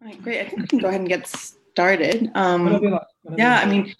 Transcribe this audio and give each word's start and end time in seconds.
Right, 0.00 0.22
great. 0.22 0.40
I 0.40 0.48
think 0.48 0.62
we 0.62 0.68
can 0.68 0.78
go 0.78 0.88
ahead 0.88 1.00
and 1.00 1.08
get 1.08 1.26
started. 1.26 2.30
Um, 2.34 2.98
yeah, 3.36 3.60
I 3.60 3.66
mean, 3.66 3.94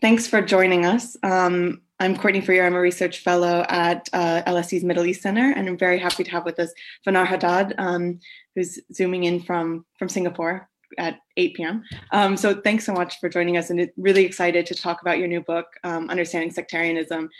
thanks 0.00 0.26
for 0.26 0.42
joining 0.42 0.84
us. 0.84 1.16
Um, 1.22 1.82
I'm 2.00 2.16
Courtney 2.16 2.40
Freer. 2.40 2.66
I'm 2.66 2.74
a 2.74 2.80
research 2.80 3.20
fellow 3.20 3.64
at 3.68 4.08
uh, 4.12 4.42
LSE's 4.46 4.82
Middle 4.82 5.06
East 5.06 5.22
Center, 5.22 5.52
and 5.52 5.68
I'm 5.68 5.78
very 5.78 5.98
happy 5.98 6.24
to 6.24 6.30
have 6.32 6.44
with 6.44 6.58
us 6.58 6.72
Fanar 7.06 7.26
Haddad, 7.26 7.74
um, 7.78 8.18
who's 8.54 8.80
zooming 8.92 9.24
in 9.24 9.40
from 9.40 9.86
from 9.98 10.08
Singapore 10.08 10.68
at 10.98 11.18
8 11.36 11.54
p.m. 11.54 11.84
Um, 12.10 12.36
so 12.36 12.60
thanks 12.60 12.84
so 12.84 12.92
much 12.92 13.20
for 13.20 13.28
joining 13.28 13.56
us, 13.56 13.70
and 13.70 13.88
really 13.96 14.24
excited 14.24 14.66
to 14.66 14.74
talk 14.74 15.00
about 15.00 15.18
your 15.18 15.28
new 15.28 15.40
book, 15.42 15.66
um, 15.84 16.10
Understanding 16.10 16.50
Sectarianism. 16.50 17.30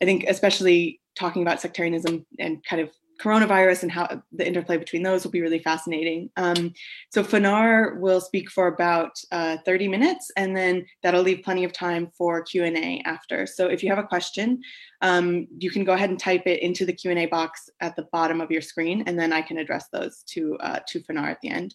I 0.00 0.04
think 0.04 0.24
especially 0.28 1.00
talking 1.16 1.42
about 1.42 1.60
sectarianism 1.60 2.26
and 2.38 2.64
kind 2.64 2.82
of 2.82 2.90
coronavirus 3.22 3.82
and 3.82 3.92
how 3.92 4.22
the 4.32 4.46
interplay 4.46 4.76
between 4.76 5.02
those 5.02 5.22
will 5.22 5.30
be 5.30 5.40
really 5.40 5.60
fascinating. 5.60 6.30
Um, 6.36 6.72
so 7.10 7.22
Fanar 7.22 8.00
will 8.00 8.20
speak 8.20 8.50
for 8.50 8.66
about 8.66 9.12
uh, 9.30 9.58
30 9.64 9.88
minutes, 9.88 10.30
and 10.36 10.56
then 10.56 10.84
that'll 11.02 11.22
leave 11.22 11.44
plenty 11.44 11.64
of 11.64 11.72
time 11.72 12.10
for 12.16 12.42
Q&A 12.42 13.00
after. 13.04 13.46
So 13.46 13.66
if 13.68 13.82
you 13.82 13.90
have 13.90 13.98
a 13.98 14.06
question, 14.06 14.60
um, 15.00 15.46
you 15.58 15.70
can 15.70 15.84
go 15.84 15.92
ahead 15.92 16.10
and 16.10 16.18
type 16.18 16.46
it 16.46 16.62
into 16.62 16.84
the 16.84 16.92
Q&A 16.92 17.26
box 17.26 17.70
at 17.80 17.94
the 17.96 18.08
bottom 18.12 18.40
of 18.40 18.50
your 18.50 18.62
screen, 18.62 19.04
and 19.06 19.18
then 19.18 19.32
I 19.32 19.42
can 19.42 19.58
address 19.58 19.86
those 19.92 20.22
to, 20.28 20.56
uh, 20.58 20.80
to 20.88 21.00
Fanar 21.00 21.30
at 21.30 21.40
the 21.40 21.50
end. 21.50 21.74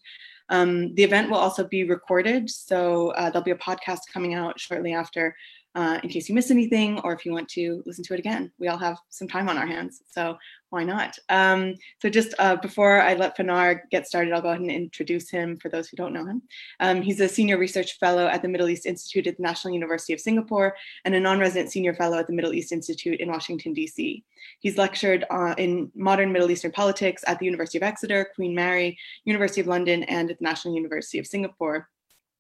Um, 0.50 0.96
the 0.96 1.04
event 1.04 1.30
will 1.30 1.38
also 1.38 1.68
be 1.68 1.84
recorded, 1.84 2.50
so 2.50 3.10
uh, 3.12 3.30
there'll 3.30 3.44
be 3.44 3.52
a 3.52 3.56
podcast 3.56 4.00
coming 4.12 4.34
out 4.34 4.60
shortly 4.60 4.94
after 4.94 5.36
uh, 5.78 6.00
in 6.02 6.10
case 6.10 6.28
you 6.28 6.34
miss 6.34 6.50
anything 6.50 7.00
or 7.02 7.14
if 7.14 7.24
you 7.24 7.32
want 7.32 7.48
to 7.48 7.84
listen 7.86 8.04
to 8.04 8.16
it 8.16 8.20
again. 8.20 8.52
We 8.58 8.68
all 8.68 8.80
have 8.80 8.98
some 9.10 9.28
time 9.28 9.48
on 9.48 9.60
our 9.60 9.68
hands, 9.68 10.02
so 10.10 10.36
why 10.72 10.84
not? 10.84 11.16
Um, 11.30 11.76
so 12.02 12.10
just 12.10 12.34
uh, 12.40 12.56
before 12.56 13.00
I 13.00 13.14
let 13.14 13.38
Fanar 13.38 13.82
get 13.92 14.08
started, 14.08 14.34
I'll 14.34 14.42
go 14.42 14.50
ahead 14.50 14.62
and 14.62 14.72
introduce 14.72 15.30
him 15.30 15.56
for 15.58 15.70
those 15.70 15.88
who 15.88 15.96
don't 15.96 16.14
know 16.14 16.26
him. 16.26 16.42
Um, 16.80 17.04
he's 17.04 17.20
a 17.20 17.30
senior 17.30 17.60
research 17.60 18.00
fellow 18.00 18.26
at 18.26 18.42
the 18.42 18.48
Middle 18.48 18.70
East 18.70 18.88
Institute 18.88 19.28
at 19.28 19.38
the 19.38 19.44
National 19.44 19.72
University 19.72 20.14
of 20.14 20.20
Singapore 20.20 20.76
and 21.06 21.14
a 21.14 21.20
non-resident 21.20 21.72
senior 21.72 21.94
fellow 21.94 22.18
at 22.18 22.26
the 22.26 22.34
Middle 22.34 22.56
East 22.56 22.72
Institute 22.72 23.20
in 23.20 23.30
Washington, 23.30 23.74
D.C. 23.74 24.26
He's 24.60 24.80
lectured 24.80 25.26
uh, 25.30 25.54
in 25.60 25.92
modern 25.96 26.32
Middle 26.34 26.50
Eastern 26.50 26.72
politics 26.72 27.24
at 27.28 27.38
the 27.38 27.46
University 27.46 27.78
of 27.78 27.84
Exeter, 27.84 28.32
Queen 28.36 28.56
Mary, 28.56 28.98
University 29.26 29.62
of 29.62 29.68
London, 29.68 30.04
and 30.06 30.32
at 30.32 30.40
the 30.40 30.44
National 30.44 30.74
University 30.74 31.20
of 31.20 31.28
Singapore. 31.28 31.88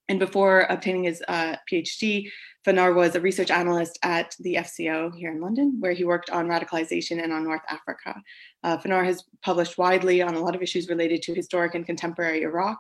And 0.10 0.20
before 0.20 0.62
obtaining 0.70 1.04
his 1.04 1.22
uh, 1.28 1.58
PhD, 1.70 2.30
Fanar 2.66 2.96
was 2.96 3.16
a 3.16 3.22
research 3.22 3.52
analyst 3.52 3.98
at 4.04 4.36
the 4.40 4.56
FCO 4.56 5.16
here 5.16 5.32
in 5.32 5.40
London, 5.40 5.78
where 5.80 5.94
he 5.94 6.04
worked 6.04 6.30
on 6.30 6.48
radicalization 6.48 7.24
and 7.24 7.32
on 7.32 7.44
North 7.44 7.62
Africa. 7.70 8.22
Uh, 8.64 8.78
Fanar 8.78 9.06
has 9.06 9.24
published 9.42 9.78
widely 9.78 10.22
on 10.22 10.36
a 10.36 10.40
lot 10.40 10.56
of 10.56 10.62
issues 10.62 10.90
related 10.90 11.22
to 11.24 11.34
historic 11.34 11.76
and 11.76 11.86
contemporary 11.86 12.42
Iraq, 12.44 12.80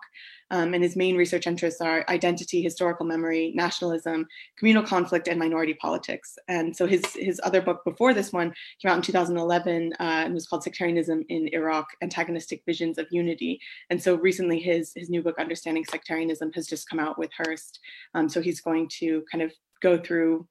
um, 0.52 0.74
and 0.74 0.84
his 0.84 0.96
main 0.96 1.18
research 1.18 1.48
interests 1.48 1.82
are 1.82 2.06
identity, 2.10 2.62
historical 2.62 3.06
memory, 3.06 3.52
nationalism, 3.56 4.28
communal 4.58 4.84
conflict, 4.84 5.28
and 5.28 5.40
minority 5.40 5.74
politics. 5.74 6.38
And 6.48 6.76
so 6.76 6.88
his, 6.88 7.04
his 7.16 7.42
other 7.44 7.62
book 7.62 7.84
before 7.84 8.14
this 8.14 8.32
one 8.32 8.54
came 8.82 8.92
out 8.92 8.98
in 8.98 9.02
2011 9.02 9.94
uh, 9.94 10.04
and 10.04 10.34
was 10.34 10.48
called 10.48 10.64
Sectarianism 10.64 11.24
in 11.30 11.50
Iraq, 11.54 11.88
Antagonistic 12.02 12.64
Visions 12.66 12.98
of 12.98 13.08
Unity. 13.12 13.60
And 13.90 14.02
so 14.02 14.16
recently 14.16 14.60
his, 14.60 14.94
his 14.96 15.10
new 15.10 15.22
book, 15.22 15.36
Understanding 15.38 15.86
Sectarianism, 15.86 16.52
has 16.54 16.68
just 16.68 16.90
come 16.90 17.00
out 17.00 17.20
with 17.20 17.32
Hurst. 17.38 17.80
Um, 18.14 18.30
so 18.30 18.42
he's 18.42 18.62
going 18.62 18.88
to 19.00 19.24
kind 19.32 19.42
of 19.42 19.52
go 19.82 19.98
through 19.98 20.48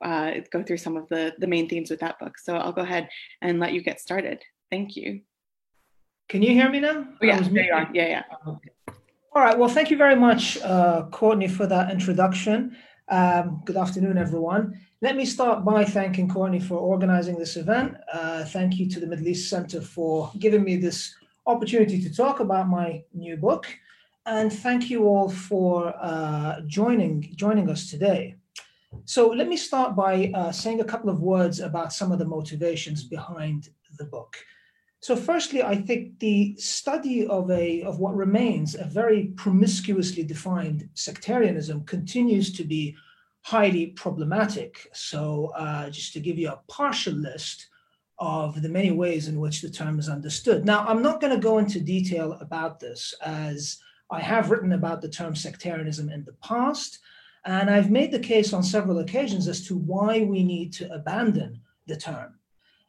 uh, 0.00 0.34
go 0.52 0.62
through 0.62 0.76
some 0.76 0.96
of 0.96 1.08
the, 1.08 1.34
the 1.38 1.46
main 1.48 1.68
themes 1.68 1.90
with 1.90 1.98
that 1.98 2.20
book. 2.20 2.38
So 2.38 2.56
I'll 2.56 2.72
go 2.72 2.82
ahead 2.82 3.08
and 3.42 3.58
let 3.58 3.72
you 3.72 3.82
get 3.82 4.00
started. 4.00 4.40
Thank 4.70 4.94
you. 4.94 5.22
Can 6.28 6.40
you 6.40 6.52
hear 6.52 6.70
me 6.70 6.78
now? 6.78 7.04
Oh, 7.20 7.26
yeah, 7.26 7.40
there 7.40 7.64
you 7.64 7.72
are. 7.72 7.90
Yeah, 7.92 8.06
yeah. 8.06 8.22
Okay. 8.46 8.70
All 9.34 9.42
right. 9.42 9.58
Well, 9.58 9.68
thank 9.68 9.90
you 9.90 9.98
very 9.98 10.16
much, 10.16 10.56
uh, 10.62 11.04
Courtney, 11.10 11.48
for 11.48 11.66
that 11.66 11.90
introduction. 11.90 12.74
Um, 13.08 13.60
good 13.66 13.76
afternoon, 13.76 14.16
everyone. 14.16 14.80
Let 15.02 15.16
me 15.16 15.26
start 15.26 15.66
by 15.66 15.84
thanking 15.84 16.30
Courtney 16.30 16.60
for 16.60 16.78
organizing 16.78 17.38
this 17.38 17.56
event. 17.56 17.98
Uh, 18.10 18.44
thank 18.44 18.78
you 18.78 18.88
to 18.88 18.98
the 18.98 19.06
Middle 19.06 19.28
East 19.28 19.50
Center 19.50 19.82
for 19.82 20.32
giving 20.38 20.64
me 20.64 20.76
this 20.76 21.14
opportunity 21.46 22.02
to 22.02 22.14
talk 22.14 22.40
about 22.40 22.68
my 22.68 23.02
new 23.12 23.36
book. 23.36 23.66
And 24.24 24.50
thank 24.50 24.88
you 24.88 25.04
all 25.04 25.28
for 25.28 25.94
uh, 26.00 26.62
joining, 26.66 27.30
joining 27.36 27.68
us 27.68 27.90
today. 27.90 28.36
So 29.04 29.28
let 29.28 29.46
me 29.46 29.58
start 29.58 29.94
by 29.94 30.32
uh, 30.34 30.52
saying 30.52 30.80
a 30.80 30.84
couple 30.84 31.10
of 31.10 31.20
words 31.20 31.60
about 31.60 31.92
some 31.92 32.12
of 32.12 32.18
the 32.18 32.24
motivations 32.24 33.04
behind 33.04 33.68
the 33.98 34.06
book. 34.06 34.36
So, 35.00 35.14
firstly, 35.14 35.62
I 35.62 35.76
think 35.76 36.18
the 36.18 36.56
study 36.56 37.26
of 37.26 37.50
a 37.50 37.82
of 37.82 38.00
what 38.00 38.16
remains 38.16 38.74
a 38.74 38.84
very 38.84 39.26
promiscuously 39.36 40.24
defined 40.24 40.88
sectarianism 40.94 41.84
continues 41.84 42.52
to 42.54 42.64
be 42.64 42.96
highly 43.42 43.88
problematic. 43.88 44.88
So, 44.92 45.52
uh, 45.56 45.90
just 45.90 46.12
to 46.14 46.20
give 46.20 46.38
you 46.38 46.48
a 46.48 46.60
partial 46.68 47.14
list 47.14 47.68
of 48.18 48.60
the 48.60 48.68
many 48.68 48.90
ways 48.90 49.28
in 49.28 49.38
which 49.38 49.62
the 49.62 49.70
term 49.70 49.98
is 49.98 50.08
understood. 50.08 50.64
Now, 50.64 50.84
I'm 50.86 51.02
not 51.02 51.20
going 51.20 51.32
to 51.32 51.40
go 51.40 51.58
into 51.58 51.78
detail 51.78 52.32
about 52.40 52.80
this, 52.80 53.14
as 53.24 53.78
I 54.10 54.20
have 54.20 54.50
written 54.50 54.72
about 54.72 55.00
the 55.00 55.08
term 55.08 55.36
sectarianism 55.36 56.08
in 56.08 56.24
the 56.24 56.32
past, 56.42 56.98
and 57.44 57.70
I've 57.70 57.90
made 57.90 58.10
the 58.10 58.18
case 58.18 58.52
on 58.52 58.62
several 58.64 58.98
occasions 58.98 59.46
as 59.46 59.64
to 59.68 59.76
why 59.76 60.22
we 60.22 60.42
need 60.42 60.72
to 60.74 60.92
abandon 60.92 61.60
the 61.86 61.96
term. 61.96 62.37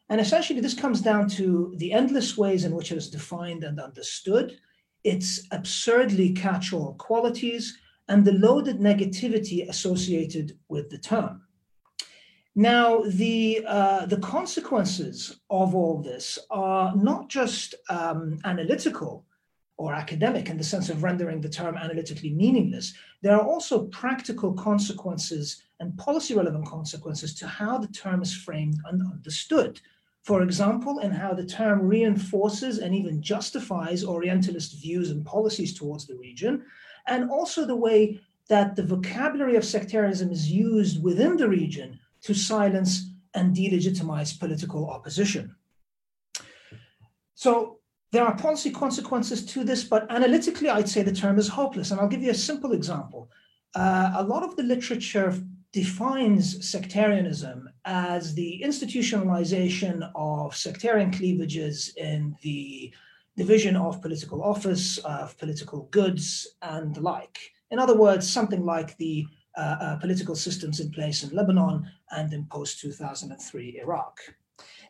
And 0.10 0.20
essentially, 0.20 0.60
this 0.60 0.74
comes 0.74 1.02
down 1.02 1.30
to 1.30 1.74
the 1.78 1.94
endless 1.94 2.38
ways 2.38 2.66
in 2.66 2.76
which 2.76 2.92
it 2.92 2.98
is 2.98 3.10
defined 3.10 3.64
and 3.64 3.80
understood, 3.80 4.58
its 5.04 5.48
absurdly 5.52 6.34
catch 6.34 6.74
all 6.74 6.96
qualities, 6.96 7.78
and 8.08 8.26
the 8.26 8.34
loaded 8.34 8.80
negativity 8.80 9.70
associated 9.70 10.58
with 10.68 10.90
the 10.90 10.98
term. 10.98 11.44
Now, 12.56 13.04
the, 13.06 13.64
uh, 13.68 14.08
the 14.08 14.18
consequences 14.18 15.40
of 15.50 15.76
all 15.76 16.02
this 16.02 16.40
are 16.50 16.96
not 16.96 17.30
just 17.30 17.76
um, 17.90 18.40
analytical 18.44 19.26
or 19.78 19.94
academic 19.94 20.50
in 20.50 20.58
the 20.58 20.64
sense 20.64 20.90
of 20.90 21.04
rendering 21.04 21.40
the 21.40 21.48
term 21.48 21.78
analytically 21.78 22.32
meaningless, 22.32 22.94
there 23.22 23.36
are 23.36 23.48
also 23.48 23.86
practical 23.86 24.54
consequences 24.54 25.64
and 25.80 25.98
policy 25.98 26.34
relevant 26.34 26.66
consequences 26.66 27.34
to 27.36 27.48
how 27.48 27.78
the 27.78 27.88
term 27.88 28.22
is 28.22 28.36
framed 28.36 28.76
and 28.86 29.02
understood. 29.04 29.80
For 30.24 30.44
example, 30.44 31.00
in 31.00 31.12
how 31.12 31.34
the 31.34 31.46
term 31.46 31.88
reinforces 31.88 32.80
and 32.80 32.94
even 32.94 33.22
justifies 33.22 34.04
Orientalist 34.04 34.80
views 34.82 35.10
and 35.12 35.26
policies 35.26 35.78
towards 35.78 36.06
the 36.06 36.16
region, 36.16 36.64
and 37.08 37.30
also 37.32 37.66
the 37.66 37.76
way 37.76 38.20
that 38.50 38.76
the 38.76 38.84
vocabulary 38.84 39.56
of 39.56 39.64
sectarianism 39.64 40.32
is 40.32 40.52
used 40.52 41.02
within 41.02 41.38
the 41.38 41.48
region 41.48 42.00
to 42.22 42.34
silence 42.34 43.12
and 43.34 43.56
delegitimize 43.56 44.38
political 44.38 44.90
opposition. 44.90 45.56
So 47.36 47.80
there 48.12 48.26
are 48.26 48.36
policy 48.36 48.72
consequences 48.72 49.46
to 49.46 49.64
this, 49.64 49.84
but 49.84 50.12
analytically, 50.12 50.70
I'd 50.70 50.90
say 50.90 51.04
the 51.04 51.14
term 51.14 51.38
is 51.38 51.48
hopeless. 51.48 51.92
And 51.92 52.00
I'll 52.00 52.08
give 52.08 52.24
you 52.24 52.32
a 52.32 52.36
simple 52.36 52.74
example. 52.74 53.30
Uh, 53.76 54.14
a 54.16 54.24
lot 54.24 54.44
of 54.44 54.56
the 54.56 54.64
literature 54.64 55.34
defines 55.72 56.68
sectarianism 56.68 57.70
as 57.86 58.34
the 58.34 58.62
institutionalization 58.66 60.10
of 60.16 60.56
sectarian 60.56 61.12
cleavages 61.12 61.94
in 61.98 62.36
the 62.42 62.92
division 63.38 63.76
of 63.76 64.02
political 64.02 64.44
office, 64.44 64.98
of 65.00 65.38
political 65.38 65.84
goods, 65.92 66.56
and 66.62 66.96
the 66.96 67.02
like. 67.02 67.38
In 67.72 67.80
other 67.80 67.96
words, 67.96 68.28
something 68.30 68.66
like 68.66 68.98
the 68.98 69.26
uh, 69.58 69.78
uh, 69.82 69.96
political 69.98 70.36
systems 70.36 70.80
in 70.80 70.92
place 70.92 71.24
in 71.24 71.36
Lebanon 71.36 71.90
and 72.12 72.34
in 72.34 72.46
post 72.46 72.80
2003 72.80 73.80
Iraq. 73.82 74.20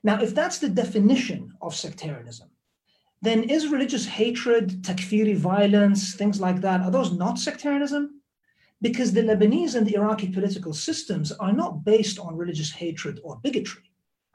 Now, 0.03 0.21
if 0.21 0.33
that's 0.33 0.59
the 0.59 0.69
definition 0.69 1.53
of 1.61 1.75
sectarianism, 1.75 2.49
then 3.21 3.43
is 3.43 3.67
religious 3.67 4.05
hatred, 4.05 4.81
takfiri 4.81 5.35
violence, 5.35 6.15
things 6.15 6.39
like 6.39 6.61
that, 6.61 6.81
are 6.81 6.91
those 6.91 7.11
not 7.11 7.37
sectarianism? 7.37 8.18
Because 8.81 9.13
the 9.13 9.21
Lebanese 9.21 9.75
and 9.75 9.85
the 9.85 9.95
Iraqi 9.95 10.29
political 10.29 10.73
systems 10.73 11.31
are 11.33 11.53
not 11.53 11.83
based 11.83 12.19
on 12.19 12.37
religious 12.37 12.71
hatred 12.71 13.19
or 13.23 13.39
bigotry. 13.43 13.83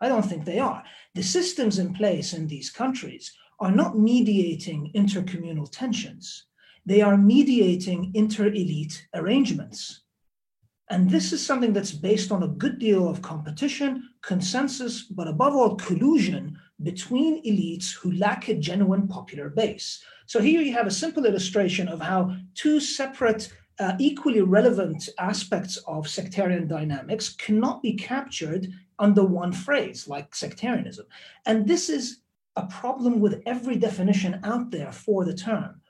I 0.01 0.09
don't 0.09 0.25
think 0.25 0.45
they 0.45 0.59
are. 0.59 0.83
The 1.15 1.23
systems 1.23 1.79
in 1.79 1.95
place 1.95 2.35
in 2.35 2.47
these 2.47 2.71
countries 2.71 3.33
are 3.61 3.71
not 3.71 3.99
mediating 3.99 4.93
intercommunal 4.95 5.71
tensions, 5.71 6.47
they 6.85 7.01
are 7.01 7.17
mediating 7.17 8.11
inter 8.15 8.49
elite 8.49 9.07
arrangements. 9.15 10.03
And 10.91 11.09
this 11.09 11.33
is 11.33 11.45
something 11.45 11.73
that's 11.73 11.93
based 11.93 12.31
on 12.31 12.43
a 12.43 12.49
good 12.49 12.79
deal 12.79 13.09
of 13.09 13.23
competition, 13.23 14.11
consensus, 14.23 15.05
but 15.05 15.29
above 15.29 15.55
all, 15.55 15.77
collusion 15.77 16.59
between 16.83 17.43
elites 17.45 17.95
who 17.95 18.13
lack 18.13 18.49
a 18.49 18.55
genuine 18.55 19.09
popular 19.09 19.49
base. 19.49 20.03
So 20.27 20.41
here 20.41 20.61
you 20.61 20.75
have 20.75 20.87
a 20.87 20.91
simple 20.91 21.25
illustration 21.25 21.89
of 21.89 22.03
how 22.03 22.37
two 22.55 22.81
separate 22.81 23.51
uh, 23.79 23.95
equally 23.99 24.41
relevant 24.41 25.09
aspects 25.19 25.77
of 25.87 26.09
sectarian 26.09 26.67
dynamics 26.69 27.35
cannot 27.35 27.83
be 27.83 27.95
captured 27.95 28.69
under 28.99 29.25
one 29.25 29.53
phrase, 29.53 30.07
like 30.09 30.35
sectarianism. 30.35 31.07
And 31.47 31.67
this 31.67 31.89
is 31.89 32.21
a 32.57 32.67
problem 32.67 33.21
with 33.21 33.43
every 33.47 33.77
definition 33.77 34.41
out 34.45 34.71
there 34.71 34.93
for 34.93 35.25
the 35.25 35.35
term. 35.35 35.81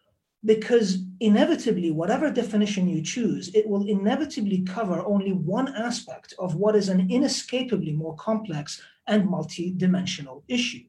because 0.45 0.99
inevitably, 1.21 1.91
whatever 1.91 2.31
definition 2.31 2.89
you 2.89 3.03
choose, 3.03 3.49
it 3.55 3.67
will 3.67 3.89
inevitably 3.89 4.63
cover 4.63 5.05
only 5.07 5.33
one 5.33 5.75
aspect 5.75 6.35
of 6.39 6.55
what 6.55 6.77
is 6.77 6.89
an 6.89 7.11
inescapably 7.11 7.93
more 7.93 8.15
complex 8.17 8.83
and 9.07 9.29
multi-dimensional 9.29 10.45
issue. 10.49 10.85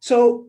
So 0.00 0.48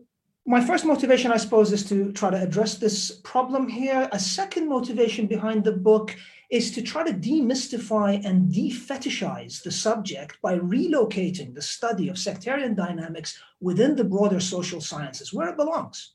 my 0.50 0.60
first 0.60 0.84
motivation, 0.84 1.30
I 1.30 1.36
suppose, 1.36 1.70
is 1.70 1.88
to 1.90 2.10
try 2.10 2.30
to 2.30 2.42
address 2.42 2.74
this 2.74 3.12
problem 3.22 3.68
here. 3.68 4.08
A 4.10 4.18
second 4.18 4.68
motivation 4.68 5.28
behind 5.28 5.62
the 5.62 5.70
book 5.70 6.16
is 6.50 6.72
to 6.72 6.82
try 6.82 7.04
to 7.04 7.12
demystify 7.12 8.20
and 8.24 8.52
defetishize 8.52 9.62
the 9.62 9.70
subject 9.70 10.42
by 10.42 10.58
relocating 10.58 11.54
the 11.54 11.62
study 11.62 12.08
of 12.08 12.18
sectarian 12.18 12.74
dynamics 12.74 13.40
within 13.60 13.94
the 13.94 14.02
broader 14.02 14.40
social 14.40 14.80
sciences, 14.80 15.32
where 15.32 15.48
it 15.48 15.56
belongs. 15.56 16.14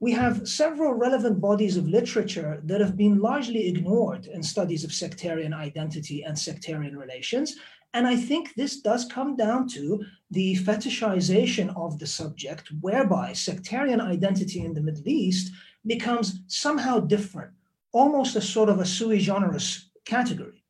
We 0.00 0.12
have 0.12 0.48
several 0.48 0.94
relevant 0.94 1.38
bodies 1.38 1.76
of 1.76 1.86
literature 1.86 2.62
that 2.64 2.80
have 2.80 2.96
been 2.96 3.18
largely 3.18 3.68
ignored 3.68 4.26
in 4.26 4.42
studies 4.42 4.84
of 4.84 4.94
sectarian 4.94 5.52
identity 5.52 6.22
and 6.24 6.38
sectarian 6.38 6.96
relations, 6.96 7.56
and 7.94 8.06
I 8.06 8.16
think 8.16 8.54
this 8.54 8.80
does 8.80 9.06
come 9.06 9.36
down 9.36 9.68
to 9.68 10.04
the 10.30 10.56
fetishization 10.56 11.74
of 11.76 11.98
the 11.98 12.06
subject, 12.06 12.68
whereby 12.80 13.32
sectarian 13.32 14.00
identity 14.00 14.60
in 14.60 14.74
the 14.74 14.82
Middle 14.82 15.08
East 15.08 15.52
becomes 15.86 16.40
somehow 16.48 17.00
different, 17.00 17.52
almost 17.92 18.36
a 18.36 18.40
sort 18.40 18.68
of 18.68 18.80
a 18.80 18.84
sui 18.84 19.18
generis 19.18 19.90
category. 20.04 20.64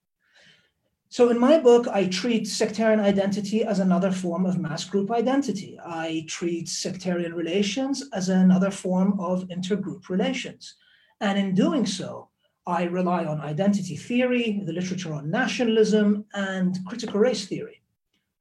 So 1.10 1.30
in 1.30 1.38
my 1.38 1.58
book, 1.58 1.88
I 1.88 2.06
treat 2.06 2.46
sectarian 2.46 3.00
identity 3.00 3.64
as 3.64 3.78
another 3.78 4.12
form 4.12 4.44
of 4.44 4.58
mass 4.58 4.84
group 4.84 5.10
identity. 5.10 5.78
I 5.84 6.26
treat 6.28 6.68
sectarian 6.68 7.34
relations 7.34 8.04
as 8.12 8.28
another 8.28 8.70
form 8.70 9.18
of 9.18 9.48
intergroup 9.48 10.10
relations. 10.10 10.74
And 11.20 11.38
in 11.38 11.54
doing 11.54 11.86
so, 11.86 12.27
I 12.68 12.84
rely 12.84 13.24
on 13.24 13.40
identity 13.40 13.96
theory, 13.96 14.62
the 14.66 14.74
literature 14.74 15.14
on 15.14 15.30
nationalism, 15.30 16.26
and 16.34 16.78
critical 16.86 17.18
race 17.18 17.46
theory. 17.46 17.80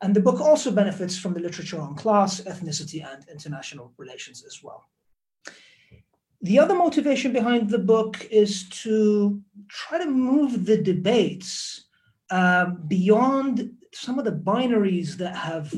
And 0.01 0.13
the 0.13 0.19
book 0.19 0.41
also 0.41 0.69
benefits 0.69 1.17
from 1.17 1.33
the 1.33 1.39
literature 1.39 1.79
on 1.79 1.95
class, 1.95 2.41
ethnicity, 2.41 3.09
and 3.09 3.25
international 3.29 3.93
relations 3.97 4.43
as 4.45 4.61
well. 4.61 4.89
The 6.41 6.59
other 6.59 6.75
motivation 6.75 7.31
behind 7.31 7.69
the 7.69 7.79
book 7.79 8.27
is 8.29 8.67
to 8.83 9.41
try 9.69 9.97
to 9.99 10.09
move 10.09 10.65
the 10.65 10.77
debates 10.83 11.85
uh, 12.29 12.65
beyond 12.65 13.71
some 13.93 14.19
of 14.19 14.25
the 14.25 14.33
binaries 14.33 15.15
that 15.15 15.35
have, 15.37 15.73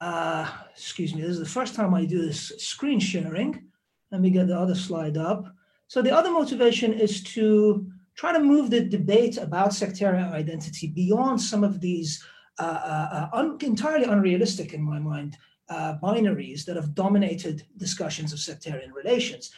uh, 0.00 0.50
excuse 0.72 1.14
me, 1.14 1.22
this 1.22 1.30
is 1.30 1.38
the 1.38 1.46
first 1.46 1.76
time 1.76 1.94
I 1.94 2.04
do 2.04 2.20
this 2.20 2.52
screen 2.58 2.98
sharing. 2.98 3.70
Let 4.10 4.20
me 4.20 4.30
get 4.30 4.48
the 4.48 4.58
other 4.58 4.74
slide 4.74 5.16
up. 5.16 5.53
So 5.88 6.02
the 6.02 6.14
other 6.14 6.30
motivation 6.30 6.92
is 6.92 7.22
to 7.34 7.86
try 8.16 8.32
to 8.32 8.40
move 8.40 8.70
the 8.70 8.84
debate 8.84 9.36
about 9.36 9.74
sectarian 9.74 10.32
identity 10.32 10.88
beyond 10.88 11.40
some 11.40 11.64
of 11.64 11.80
these 11.80 12.24
uh, 12.58 12.62
uh, 12.62 13.08
uh, 13.12 13.28
un- 13.32 13.58
entirely 13.62 14.04
unrealistic, 14.04 14.74
in 14.74 14.82
my 14.82 14.98
mind, 14.98 15.36
uh, 15.68 15.96
binaries 16.02 16.64
that 16.64 16.76
have 16.76 16.94
dominated 16.94 17.64
discussions 17.76 18.32
of 18.32 18.38
sectarian 18.38 18.92
relations. 18.92 19.50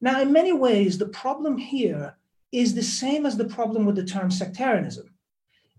Now, 0.00 0.20
in 0.20 0.32
many 0.32 0.52
ways, 0.52 0.98
the 0.98 1.08
problem 1.08 1.56
here 1.56 2.16
is 2.50 2.74
the 2.74 2.82
same 2.82 3.24
as 3.24 3.36
the 3.36 3.46
problem 3.46 3.86
with 3.86 3.96
the 3.96 4.04
term 4.04 4.30
sectarianism. 4.30 5.08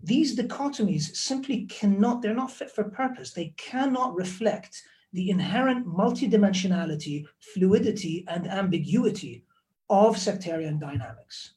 These 0.02 0.36
dichotomies 0.36 1.14
simply 1.14 1.66
cannot, 1.66 2.20
they're 2.20 2.34
not 2.34 2.50
fit 2.50 2.70
for 2.70 2.84
purpose. 2.84 3.32
They 3.32 3.54
cannot 3.56 4.16
reflect 4.16 4.82
the 5.12 5.30
inherent 5.30 5.86
multidimensionality, 5.86 7.24
fluidity, 7.38 8.24
and 8.26 8.48
ambiguity 8.48 9.43
of 9.88 10.18
sectarian 10.18 10.78
dynamics. 10.78 11.54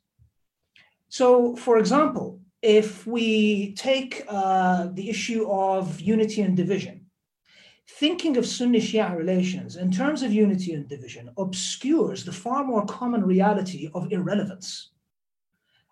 So, 1.10 1.56
for 1.56 1.78
example, 1.78 2.40
if 2.62 3.08
we 3.08 3.74
take 3.76 4.26
uh, 4.28 4.88
the 4.94 5.10
issue 5.10 5.50
of 5.50 6.02
unity 6.02 6.42
and 6.42 6.58
division, 6.58 7.06
thinking 7.90 8.36
of 8.38 8.46
Sunni 8.46 8.80
Shia 8.80 9.16
relations 9.16 9.78
in 9.78 9.92
terms 9.92 10.22
of 10.22 10.34
unity 10.34 10.74
and 10.74 10.88
division 10.88 11.30
obscures 11.38 12.26
the 12.26 12.34
far 12.34 12.64
more 12.64 12.86
common 12.86 13.24
reality 13.24 13.90
of 13.94 14.12
irrelevance. 14.12 14.92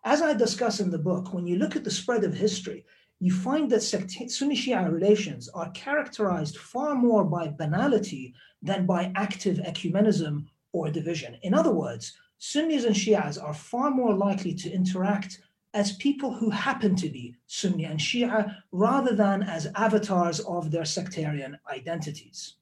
As 0.03 0.21
I 0.21 0.33
discuss 0.33 0.79
in 0.79 0.91
the 0.91 0.99
book, 0.99 1.33
when 1.33 1.47
you 1.47 1.57
look 1.57 1.75
at 1.75 1.83
the 1.83 1.91
spread 1.91 2.23
of 2.23 2.33
history, 2.33 2.85
you 3.19 3.31
find 3.31 3.71
that 3.71 3.81
Sunni 3.81 4.55
Shia 4.55 4.91
relations 4.91 5.47
are 5.49 5.71
characterized 5.71 6.57
far 6.57 6.95
more 6.95 7.23
by 7.23 7.47
banality 7.47 8.33
than 8.61 8.85
by 8.85 9.11
active 9.15 9.57
ecumenism 9.57 10.45
or 10.73 10.91
division. 10.91 11.37
In 11.43 11.53
other 11.53 11.71
words, 11.71 12.13
Sunnis 12.37 12.83
and 12.85 12.95
Shias 12.95 13.41
are 13.41 13.53
far 13.53 13.91
more 13.91 14.13
likely 14.13 14.53
to 14.55 14.71
interact 14.71 15.41
as 15.73 15.97
people 15.97 16.33
who 16.33 16.49
happen 16.49 16.95
to 16.95 17.09
be 17.09 17.35
Sunni 17.47 17.83
and 17.83 17.99
Shia 17.99 18.55
rather 18.71 19.15
than 19.15 19.43
as 19.43 19.67
avatars 19.75 20.39
of 20.41 20.71
their 20.71 20.85
sectarian 20.85 21.57
identities. 21.69 22.55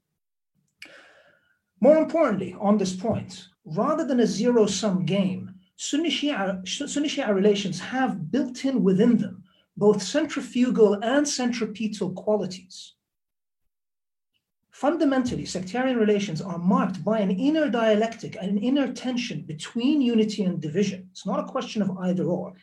More 1.79 1.97
importantly, 1.97 2.55
on 2.59 2.77
this 2.77 2.95
point, 2.95 3.47
rather 3.65 4.05
than 4.05 4.19
a 4.19 4.27
zero 4.27 4.65
sum 4.65 5.05
game, 5.05 5.53
Sunni 5.75 6.09
Shia, 6.09 6.67
Sunni 6.67 7.09
Shia 7.09 7.33
relations 7.33 7.79
have 7.79 8.31
built 8.31 8.65
in 8.65 8.83
within 8.83 9.17
them 9.17 9.43
both 9.75 10.01
centrifugal 10.01 10.93
and 11.03 11.27
centripetal 11.27 12.11
qualities. 12.11 12.93
Fundamentally, 14.73 15.45
sectarian 15.45 15.97
relations 15.97 16.41
are 16.41 16.57
marked 16.57 17.05
by 17.05 17.19
an 17.19 17.29
inner 17.29 17.69
dialectic, 17.69 18.35
an 18.41 18.57
inner 18.57 18.91
tension 18.91 19.43
between 19.43 20.01
unity 20.01 20.43
and 20.43 20.59
division. 20.59 21.07
It's 21.11 21.27
not 21.27 21.39
a 21.39 21.51
question 21.51 21.83
of 21.83 21.95
either 21.99 22.25
or. 22.25 22.53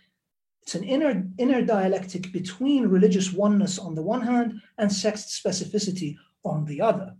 It's 0.62 0.74
an 0.74 0.82
inner, 0.82 1.24
inner 1.38 1.62
dialectic 1.62 2.32
between 2.32 2.88
religious 2.88 3.32
oneness 3.32 3.78
on 3.78 3.94
the 3.94 4.02
one 4.02 4.22
hand 4.22 4.60
and 4.76 4.92
sect 4.92 5.18
specificity 5.18 6.16
on 6.44 6.64
the 6.64 6.80
other. 6.80 7.14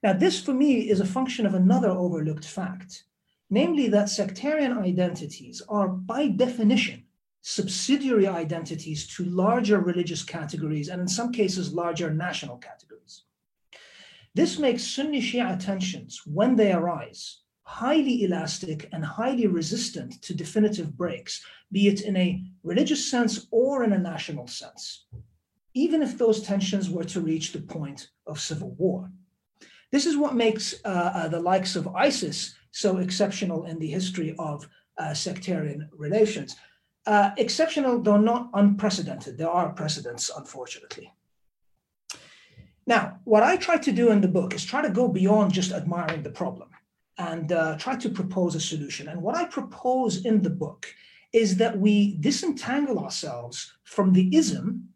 Now, 0.00 0.12
this 0.12 0.40
for 0.40 0.54
me 0.54 0.88
is 0.88 1.00
a 1.00 1.06
function 1.06 1.44
of 1.44 1.54
another 1.54 1.90
overlooked 1.90 2.44
fact, 2.44 3.02
namely 3.50 3.88
that 3.88 4.08
sectarian 4.08 4.78
identities 4.78 5.60
are 5.68 5.88
by 5.88 6.28
definition 6.28 7.02
subsidiary 7.40 8.28
identities 8.28 9.08
to 9.08 9.24
larger 9.24 9.80
religious 9.80 10.22
categories 10.22 10.88
and 10.88 11.00
in 11.02 11.08
some 11.08 11.32
cases 11.32 11.74
larger 11.74 12.10
national 12.10 12.56
categories. 12.58 13.24
This 14.34 14.58
makes 14.58 14.82
Sunni 14.82 15.20
Shia 15.20 15.64
tensions, 15.64 16.22
when 16.26 16.56
they 16.56 16.72
arise, 16.72 17.42
highly 17.62 18.24
elastic 18.24 18.88
and 18.92 19.04
highly 19.04 19.46
resistant 19.46 20.20
to 20.22 20.34
definitive 20.34 20.96
breaks, 20.96 21.44
be 21.70 21.86
it 21.86 22.00
in 22.02 22.16
a 22.16 22.42
religious 22.64 23.08
sense 23.08 23.46
or 23.52 23.84
in 23.84 23.92
a 23.92 23.98
national 23.98 24.48
sense, 24.48 25.06
even 25.72 26.02
if 26.02 26.18
those 26.18 26.42
tensions 26.42 26.90
were 26.90 27.04
to 27.04 27.20
reach 27.20 27.52
the 27.52 27.60
point 27.60 28.08
of 28.26 28.40
civil 28.40 28.72
war. 28.72 29.10
This 29.92 30.04
is 30.04 30.16
what 30.16 30.34
makes 30.34 30.74
uh, 30.84 30.88
uh, 31.14 31.28
the 31.28 31.40
likes 31.40 31.76
of 31.76 31.94
ISIS 31.94 32.56
so 32.72 32.98
exceptional 32.98 33.66
in 33.66 33.78
the 33.78 33.86
history 33.86 34.34
of 34.40 34.68
uh, 34.98 35.14
sectarian 35.14 35.88
relations. 35.92 36.56
Uh, 37.06 37.30
exceptional, 37.36 38.00
though 38.02 38.16
not 38.16 38.50
unprecedented. 38.54 39.38
There 39.38 39.50
are 39.50 39.72
precedents, 39.72 40.30
unfortunately. 40.36 41.12
Now, 42.86 43.20
what 43.24 43.42
I 43.42 43.56
try 43.56 43.78
to 43.78 43.92
do 43.92 44.10
in 44.10 44.20
the 44.20 44.28
book 44.28 44.54
is 44.54 44.64
try 44.64 44.82
to 44.82 44.90
go 44.90 45.08
beyond 45.08 45.52
just 45.52 45.72
admiring 45.72 46.22
the 46.22 46.30
problem 46.30 46.68
and 47.18 47.52
uh, 47.52 47.76
try 47.78 47.96
to 47.96 48.08
propose 48.08 48.54
a 48.54 48.60
solution. 48.60 49.08
And 49.08 49.22
what 49.22 49.36
I 49.36 49.44
propose 49.44 50.24
in 50.24 50.42
the 50.42 50.50
book 50.50 50.86
is 51.32 51.56
that 51.56 51.78
we 51.78 52.16
disentangle 52.18 52.98
ourselves 52.98 53.72
from 53.84 54.12
the 54.12 54.34
ism 54.36 54.88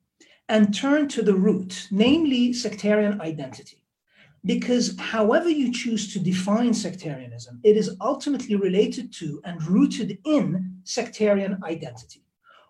and 0.48 0.74
turn 0.74 1.08
to 1.08 1.22
the 1.22 1.34
root, 1.34 1.88
namely 1.90 2.52
sectarian 2.52 3.20
identity. 3.20 3.82
Because 4.44 4.96
however 4.98 5.48
you 5.48 5.72
choose 5.72 6.12
to 6.12 6.20
define 6.20 6.72
sectarianism, 6.72 7.60
it 7.64 7.76
is 7.76 7.96
ultimately 8.00 8.54
related 8.54 9.12
to 9.14 9.40
and 9.44 9.62
rooted 9.66 10.18
in 10.24 10.76
sectarian 10.84 11.58
identity, 11.64 12.22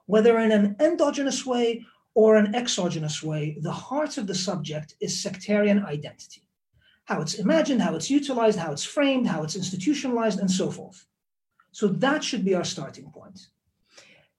whether 0.06 0.38
in 0.38 0.50
an 0.50 0.76
endogenous 0.80 1.44
way 1.44 1.84
or 2.18 2.34
an 2.34 2.52
exogenous 2.52 3.22
way, 3.22 3.56
the 3.60 3.78
heart 3.86 4.18
of 4.18 4.26
the 4.26 4.34
subject 4.34 4.96
is 5.00 5.22
sectarian 5.22 5.84
identity. 5.84 6.42
How 7.04 7.20
it's 7.20 7.34
imagined, 7.34 7.80
how 7.80 7.94
it's 7.94 8.10
utilized, 8.10 8.58
how 8.58 8.72
it's 8.72 8.82
framed, 8.82 9.28
how 9.28 9.44
it's 9.44 9.54
institutionalized, 9.54 10.40
and 10.40 10.50
so 10.50 10.68
forth. 10.68 11.06
So 11.70 11.86
that 11.86 12.24
should 12.24 12.44
be 12.44 12.56
our 12.56 12.64
starting 12.64 13.08
point. 13.12 13.38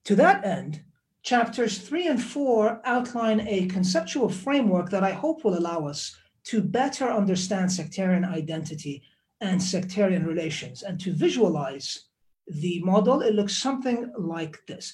To 0.08 0.16
that 0.18 0.44
end, 0.44 0.84
chapters 1.24 1.78
three 1.78 2.08
and 2.08 2.22
four 2.22 2.82
outline 2.84 3.48
a 3.48 3.68
conceptual 3.68 4.28
framework 4.28 4.90
that 4.90 5.06
I 5.06 5.14
hope 5.14 5.46
will 5.46 5.58
allow 5.58 5.88
us 5.88 6.18
to 6.52 6.62
better 6.62 7.10
understand 7.10 7.72
sectarian 7.72 8.26
identity 8.26 9.04
and 9.40 9.64
sectarian 9.64 10.26
relations 10.26 10.84
and 10.84 11.00
to 11.00 11.14
visualize 11.14 12.10
the 12.46 12.82
model. 12.82 13.22
It 13.22 13.36
looks 13.36 13.58
something 13.58 14.12
like 14.18 14.66
this. 14.68 14.94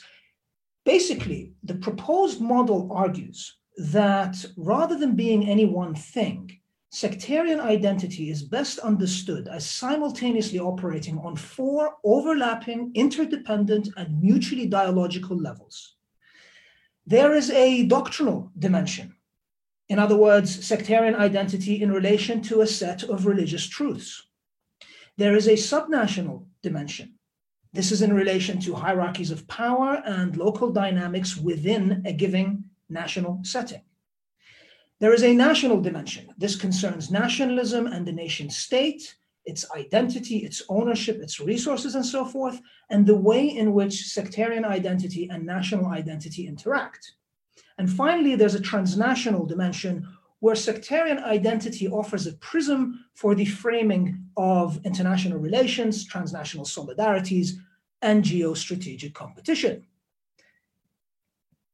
Basically, 0.85 1.51
the 1.63 1.73
proposed 1.75 2.39
model 2.39 2.89
argues 2.91 3.57
that 3.77 4.45
rather 4.55 4.97
than 4.97 5.15
being 5.15 5.49
any 5.49 5.65
one 5.65 5.95
thing, 5.95 6.59
sectarian 6.91 7.59
identity 7.59 8.29
is 8.29 8.43
best 8.43 8.77
understood 8.79 9.47
as 9.47 9.69
simultaneously 9.69 10.59
operating 10.59 11.17
on 11.17 11.35
four 11.35 11.95
overlapping, 12.03 12.91
interdependent, 12.93 13.89
and 13.97 14.21
mutually 14.21 14.67
dialogical 14.67 15.35
levels. 15.35 15.95
There 17.07 17.33
is 17.33 17.49
a 17.49 17.85
doctrinal 17.87 18.51
dimension. 18.57 19.15
In 19.89 19.99
other 19.99 20.15
words, 20.15 20.65
sectarian 20.65 21.15
identity 21.15 21.81
in 21.81 21.91
relation 21.91 22.41
to 22.43 22.61
a 22.61 22.67
set 22.67 23.03
of 23.03 23.25
religious 23.25 23.67
truths. 23.67 24.27
There 25.17 25.35
is 25.35 25.47
a 25.47 25.53
subnational 25.53 26.45
dimension. 26.61 27.14
This 27.75 27.91
is 27.91 28.01
in 28.01 28.13
relation 28.13 28.57
to 28.61 28.73
hierarchies 28.73 29.31
of 29.31 29.45
power 29.49 30.01
and 30.05 30.37
local 30.37 30.71
dynamics 30.71 31.35
within 31.35 32.03
a 32.05 32.13
given 32.13 32.63
national 32.87 33.41
setting. 33.43 33.81
There 35.01 35.13
is 35.13 35.23
a 35.23 35.33
national 35.33 35.81
dimension. 35.81 36.29
This 36.37 36.55
concerns 36.55 37.11
nationalism 37.11 37.87
and 37.87 38.07
the 38.07 38.13
nation 38.13 38.49
state, 38.49 39.17
its 39.43 39.69
identity, 39.75 40.37
its 40.37 40.63
ownership, 40.69 41.17
its 41.21 41.41
resources, 41.41 41.95
and 41.95 42.05
so 42.05 42.23
forth, 42.23 42.61
and 42.89 43.05
the 43.05 43.17
way 43.17 43.45
in 43.45 43.73
which 43.73 44.05
sectarian 44.05 44.63
identity 44.63 45.27
and 45.29 45.45
national 45.45 45.87
identity 45.87 46.47
interact. 46.47 47.11
And 47.77 47.91
finally, 47.91 48.37
there's 48.37 48.55
a 48.55 48.61
transnational 48.61 49.45
dimension 49.45 50.07
where 50.39 50.55
sectarian 50.55 51.19
identity 51.19 51.87
offers 51.87 52.27
a 52.27 52.33
prism 52.33 53.05
for 53.13 53.35
the 53.35 53.45
framing 53.45 54.19
of 54.37 54.79
international 54.85 55.39
relations, 55.39 56.05
transnational 56.05 56.65
solidarities, 56.65 57.51
and 58.01 58.23
geostrategic 58.23 59.13
competition. 59.13 59.85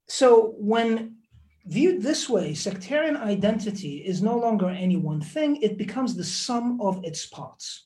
So 0.07 0.53
when 0.57 1.17
Viewed 1.65 2.01
this 2.01 2.27
way, 2.27 2.55
sectarian 2.55 3.15
identity 3.15 3.97
is 3.97 4.23
no 4.23 4.35
longer 4.35 4.67
any 4.67 4.95
one 4.95 5.21
thing, 5.21 5.61
it 5.61 5.77
becomes 5.77 6.15
the 6.15 6.23
sum 6.23 6.81
of 6.81 7.03
its 7.03 7.27
parts. 7.27 7.85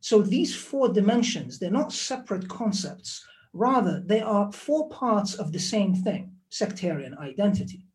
So 0.00 0.22
these 0.22 0.56
four 0.56 0.88
dimensions, 0.88 1.58
they're 1.58 1.70
not 1.70 1.92
separate 1.92 2.48
concepts. 2.48 3.24
Rather, 3.52 4.02
they 4.04 4.20
are 4.20 4.50
four 4.50 4.88
parts 4.88 5.34
of 5.34 5.52
the 5.52 5.58
same 5.58 5.94
thing, 5.94 6.32
sectarian 6.48 7.16
identity. 7.18 7.85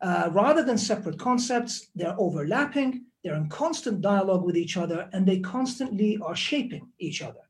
Uh, 0.00 0.30
rather 0.32 0.62
than 0.62 0.78
separate 0.78 1.18
concepts, 1.18 1.88
they're 1.94 2.18
overlapping, 2.18 3.04
they're 3.22 3.34
in 3.34 3.48
constant 3.48 4.00
dialogue 4.00 4.44
with 4.44 4.56
each 4.56 4.76
other, 4.76 5.08
and 5.12 5.26
they 5.26 5.40
constantly 5.40 6.18
are 6.22 6.36
shaping 6.36 6.88
each 6.98 7.20
other. 7.22 7.40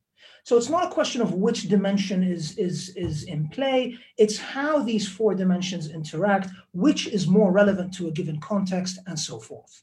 So 0.42 0.56
it's 0.56 0.68
not 0.68 0.86
a 0.86 0.94
question 0.94 1.20
of 1.20 1.34
which 1.34 1.68
dimension 1.68 2.22
is, 2.22 2.56
is, 2.58 2.96
is 2.96 3.24
in 3.24 3.48
play, 3.48 3.96
it's 4.16 4.38
how 4.38 4.82
these 4.82 5.06
four 5.06 5.34
dimensions 5.34 5.90
interact, 5.90 6.48
which 6.72 7.06
is 7.06 7.26
more 7.26 7.52
relevant 7.52 7.94
to 7.94 8.08
a 8.08 8.12
given 8.12 8.40
context, 8.40 8.98
and 9.06 9.18
so 9.18 9.38
forth. 9.38 9.82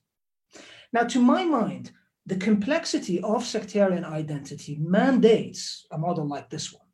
Now, 0.92 1.04
to 1.04 1.22
my 1.22 1.46
mind, 1.46 1.92
the 2.26 2.36
complexity 2.36 3.22
of 3.22 3.46
sectarian 3.46 4.04
identity 4.04 4.78
mandates 4.82 5.86
a 5.92 5.98
model 5.98 6.28
like 6.28 6.50
this 6.50 6.74
one. 6.74 6.87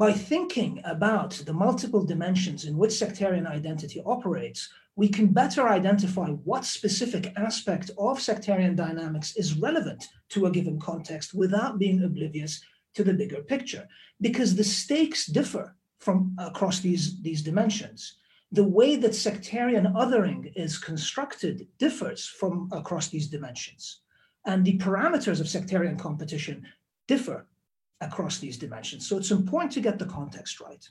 By 0.00 0.14
thinking 0.14 0.80
about 0.86 1.32
the 1.44 1.52
multiple 1.52 2.02
dimensions 2.02 2.64
in 2.64 2.78
which 2.78 2.92
sectarian 2.92 3.46
identity 3.46 4.00
operates, 4.06 4.66
we 4.96 5.10
can 5.10 5.26
better 5.26 5.68
identify 5.68 6.28
what 6.28 6.64
specific 6.64 7.34
aspect 7.36 7.90
of 7.98 8.18
sectarian 8.18 8.74
dynamics 8.74 9.36
is 9.36 9.58
relevant 9.58 10.06
to 10.30 10.46
a 10.46 10.50
given 10.50 10.80
context 10.80 11.34
without 11.34 11.78
being 11.78 12.02
oblivious 12.02 12.62
to 12.94 13.04
the 13.04 13.12
bigger 13.12 13.42
picture 13.42 13.86
because 14.22 14.54
the 14.54 14.64
stakes 14.64 15.26
differ 15.26 15.76
from 15.98 16.34
across 16.38 16.80
these, 16.80 17.20
these 17.20 17.42
dimensions. 17.42 18.16
The 18.52 18.64
way 18.64 18.96
that 18.96 19.14
sectarian 19.14 19.84
othering 19.84 20.50
is 20.56 20.78
constructed 20.78 21.68
differs 21.76 22.26
from 22.26 22.70
across 22.72 23.08
these 23.08 23.28
dimensions. 23.28 24.00
And 24.46 24.64
the 24.64 24.78
parameters 24.78 25.42
of 25.42 25.48
sectarian 25.50 25.98
competition 25.98 26.66
differ 27.06 27.46
across 28.00 28.38
these 28.38 28.56
dimensions. 28.56 29.06
So 29.06 29.16
it's 29.16 29.30
important 29.30 29.72
to 29.72 29.80
get 29.80 29.98
the 29.98 30.06
context 30.06 30.60
right 30.60 30.84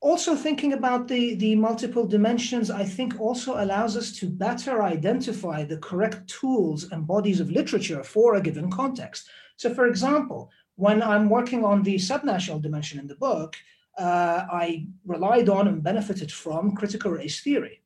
also 0.00 0.34
thinking 0.34 0.72
about 0.72 1.08
the, 1.08 1.34
the 1.34 1.54
multiple 1.54 2.06
dimensions, 2.06 2.70
I 2.70 2.84
think 2.84 3.20
also 3.20 3.62
allows 3.62 3.96
us 3.96 4.12
to 4.12 4.26
better 4.26 4.82
identify 4.82 5.64
the 5.64 5.76
correct 5.76 6.26
tools 6.28 6.90
and 6.90 7.06
bodies 7.06 7.40
of 7.40 7.50
literature 7.50 8.02
for 8.02 8.34
a 8.34 8.40
given 8.40 8.70
context. 8.70 9.28
So 9.56 9.72
for 9.74 9.86
example, 9.86 10.50
when 10.76 11.02
I'm 11.02 11.28
working 11.28 11.64
on 11.64 11.82
the 11.82 11.96
subnational 11.96 12.62
dimension 12.62 12.98
in 12.98 13.06
the 13.06 13.16
book, 13.16 13.56
uh, 13.98 14.46
I 14.50 14.86
relied 15.04 15.50
on 15.50 15.68
and 15.68 15.82
benefited 15.82 16.32
from 16.32 16.74
critical 16.74 17.10
race 17.10 17.42
theory. 17.42 17.82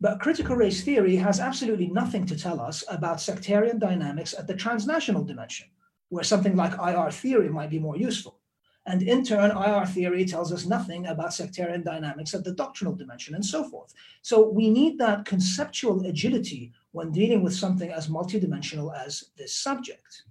But 0.00 0.20
critical 0.20 0.54
race 0.54 0.82
theory 0.84 1.16
has 1.16 1.40
absolutely 1.40 1.88
nothing 1.88 2.26
to 2.26 2.38
tell 2.38 2.60
us 2.60 2.84
about 2.88 3.20
sectarian 3.20 3.80
dynamics 3.80 4.34
at 4.38 4.46
the 4.46 4.54
transnational 4.54 5.24
dimension, 5.24 5.68
where 6.10 6.24
something 6.24 6.54
like 6.54 6.74
IR 6.74 7.10
theory 7.10 7.48
might 7.48 7.70
be 7.70 7.78
more 7.78 7.96
useful. 7.96 8.40
And 8.86 9.02
in 9.02 9.24
turn, 9.24 9.50
IR 9.50 9.86
theory 9.86 10.24
tells 10.24 10.52
us 10.52 10.66
nothing 10.66 11.06
about 11.06 11.34
sectarian 11.34 11.82
dynamics 11.82 12.34
at 12.34 12.44
the 12.44 12.52
doctrinal 12.52 12.94
dimension 12.94 13.34
and 13.34 13.44
so 13.44 13.64
forth. 13.64 13.94
So 14.22 14.48
we 14.48 14.70
need 14.70 14.98
that 14.98 15.24
conceptual 15.24 16.04
agility 16.06 16.72
when 16.92 17.12
dealing 17.12 17.42
with 17.42 17.54
something 17.54 17.90
as 17.90 18.08
multidimensional 18.08 18.94
as 18.96 19.30
this 19.36 19.54
subject. 19.54 20.24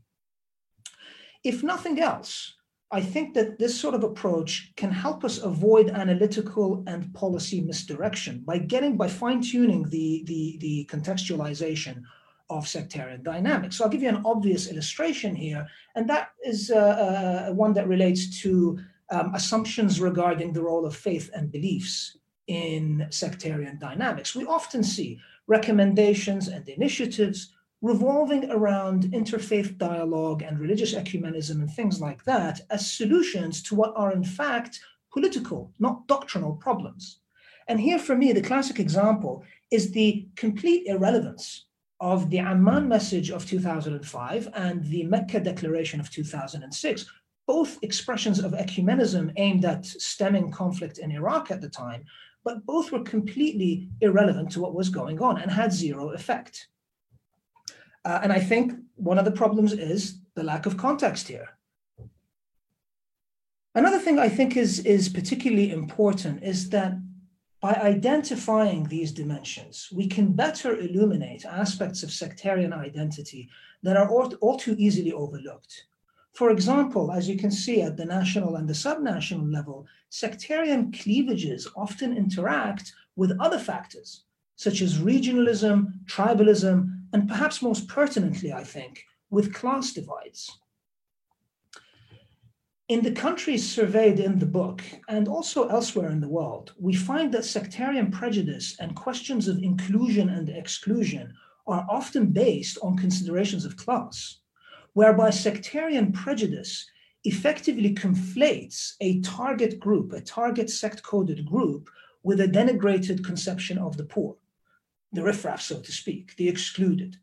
If 1.43 1.63
nothing 1.63 1.99
else, 2.01 2.55
I 2.91 3.01
think 3.01 3.35
that 3.35 3.59
this 3.59 3.79
sort 3.79 3.93
of 3.93 4.03
approach 4.03 4.73
can 4.75 4.91
help 4.91 5.23
us 5.23 5.37
avoid 5.37 5.91
analytical 5.91 6.83
and 6.87 7.13
policy 7.13 7.61
misdirection 7.61 8.39
by 8.39 8.57
getting, 8.57 8.97
by 8.97 9.07
fine 9.07 9.41
tuning 9.41 9.83
the, 9.89 10.23
the, 10.25 10.57
the 10.59 10.89
contextualization 10.91 12.03
of 12.49 12.67
sectarian 12.67 13.23
dynamics. 13.23 13.77
So 13.77 13.83
I'll 13.83 13.89
give 13.89 14.01
you 14.01 14.09
an 14.09 14.23
obvious 14.25 14.67
illustration 14.71 15.35
here, 15.35 15.67
and 15.95 16.09
that 16.09 16.31
is 16.43 16.71
uh, 16.71 17.47
uh, 17.49 17.53
one 17.53 17.73
that 17.73 17.87
relates 17.87 18.41
to 18.41 18.79
um, 19.11 19.33
assumptions 19.35 19.99
regarding 19.99 20.53
the 20.53 20.61
role 20.61 20.85
of 20.85 20.95
faith 20.95 21.29
and 21.33 21.51
beliefs 21.51 22.17
in 22.47 23.07
sectarian 23.09 23.77
dynamics. 23.79 24.35
We 24.35 24.45
often 24.45 24.83
see 24.83 25.19
recommendations 25.47 26.47
and 26.47 26.67
initiatives 26.67 27.53
revolving 27.81 28.49
around 28.51 29.03
interfaith 29.05 29.77
dialogue 29.77 30.41
and 30.41 30.59
religious 30.59 30.93
ecumenism 30.93 31.61
and 31.61 31.71
things 31.71 32.01
like 32.01 32.23
that 32.25 32.61
as 32.69 32.91
solutions 32.91 33.63
to 33.63 33.75
what 33.75 33.93
are 33.95 34.11
in 34.11 34.23
fact 34.23 34.79
political, 35.13 35.71
not 35.79 36.07
doctrinal 36.07 36.53
problems. 36.53 37.19
And 37.67 37.79
here 37.79 37.99
for 37.99 38.15
me, 38.15 38.33
the 38.33 38.41
classic 38.41 38.79
example 38.79 39.43
is 39.71 39.91
the 39.91 40.27
complete 40.35 40.87
irrelevance 40.87 41.65
of 41.99 42.29
the 42.29 42.39
Amman 42.39 42.87
message 42.87 43.29
of 43.29 43.45
2005 43.45 44.49
and 44.53 44.83
the 44.85 45.03
Mecca 45.03 45.39
declaration 45.39 45.99
of 45.99 46.09
2006, 46.09 47.05
both 47.45 47.77
expressions 47.81 48.39
of 48.39 48.53
ecumenism 48.53 49.33
aimed 49.37 49.65
at 49.65 49.85
stemming 49.85 50.51
conflict 50.51 50.99
in 50.99 51.11
Iraq 51.11 51.51
at 51.51 51.61
the 51.61 51.69
time, 51.69 52.05
but 52.45 52.65
both 52.65 52.91
were 52.91 53.01
completely 53.01 53.89
irrelevant 54.01 54.51
to 54.51 54.61
what 54.61 54.75
was 54.75 54.89
going 54.89 55.21
on 55.21 55.39
and 55.39 55.51
had 55.51 55.73
zero 55.73 56.09
effect. 56.09 56.67
Uh, 58.05 58.19
and 58.23 58.31
I 58.31 58.39
think 58.39 58.73
one 58.95 59.17
of 59.19 59.25
the 59.25 59.31
problems 59.31 59.73
is 59.73 60.19
the 60.35 60.43
lack 60.43 60.65
of 60.65 60.77
context 60.77 61.27
here. 61.27 61.49
Another 63.75 63.99
thing 63.99 64.19
I 64.19 64.29
think 64.29 64.55
is, 64.55 64.79
is 64.79 65.09
particularly 65.09 65.71
important 65.71 66.43
is 66.43 66.69
that 66.69 66.93
by 67.61 67.73
identifying 67.73 68.85
these 68.85 69.11
dimensions, 69.11 69.89
we 69.93 70.07
can 70.07 70.31
better 70.31 70.77
illuminate 70.77 71.45
aspects 71.45 72.03
of 72.03 72.11
sectarian 72.11 72.71
identity 72.71 73.49
that 73.83 73.97
are 73.97 74.09
all, 74.09 74.33
all, 74.35 74.57
too 74.57 74.75
easily 74.77 75.11
overlooked. 75.11 75.85
For 76.33 76.51
example, 76.51 77.11
as 77.11 77.27
you 77.27 77.37
can 77.37 77.51
see 77.51 77.81
at 77.81 77.97
the 77.97 78.05
national 78.05 78.55
and 78.55 78.67
the 78.67 78.73
subnational 78.73 79.51
level, 79.51 79.87
sectarian 80.09 80.91
cleavages 80.91 81.67
often 81.75 82.15
interact 82.15 82.93
with 83.17 83.37
other 83.41 83.59
factors, 83.59 84.23
such 84.55 84.81
as 84.81 84.99
regionalism, 84.99 86.05
tribalism, 86.05 87.01
and 87.11 87.27
perhaps 87.27 87.61
most 87.61 87.89
pertinently, 87.89 88.53
I 88.53 88.63
think, 88.63 89.03
with 89.29 89.53
class 89.53 89.91
divides. 89.91 90.59
In 92.89 93.03
the 93.03 93.11
countries 93.11 93.69
surveyed 93.69 94.19
in 94.19 94.39
the 94.39 94.47
book, 94.47 94.81
and 95.07 95.27
also 95.27 95.67
elsewhere 95.67 96.09
in 96.09 96.21
the 96.21 96.27
world, 96.27 96.73
we 96.79 96.95
find 96.95 97.31
that 97.31 97.45
sectarian 97.45 98.09
prejudice 98.09 98.75
and 98.79 98.95
questions 98.95 99.47
of 99.47 99.61
inclusion 99.61 100.27
and 100.27 100.49
exclusion 100.49 101.31
are 101.67 101.85
often 101.87 102.31
based 102.31 102.79
on 102.81 102.97
considerations 102.97 103.63
of 103.63 103.77
class, 103.77 104.39
whereby 104.93 105.29
sectarian 105.29 106.11
prejudice 106.11 106.89
effectively 107.25 107.93
conflates 107.93 108.93
a 109.01 109.21
target 109.21 109.79
group, 109.79 110.11
a 110.11 110.21
target 110.21 110.67
sect 110.67 111.03
coded 111.03 111.45
group, 111.45 111.91
with 112.23 112.41
a 112.41 112.47
denigrated 112.47 113.23
conception 113.23 113.77
of 113.77 113.97
the 113.97 114.05
poor, 114.05 114.35
the 115.13 115.21
riffraff, 115.21 115.61
so 115.61 115.79
to 115.79 115.91
speak, 115.91 116.35
the 116.37 116.49
excluded 116.49 117.17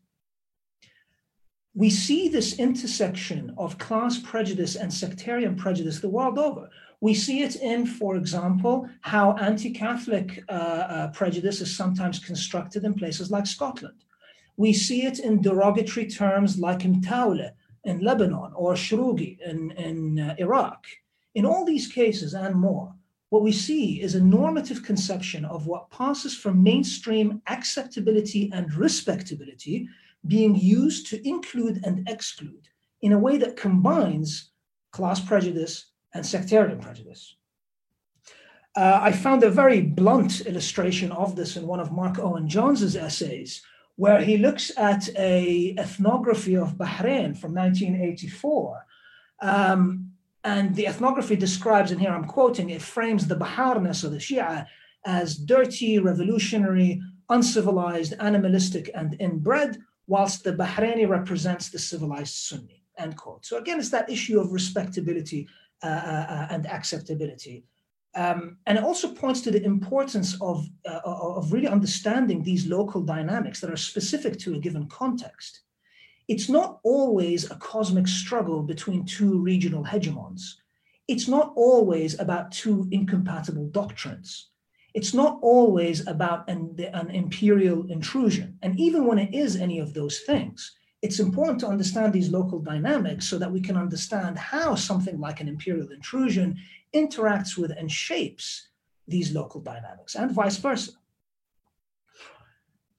we 1.77 1.91
see 1.91 2.27
this 2.27 2.57
intersection 2.57 3.53
of 3.55 3.77
class 3.77 4.17
prejudice 4.17 4.75
and 4.75 4.91
sectarian 4.91 5.55
prejudice 5.55 5.99
the 5.99 6.09
world 6.09 6.39
over. 6.39 6.67
We 7.01 7.13
see 7.13 7.43
it 7.43 7.57
in, 7.57 7.85
for 7.85 8.15
example, 8.15 8.89
how 9.01 9.33
anti 9.33 9.69
Catholic 9.69 10.43
uh, 10.49 10.51
uh, 10.51 11.07
prejudice 11.11 11.61
is 11.61 11.77
sometimes 11.77 12.17
constructed 12.17 12.83
in 12.83 12.95
places 12.95 13.29
like 13.29 13.45
Scotland. 13.45 14.03
We 14.57 14.73
see 14.73 15.05
it 15.05 15.19
in 15.19 15.43
derogatory 15.43 16.07
terms 16.07 16.57
like 16.57 16.79
Mtawle 16.79 17.51
in 17.83 17.99
Lebanon 17.99 18.53
or 18.55 18.73
Shrugi 18.73 19.37
in, 19.45 19.69
in 19.71 20.19
uh, 20.19 20.35
Iraq. 20.39 20.83
In 21.35 21.45
all 21.45 21.63
these 21.63 21.85
cases 21.85 22.33
and 22.33 22.55
more, 22.55 22.91
what 23.29 23.43
we 23.43 23.51
see 23.51 24.01
is 24.01 24.15
a 24.15 24.23
normative 24.23 24.81
conception 24.81 25.45
of 25.45 25.67
what 25.67 25.91
passes 25.91 26.35
from 26.35 26.63
mainstream 26.63 27.39
acceptability 27.47 28.49
and 28.51 28.73
respectability 28.73 29.87
being 30.25 30.55
used 30.55 31.07
to 31.07 31.27
include 31.27 31.81
and 31.85 32.07
exclude 32.09 32.67
in 33.01 33.11
a 33.13 33.19
way 33.19 33.37
that 33.37 33.57
combines 33.57 34.51
class 34.91 35.19
prejudice 35.19 35.91
and 36.13 36.25
sectarian 36.25 36.79
prejudice. 36.79 37.35
Uh, 38.75 38.99
I 39.01 39.11
found 39.11 39.43
a 39.43 39.49
very 39.49 39.81
blunt 39.81 40.41
illustration 40.41 41.11
of 41.11 41.35
this 41.35 41.57
in 41.57 41.65
one 41.65 41.79
of 41.79 41.91
Marc 41.91 42.19
Owen 42.19 42.47
Jones's 42.47 42.95
essays, 42.95 43.61
where 43.95 44.21
he 44.21 44.37
looks 44.37 44.71
at 44.77 45.09
a 45.17 45.75
ethnography 45.77 46.55
of 46.55 46.77
Bahrain 46.77 47.35
from 47.35 47.55
1984. 47.55 48.85
Um, 49.41 50.11
and 50.43 50.75
the 50.75 50.87
ethnography 50.87 51.35
describes, 51.35 51.91
and 51.91 51.99
here 51.99 52.11
I'm 52.11 52.25
quoting, 52.25 52.69
it 52.69 52.81
frames 52.81 53.27
the 53.27 53.35
Baharness 53.35 54.03
of 54.03 54.11
the 54.11 54.17
Shia 54.17 54.67
as 55.05 55.35
dirty, 55.35 55.97
revolutionary, 55.97 57.01
uncivilized, 57.29 58.13
animalistic, 58.19 58.89
and 58.93 59.15
inbred, 59.19 59.77
whilst 60.07 60.43
the 60.43 60.53
Bahraini 60.53 61.07
represents 61.07 61.69
the 61.69 61.79
civilized 61.79 62.35
Sunni, 62.35 62.83
end 62.97 63.15
quote. 63.17 63.45
So 63.45 63.57
again, 63.57 63.79
it's 63.79 63.89
that 63.91 64.09
issue 64.09 64.39
of 64.39 64.51
respectability 64.51 65.47
uh, 65.83 65.87
uh, 65.87 66.25
uh, 66.29 66.47
and 66.49 66.65
acceptability. 66.65 67.65
Um, 68.15 68.57
and 68.65 68.79
it 68.79 68.83
also 68.83 69.13
points 69.13 69.41
to 69.41 69.51
the 69.51 69.63
importance 69.63 70.41
of, 70.41 70.65
uh, 70.89 71.01
of 71.03 71.53
really 71.53 71.67
understanding 71.67 72.41
these 72.41 72.65
local 72.65 73.01
dynamics 73.01 73.59
that 73.61 73.69
are 73.69 73.77
specific 73.77 74.39
to 74.39 74.55
a 74.55 74.59
given 74.59 74.87
context. 74.87 75.61
It's 76.27 76.49
not 76.49 76.79
always 76.83 77.51
a 77.51 77.55
cosmic 77.57 78.07
struggle 78.07 78.63
between 78.63 79.05
two 79.05 79.39
regional 79.39 79.83
hegemons. 79.83 80.55
It's 81.07 81.27
not 81.27 81.53
always 81.55 82.19
about 82.19 82.51
two 82.51 82.87
incompatible 82.91 83.67
doctrines. 83.67 84.49
It's 84.97 85.13
not 85.13 85.37
always 85.43 86.07
about 86.07 86.49
an, 86.49 86.75
an 86.91 87.11
imperial 87.11 87.85
intrusion. 87.91 88.57
And 88.63 88.79
even 88.79 89.05
when 89.05 89.19
it 89.19 89.31
is 89.31 89.55
any 89.55 89.77
of 89.77 89.93
those 89.93 90.21
things, 90.21 90.75
it's 91.03 91.19
important 91.19 91.59
to 91.59 91.67
understand 91.67 92.11
these 92.11 92.31
local 92.31 92.57
dynamics 92.57 93.27
so 93.29 93.37
that 93.37 93.51
we 93.51 93.61
can 93.61 93.77
understand 93.77 94.39
how 94.39 94.73
something 94.73 95.19
like 95.19 95.39
an 95.39 95.47
imperial 95.47 95.89
intrusion 95.91 96.57
interacts 96.95 97.59
with 97.59 97.69
and 97.69 97.91
shapes 97.91 98.69
these 99.07 99.35
local 99.35 99.61
dynamics 99.61 100.15
and 100.15 100.31
vice 100.31 100.57
versa. 100.57 100.93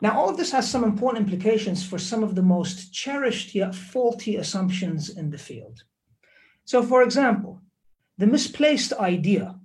Now, 0.00 0.16
all 0.16 0.28
of 0.30 0.36
this 0.36 0.52
has 0.52 0.70
some 0.70 0.84
important 0.84 1.24
implications 1.24 1.84
for 1.84 1.98
some 1.98 2.22
of 2.22 2.36
the 2.36 2.48
most 2.56 2.94
cherished 2.94 3.56
yet 3.56 3.74
faulty 3.74 4.36
assumptions 4.36 5.10
in 5.10 5.30
the 5.30 5.44
field. 5.48 5.82
So, 6.64 6.80
for 6.84 7.02
example, 7.02 7.60
the 8.18 8.28
misplaced 8.28 8.92
idea 8.92 9.57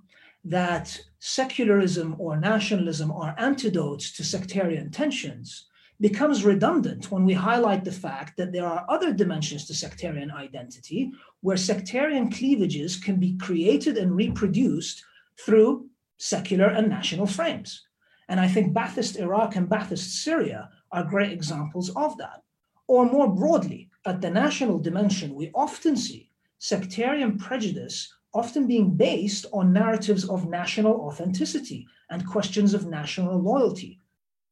that 0.44 1.00
secularism 1.18 2.16
or 2.18 2.36
nationalism 2.36 3.10
are 3.10 3.34
antidotes 3.38 4.12
to 4.16 4.24
sectarian 4.24 4.90
tensions 4.90 5.66
becomes 6.00 6.44
redundant 6.44 7.10
when 7.10 7.24
we 7.24 7.32
highlight 7.32 7.84
the 7.84 7.92
fact 7.92 8.36
that 8.36 8.52
there 8.52 8.66
are 8.66 8.84
other 8.88 9.12
dimensions 9.12 9.66
to 9.66 9.74
sectarian 9.74 10.30
identity 10.30 11.12
where 11.40 11.56
sectarian 11.56 12.30
cleavages 12.30 12.96
can 12.96 13.16
be 13.16 13.36
created 13.38 13.96
and 13.96 14.14
reproduced 14.14 15.04
through 15.40 15.88
secular 16.18 16.66
and 16.66 16.88
national 16.88 17.26
frames. 17.26 17.86
And 18.28 18.40
I 18.40 18.48
think 18.48 18.74
Ba'athist 18.74 19.18
Iraq 19.18 19.56
and 19.56 19.68
Ba'athist 19.68 20.22
Syria 20.22 20.70
are 20.92 21.04
great 21.04 21.32
examples 21.32 21.90
of 21.96 22.16
that. 22.18 22.42
Or 22.86 23.06
more 23.06 23.32
broadly, 23.32 23.90
at 24.04 24.20
the 24.20 24.30
national 24.30 24.78
dimension, 24.78 25.34
we 25.34 25.50
often 25.54 25.96
see 25.96 26.30
sectarian 26.58 27.38
prejudice 27.38 28.12
often 28.34 28.66
being 28.66 28.90
based 28.90 29.46
on 29.52 29.72
narratives 29.72 30.28
of 30.28 30.48
national 30.48 31.00
authenticity 31.02 31.86
and 32.10 32.26
questions 32.26 32.74
of 32.74 32.86
national 32.86 33.38
loyalty, 33.38 34.00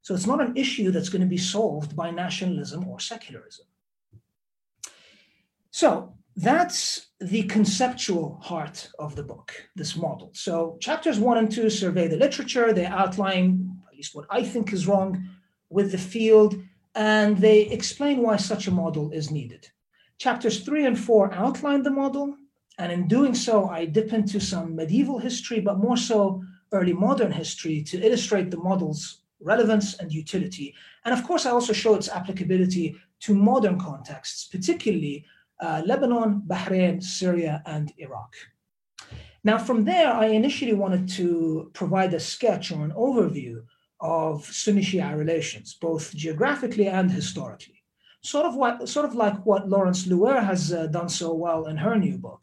so 0.02 0.14
it's 0.14 0.26
not 0.26 0.40
an 0.40 0.56
issue 0.56 0.90
that's 0.90 1.08
going 1.08 1.20
to 1.20 1.26
be 1.28 1.36
solved 1.38 1.94
by 1.94 2.10
nationalism 2.10 2.88
or 2.88 2.98
secularism. 2.98 3.66
So 5.70 6.14
that's 6.36 7.08
the 7.20 7.42
conceptual 7.44 8.38
heart 8.42 8.90
of 8.98 9.16
the 9.16 9.22
book, 9.22 9.52
this 9.76 9.96
model. 9.96 10.30
So 10.32 10.76
chapters 10.80 11.18
one 11.18 11.38
and 11.38 11.50
two 11.50 11.70
survey 11.70 12.08
the 12.08 12.16
literature, 12.16 12.72
they 12.72 12.86
outline 12.86 13.76
at 13.88 13.96
least 13.96 14.14
what 14.14 14.26
I 14.30 14.42
think 14.42 14.72
is 14.72 14.86
wrong 14.86 15.28
with 15.70 15.92
the 15.92 15.98
field, 15.98 16.56
and 16.94 17.38
they 17.38 17.62
explain 17.62 18.22
why 18.22 18.36
such 18.36 18.66
a 18.66 18.70
model 18.70 19.10
is 19.12 19.30
needed. 19.30 19.68
Chapters 20.18 20.60
three 20.60 20.84
and 20.84 20.98
four 20.98 21.32
outline 21.32 21.82
the 21.82 21.90
model, 21.90 22.36
and 22.78 22.90
in 22.90 23.08
doing 23.08 23.34
so, 23.34 23.68
I 23.68 23.84
dip 23.84 24.12
into 24.12 24.40
some 24.40 24.74
medieval 24.74 25.18
history, 25.18 25.60
but 25.60 25.78
more 25.78 25.96
so 25.96 26.42
early 26.72 26.92
modern 26.92 27.30
history 27.30 27.82
to 27.82 28.00
illustrate 28.00 28.50
the 28.50 28.56
model's 28.56 29.18
relevance 29.40 29.94
and 29.98 30.12
utility. 30.12 30.74
And 31.04 31.12
of 31.12 31.24
course, 31.26 31.46
I 31.46 31.50
also 31.50 31.72
show 31.72 31.94
its 31.94 32.08
applicability 32.08 32.96
to 33.20 33.34
modern 33.34 33.78
contexts, 33.78 34.46
particularly 34.46 35.24
uh, 35.60 35.82
Lebanon, 35.84 36.42
Bahrain, 36.46 37.02
Syria, 37.02 37.62
and 37.66 37.92
Iraq. 37.98 38.34
Now, 39.44 39.58
from 39.58 39.84
there, 39.84 40.12
I 40.12 40.26
initially 40.26 40.72
wanted 40.72 41.08
to 41.10 41.70
provide 41.74 42.14
a 42.14 42.20
sketch 42.20 42.72
or 42.72 42.84
an 42.84 42.92
overview 42.92 43.62
of 44.00 44.44
Sunni 44.44 44.82
Shia 44.82 45.16
relations, 45.16 45.74
both 45.74 46.14
geographically 46.14 46.88
and 46.88 47.10
historically. 47.10 47.82
Sort 48.22 48.46
of, 48.46 48.54
what, 48.54 48.88
sort 48.88 49.04
of 49.04 49.14
like 49.14 49.44
what 49.44 49.68
Laurence 49.68 50.06
Louer 50.06 50.40
has 50.40 50.72
uh, 50.72 50.86
done 50.86 51.08
so 51.08 51.34
well 51.34 51.66
in 51.66 51.76
her 51.76 51.96
new 51.96 52.18
book. 52.18 52.42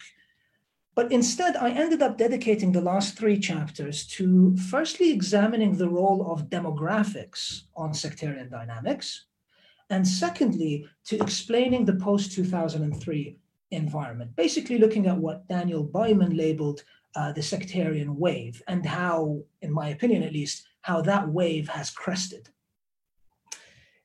But 0.95 1.11
instead, 1.11 1.55
I 1.55 1.69
ended 1.69 2.01
up 2.01 2.17
dedicating 2.17 2.71
the 2.71 2.81
last 2.81 3.17
three 3.17 3.39
chapters 3.39 4.05
to 4.17 4.55
firstly 4.57 5.11
examining 5.11 5.77
the 5.77 5.89
role 5.89 6.31
of 6.31 6.49
demographics 6.49 7.63
on 7.75 7.93
sectarian 7.93 8.49
dynamics, 8.49 9.25
and 9.89 10.07
secondly, 10.07 10.85
to 11.05 11.15
explaining 11.17 11.85
the 11.85 11.95
post 11.95 12.33
2003 12.33 13.37
environment, 13.71 14.35
basically 14.35 14.77
looking 14.77 15.07
at 15.07 15.17
what 15.17 15.47
Daniel 15.47 15.85
Byman 15.85 16.37
labeled 16.37 16.83
uh, 17.15 17.31
the 17.31 17.41
sectarian 17.41 18.17
wave 18.17 18.61
and 18.67 18.85
how, 18.85 19.41
in 19.61 19.71
my 19.71 19.89
opinion 19.89 20.23
at 20.23 20.33
least, 20.33 20.67
how 20.81 21.01
that 21.01 21.27
wave 21.29 21.67
has 21.69 21.89
crested. 21.89 22.49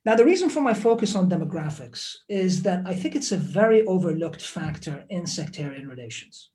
Now, 0.04 0.14
the 0.14 0.24
reason 0.24 0.50
for 0.50 0.60
my 0.60 0.74
focus 0.74 1.16
on 1.16 1.30
demographics 1.30 2.16
is 2.28 2.62
that 2.62 2.82
I 2.86 2.94
think 2.94 3.14
it's 3.14 3.32
a 3.32 3.38
very 3.38 3.86
overlooked 3.86 4.42
factor 4.42 5.04
in 5.08 5.26
sectarian 5.26 5.88
relations. 5.88 6.50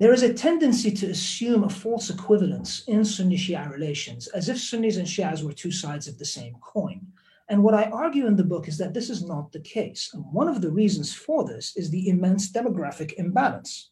There 0.00 0.12
is 0.12 0.24
a 0.24 0.34
tendency 0.34 0.90
to 0.90 1.10
assume 1.10 1.62
a 1.62 1.68
false 1.68 2.10
equivalence 2.10 2.82
in 2.88 3.04
Sunni 3.04 3.36
Shia 3.36 3.70
relations, 3.70 4.26
as 4.28 4.48
if 4.48 4.58
Sunnis 4.58 4.96
and 4.96 5.06
Shias 5.06 5.44
were 5.44 5.52
two 5.52 5.70
sides 5.70 6.08
of 6.08 6.18
the 6.18 6.24
same 6.24 6.56
coin. 6.60 7.06
And 7.48 7.62
what 7.62 7.74
I 7.74 7.84
argue 7.84 8.26
in 8.26 8.34
the 8.34 8.42
book 8.42 8.66
is 8.66 8.76
that 8.78 8.92
this 8.92 9.08
is 9.08 9.24
not 9.24 9.52
the 9.52 9.60
case. 9.60 10.10
And 10.12 10.24
one 10.32 10.48
of 10.48 10.60
the 10.60 10.70
reasons 10.70 11.14
for 11.14 11.44
this 11.44 11.76
is 11.76 11.90
the 11.90 12.08
immense 12.08 12.50
demographic 12.50 13.12
imbalance, 13.14 13.90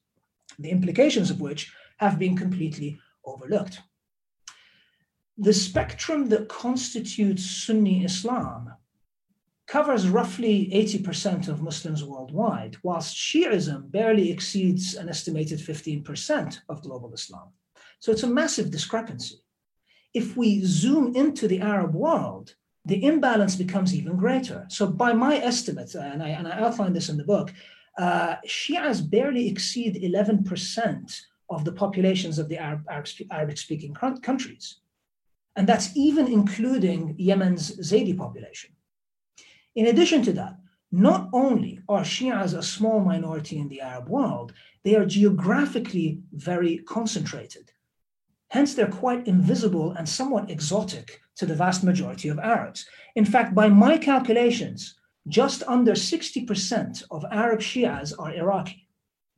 the 0.58 0.70
implications 0.70 1.30
of 1.30 1.40
which 1.40 1.72
have 1.98 2.18
been 2.18 2.36
completely 2.36 2.98
overlooked. 3.24 3.80
The 5.38 5.52
spectrum 5.52 6.28
that 6.30 6.48
constitutes 6.48 7.44
Sunni 7.44 8.04
Islam 8.04 8.72
covers 9.72 10.06
roughly 10.06 10.68
80% 10.70 11.48
of 11.48 11.62
Muslims 11.62 12.04
worldwide, 12.04 12.76
whilst 12.82 13.16
Shiism 13.16 13.90
barely 13.90 14.30
exceeds 14.30 14.96
an 14.96 15.08
estimated 15.08 15.58
15% 15.60 16.58
of 16.68 16.82
global 16.82 17.10
Islam. 17.14 17.48
So 17.98 18.12
it's 18.12 18.22
a 18.22 18.36
massive 18.40 18.70
discrepancy. 18.70 19.38
If 20.12 20.36
we 20.36 20.60
zoom 20.62 21.16
into 21.16 21.48
the 21.48 21.62
Arab 21.62 21.94
world, 21.94 22.54
the 22.84 23.02
imbalance 23.02 23.56
becomes 23.56 23.94
even 23.94 24.14
greater. 24.18 24.66
So, 24.68 24.86
by 24.86 25.14
my 25.14 25.36
estimate, 25.36 25.94
and 25.94 26.22
I, 26.22 26.28
and 26.38 26.46
I 26.46 26.54
outline 26.64 26.92
this 26.92 27.08
in 27.08 27.16
the 27.16 27.30
book, 27.34 27.48
uh, 27.96 28.36
Shias 28.46 28.98
barely 29.16 29.48
exceed 29.48 29.92
11% 29.94 31.20
of 31.48 31.64
the 31.64 31.72
populations 31.72 32.38
of 32.38 32.50
the 32.50 32.58
Arab, 32.58 32.82
Arabic 33.30 33.56
speaking 33.56 33.94
countries. 33.94 34.80
And 35.56 35.66
that's 35.66 35.96
even 35.96 36.26
including 36.26 37.16
Yemen's 37.18 37.66
Zaidi 37.88 38.14
population. 38.24 38.72
In 39.74 39.86
addition 39.86 40.22
to 40.24 40.32
that, 40.34 40.58
not 40.90 41.30
only 41.32 41.80
are 41.88 42.02
Shias 42.02 42.56
a 42.56 42.62
small 42.62 43.00
minority 43.00 43.58
in 43.58 43.68
the 43.68 43.80
Arab 43.80 44.08
world, 44.08 44.52
they 44.84 44.94
are 44.94 45.06
geographically 45.06 46.20
very 46.32 46.78
concentrated. 46.78 47.72
Hence, 48.48 48.74
they're 48.74 48.86
quite 48.86 49.26
invisible 49.26 49.92
and 49.92 50.06
somewhat 50.06 50.50
exotic 50.50 51.22
to 51.36 51.46
the 51.46 51.54
vast 51.54 51.82
majority 51.82 52.28
of 52.28 52.38
Arabs. 52.38 52.86
In 53.16 53.24
fact, 53.24 53.54
by 53.54 53.68
my 53.70 53.96
calculations, 53.96 54.98
just 55.28 55.62
under 55.66 55.92
60% 55.92 57.04
of 57.10 57.24
Arab 57.30 57.60
Shias 57.60 58.12
are 58.18 58.34
Iraqi. 58.34 58.88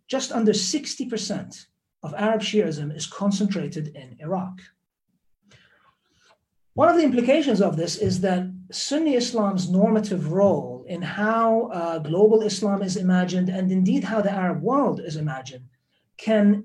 Just 0.09 0.33
under 0.33 0.53
60% 0.53 1.67
of 2.03 2.15
Arab 2.15 2.41
Shiism 2.41 2.95
is 2.95 3.07
concentrated 3.07 3.89
in 3.95 4.17
Iraq. 4.21 4.61
One 6.75 6.89
of 6.89 6.97
the 6.97 7.05
implications 7.05 7.61
of 7.61 7.77
this 7.77 7.97
is 7.97 8.21
that 8.23 8.51
Sunni 8.73 9.15
Islam's 9.15 9.71
normative 9.71 10.33
role 10.33 10.85
in 10.89 11.03
how 11.03 11.69
uh, 11.69 11.99
global 12.01 12.43
Islam 12.43 12.83
is 12.83 12.97
imagined 12.97 13.49
and 13.49 13.71
indeed 13.71 14.03
how 14.03 14.21
the 14.21 14.33
Arab 14.33 14.61
world 14.61 14.99
is 15.01 15.15
imagined 15.15 15.69
can 16.17 16.65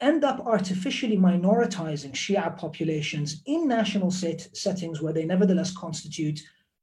end 0.00 0.24
up 0.24 0.40
artificially 0.46 1.18
minoritizing 1.18 2.12
Shia 2.12 2.56
populations 2.56 3.42
in 3.44 3.68
national 3.68 4.10
set 4.10 4.48
settings 4.56 5.02
where 5.02 5.12
they 5.12 5.26
nevertheless 5.26 5.76
constitute 5.76 6.40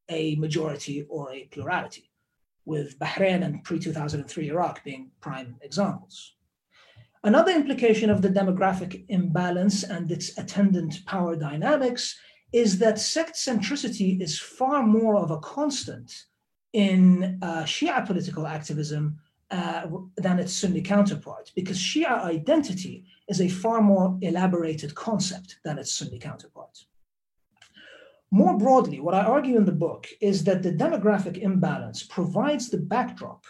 a 0.10 0.36
majority 0.36 1.04
or 1.10 1.34
a 1.34 1.46
plurality, 1.46 2.12
with 2.66 3.00
Bahrain 3.00 3.44
and 3.44 3.64
pre 3.64 3.80
2003 3.80 4.50
Iraq 4.50 4.84
being 4.84 5.10
prime 5.20 5.56
examples. 5.64 6.36
Another 7.24 7.52
implication 7.52 8.12
of 8.12 8.22
the 8.22 8.30
demographic 8.30 9.04
imbalance 9.10 9.84
and 9.84 10.12
its 10.12 10.38
attendant 10.38 11.04
power 11.08 11.36
dynamics 11.36 12.16
is 12.54 12.80
that 12.80 13.00
sect 13.00 13.36
centricity 13.36 14.22
is 14.22 14.40
far 14.40 14.84
more 14.84 15.18
of 15.18 15.32
a 15.32 15.40
constant 15.40 16.26
in 16.74 17.40
uh, 17.42 17.64
Shia 17.64 18.06
political 18.06 18.48
activism 18.48 19.20
uh, 19.50 19.88
than 20.18 20.40
its 20.40 20.54
Sunni 20.54 20.82
counterpart, 20.82 21.52
because 21.56 21.78
Shia 21.78 22.24
identity 22.24 23.06
is 23.28 23.42
a 23.42 23.48
far 23.48 23.82
more 23.82 24.18
elaborated 24.22 24.94
concept 24.96 25.60
than 25.64 25.78
its 25.78 25.92
Sunni 25.92 26.20
counterpart. 26.20 26.86
More 28.32 28.58
broadly, 28.58 29.00
what 29.00 29.14
I 29.14 29.24
argue 29.24 29.56
in 29.56 29.64
the 29.64 29.72
book 29.72 30.08
is 30.20 30.44
that 30.44 30.62
the 30.62 30.74
demographic 30.74 31.38
imbalance 31.38 32.04
provides 32.04 32.70
the 32.70 32.78
backdrop 32.78 33.46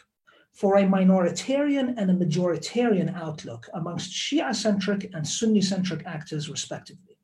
for 0.53 0.77
a 0.77 0.83
minoritarian 0.83 1.95
and 1.97 2.12
a 2.12 2.13
majoritarian 2.13 3.15
outlook 3.15 3.67
amongst 3.73 4.12
Shia 4.12 4.55
centric 4.55 5.10
and 5.13 5.27
Sunni 5.27 5.62
centric 5.62 6.05
actors, 6.05 6.49
respectively. 6.49 7.16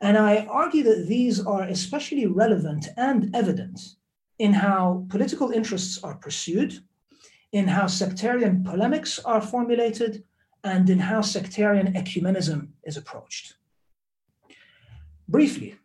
And 0.00 0.16
I 0.16 0.46
argue 0.46 0.82
that 0.84 1.06
these 1.06 1.44
are 1.44 1.62
especially 1.62 2.26
relevant 2.26 2.88
and 2.96 3.34
evident 3.34 3.80
in 4.38 4.54
how 4.54 5.06
political 5.10 5.50
interests 5.50 6.02
are 6.02 6.14
pursued, 6.14 6.82
in 7.52 7.68
how 7.68 7.86
sectarian 7.86 8.64
polemics 8.64 9.18
are 9.18 9.42
formulated, 9.42 10.24
and 10.64 10.88
in 10.88 10.98
how 10.98 11.20
sectarian 11.20 11.92
ecumenism 11.94 12.68
is 12.84 12.96
approached. 12.96 13.54
Briefly, 15.28 15.76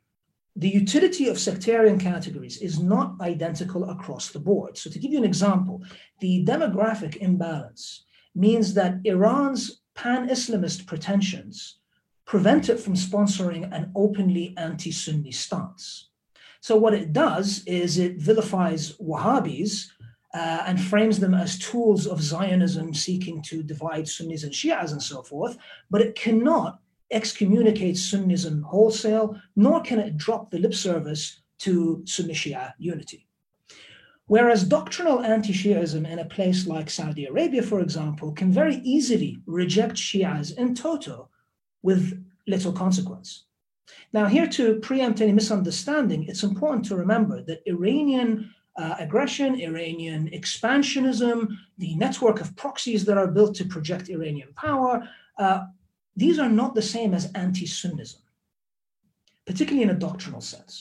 the 0.56 0.70
utility 0.70 1.28
of 1.28 1.38
sectarian 1.38 2.00
categories 2.00 2.58
is 2.62 2.80
not 2.80 3.20
identical 3.20 3.90
across 3.90 4.30
the 4.32 4.40
board. 4.40 4.78
So, 4.78 4.90
to 4.90 5.00
give 5.00 5.12
you 5.12 5.18
an 5.18 5.26
example, 5.26 5.84
the 6.22 6.46
demographic 6.46 7.18
imbalance 7.18 8.06
means 8.34 8.74
that 8.76 9.00
Iran's 9.04 9.82
pan 9.96 10.30
Islamist 10.30 10.88
pretensions 10.88 11.80
prevent 12.26 12.70
it 12.70 12.80
from 12.80 12.96
sponsoring 12.96 13.72
an 13.72 13.92
openly 13.96 14.54
anti 14.58 14.92
Sunni 14.92 15.32
stance. 15.32 16.10
So, 16.62 16.76
what 16.76 16.94
it 16.94 17.14
does 17.14 17.64
is 17.66 17.98
it 17.98 18.18
vilifies 18.18 18.98
Wahhabis 18.98 19.86
uh, 20.34 20.64
and 20.66 20.82
frames 20.82 21.20
them 21.20 21.34
as 21.34 21.60
tools 21.60 22.08
of 22.08 22.22
Zionism 22.22 22.94
seeking 22.94 23.42
to 23.44 23.64
divide 23.64 24.08
Sunnis 24.08 24.44
and 24.44 24.52
Shias 24.52 24.92
and 24.92 25.02
so 25.02 25.22
forth, 25.22 25.58
but 25.90 26.02
it 26.02 26.16
cannot 26.16 26.80
excommunicate 27.12 27.96
Sunnism 27.96 28.64
wholesale, 28.64 29.40
nor 29.56 29.82
can 29.82 30.00
it 30.00 30.18
drop 30.18 30.50
the 30.50 30.58
lip 30.58 30.74
service 30.74 31.42
to 31.60 32.02
Sunni 32.06 32.34
Shia 32.34 32.74
unity. 32.80 33.28
Whereas 34.28 34.64
doctrinal 34.64 35.22
anti 35.22 35.54
Shiism 35.54 36.10
in 36.10 36.18
a 36.18 36.26
place 36.26 36.66
like 36.66 36.90
Saudi 36.90 37.26
Arabia, 37.28 37.62
for 37.62 37.80
example, 37.80 38.32
can 38.32 38.52
very 38.52 38.78
easily 38.78 39.38
reject 39.46 39.94
Shias 39.94 40.58
in 40.58 40.74
toto 40.74 41.30
with 41.86 42.04
little 42.48 42.74
consequence. 42.74 43.46
Now, 44.12 44.26
here 44.26 44.48
to 44.58 44.80
preempt 44.88 45.22
any 45.22 45.32
misunderstanding, 45.32 46.26
it's 46.28 46.44
important 46.44 46.84
to 46.86 46.96
remember 46.96 47.44
that 47.44 47.62
Iranian 47.68 48.30
uh, 48.76 48.96
aggression, 49.00 49.62
Iranian 49.62 50.30
expansionism, 50.40 51.38
the 51.78 51.96
network 51.96 52.42
of 52.42 52.56
proxies 52.56 53.06
that 53.06 53.18
are 53.18 53.36
built 53.38 53.54
to 53.56 53.66
project 53.66 54.10
Iranian 54.10 54.52
power, 54.56 54.94
uh, 55.38 55.60
these 56.16 56.40
are 56.40 56.50
not 56.50 56.74
the 56.74 56.82
same 56.96 57.14
as 57.14 57.32
anti 57.34 57.66
Sunnism, 57.66 58.22
particularly 59.46 59.84
in 59.84 59.96
a 59.96 60.04
doctrinal 60.08 60.42
sense. 60.42 60.74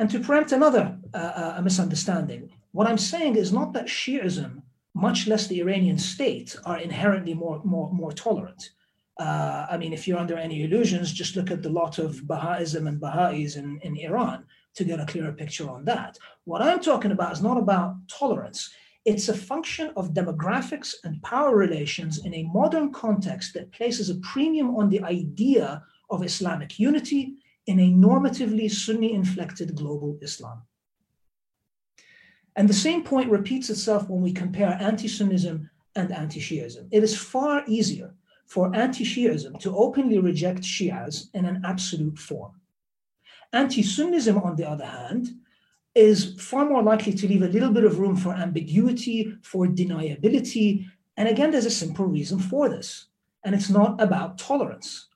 And 0.00 0.10
to 0.10 0.20
preempt 0.20 0.52
another 0.52 0.84
uh, 1.14 1.54
uh 1.56 1.60
misunderstanding, 1.62 2.42
what 2.72 2.88
I'm 2.88 3.02
saying 3.12 3.36
is 3.36 3.52
not 3.52 3.72
that 3.74 3.86
Shiism, 3.86 4.62
much 4.94 5.26
less 5.30 5.46
the 5.46 5.60
Iranian 5.60 5.98
state, 5.98 6.56
are 6.64 6.78
inherently 6.88 7.34
more, 7.34 7.60
more, 7.64 7.88
more 7.92 8.12
tolerant. 8.12 8.70
Uh, 9.18 9.66
I 9.68 9.76
mean, 9.76 9.92
if 9.92 10.06
you're 10.06 10.18
under 10.18 10.36
any 10.36 10.62
illusions, 10.62 11.12
just 11.12 11.34
look 11.34 11.50
at 11.50 11.62
the 11.62 11.68
lot 11.68 11.98
of 11.98 12.26
Baha'ism 12.28 12.86
and 12.86 13.00
Baha'is 13.00 13.56
in, 13.56 13.80
in 13.82 13.96
Iran 13.96 14.44
to 14.74 14.84
get 14.84 15.00
a 15.00 15.06
clearer 15.06 15.32
picture 15.32 15.68
on 15.68 15.84
that. 15.86 16.16
What 16.44 16.62
I'm 16.62 16.80
talking 16.80 17.10
about 17.10 17.32
is 17.32 17.42
not 17.42 17.58
about 17.58 17.96
tolerance. 18.08 18.70
It's 19.04 19.28
a 19.28 19.34
function 19.34 19.90
of 19.96 20.14
demographics 20.14 20.94
and 21.02 21.20
power 21.22 21.56
relations 21.56 22.24
in 22.24 22.32
a 22.34 22.44
modern 22.44 22.92
context 22.92 23.54
that 23.54 23.72
places 23.72 24.08
a 24.08 24.16
premium 24.16 24.76
on 24.76 24.88
the 24.88 25.02
idea 25.02 25.82
of 26.10 26.22
Islamic 26.22 26.78
unity 26.78 27.34
in 27.66 27.80
a 27.80 27.90
normatively 27.90 28.70
Sunni 28.70 29.12
inflected 29.14 29.74
global 29.74 30.16
Islam. 30.22 30.62
And 32.54 32.68
the 32.68 32.74
same 32.74 33.02
point 33.02 33.30
repeats 33.30 33.70
itself 33.70 34.08
when 34.08 34.20
we 34.20 34.32
compare 34.32 34.76
anti 34.80 35.08
Sunnism 35.08 35.68
and 35.96 36.12
anti 36.12 36.40
Shiism. 36.40 36.88
It 36.90 37.02
is 37.02 37.16
far 37.16 37.64
easier 37.66 38.14
for 38.48 38.74
anti 38.74 39.04
Shiism 39.04 39.60
to 39.60 39.76
openly 39.76 40.18
reject 40.18 40.62
Shias 40.62 41.28
in 41.34 41.44
an 41.44 41.62
absolute 41.64 42.18
form. 42.18 42.52
Anti 43.52 43.82
Sunnism, 43.82 44.44
on 44.44 44.56
the 44.56 44.68
other 44.68 44.86
hand, 44.86 45.28
is 45.94 46.34
far 46.40 46.64
more 46.64 46.82
likely 46.82 47.12
to 47.12 47.28
leave 47.28 47.42
a 47.42 47.48
little 47.48 47.70
bit 47.70 47.84
of 47.84 47.98
room 47.98 48.16
for 48.16 48.32
ambiguity, 48.32 49.34
for 49.42 49.66
deniability. 49.66 50.86
And 51.16 51.28
again, 51.28 51.50
there's 51.50 51.66
a 51.66 51.70
simple 51.70 52.06
reason 52.06 52.38
for 52.38 52.68
this, 52.70 53.06
and 53.44 53.54
it's 53.54 53.68
not 53.68 54.00
about 54.00 54.38
tolerance. 54.38 55.08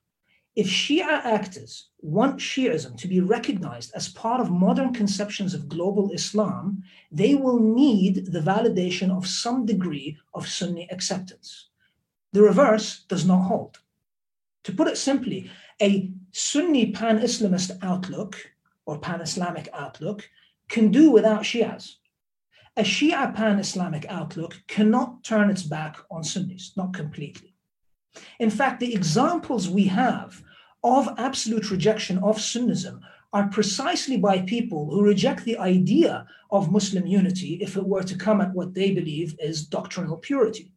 If 0.55 0.67
Shia 0.67 1.25
actors 1.25 1.89
want 2.01 2.39
Shiism 2.39 2.99
to 2.99 3.09
be 3.09 3.21
recognized 3.21 3.93
as 3.95 4.11
part 4.11 4.43
of 4.43 4.51
modern 4.51 4.93
conceptions 4.93 5.55
of 5.55 5.71
global 5.71 6.11
Islam, 6.13 6.83
they 7.11 7.35
will 7.35 7.59
need 7.59 8.27
the 8.27 8.41
validation 8.41 9.11
of 9.11 9.27
some 9.27 9.65
degree 9.65 10.19
of 10.35 10.47
Sunni 10.47 10.87
acceptance. 10.91 11.71
The 12.33 12.43
reverse 12.43 13.05
does 13.09 13.27
not 13.27 13.43
hold. 13.43 13.79
To 14.65 14.73
put 14.73 14.89
it 14.89 14.97
simply, 14.97 15.51
a 15.81 16.11
Sunni 16.33 16.93
pan 16.93 17.19
Islamist 17.19 17.79
outlook 17.83 18.37
or 18.87 18.99
pan 18.99 19.21
Islamic 19.21 19.69
outlook 19.75 20.29
can 20.69 20.91
do 20.91 21.11
without 21.11 21.43
Shias. 21.43 21.97
A 22.77 22.83
Shia 22.83 23.35
pan 23.35 23.59
Islamic 23.59 24.07
outlook 24.09 24.63
cannot 24.67 25.25
turn 25.25 25.51
its 25.51 25.63
back 25.63 25.99
on 26.11 26.25
Sunnis, 26.25 26.73
not 26.75 26.95
completely. 26.95 27.55
In 28.39 28.49
fact, 28.49 28.81
the 28.81 28.95
examples 28.95 29.69
we 29.69 29.85
have 29.85 30.43
of 30.83 31.15
absolute 31.19 31.71
rejection 31.71 32.17
of 32.19 32.39
Sunnism 32.39 33.01
are 33.35 33.49
precisely 33.49 34.17
by 34.17 34.41
people 34.41 34.91
who 34.91 35.03
reject 35.05 35.45
the 35.45 35.59
idea 35.59 36.27
of 36.51 36.73
Muslim 36.73 37.07
unity 37.07 37.59
if 37.61 37.77
it 37.77 37.87
were 37.87 38.03
to 38.03 38.17
come 38.17 38.41
at 38.41 38.55
what 38.55 38.73
they 38.73 38.93
believe 38.93 39.35
is 39.39 39.67
doctrinal 39.67 40.17
purity 40.17 40.73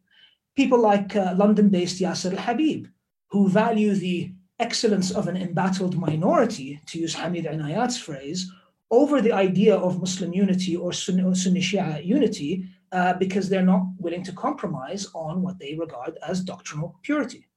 people 0.56 0.80
like 0.80 1.16
uh, 1.16 1.34
London 1.36 1.70
based 1.70 2.02
Yasser 2.02 2.32
al 2.32 2.44
Habib, 2.44 2.88
who 3.28 3.50
value 3.50 3.94
the 3.94 4.32
excellence 4.60 5.12
of 5.12 5.28
an 5.28 5.36
embattled 5.36 5.98
minority, 5.98 6.80
to 6.88 7.00
use 7.00 7.14
Hamid 7.14 7.46
Enayat's 7.46 7.98
phrase, 7.98 8.50
over 8.92 9.22
the 9.22 9.34
idea 9.34 9.76
of 9.76 10.00
Muslim 10.00 10.34
unity 10.34 10.76
or 10.76 10.94
Sunni, 10.94 11.24
Shia 11.24 12.06
unity 12.06 12.66
uh, 12.92 13.14
because 13.14 13.50
they're 13.50 13.62
not 13.62 13.84
willing 13.98 14.24
to 14.24 14.32
compromise 14.32 15.08
on 15.14 15.42
what 15.42 15.60
they 15.60 15.76
regard 15.76 16.18
as 16.26 16.42
doctrinal 16.42 16.98
purity. 17.02 17.48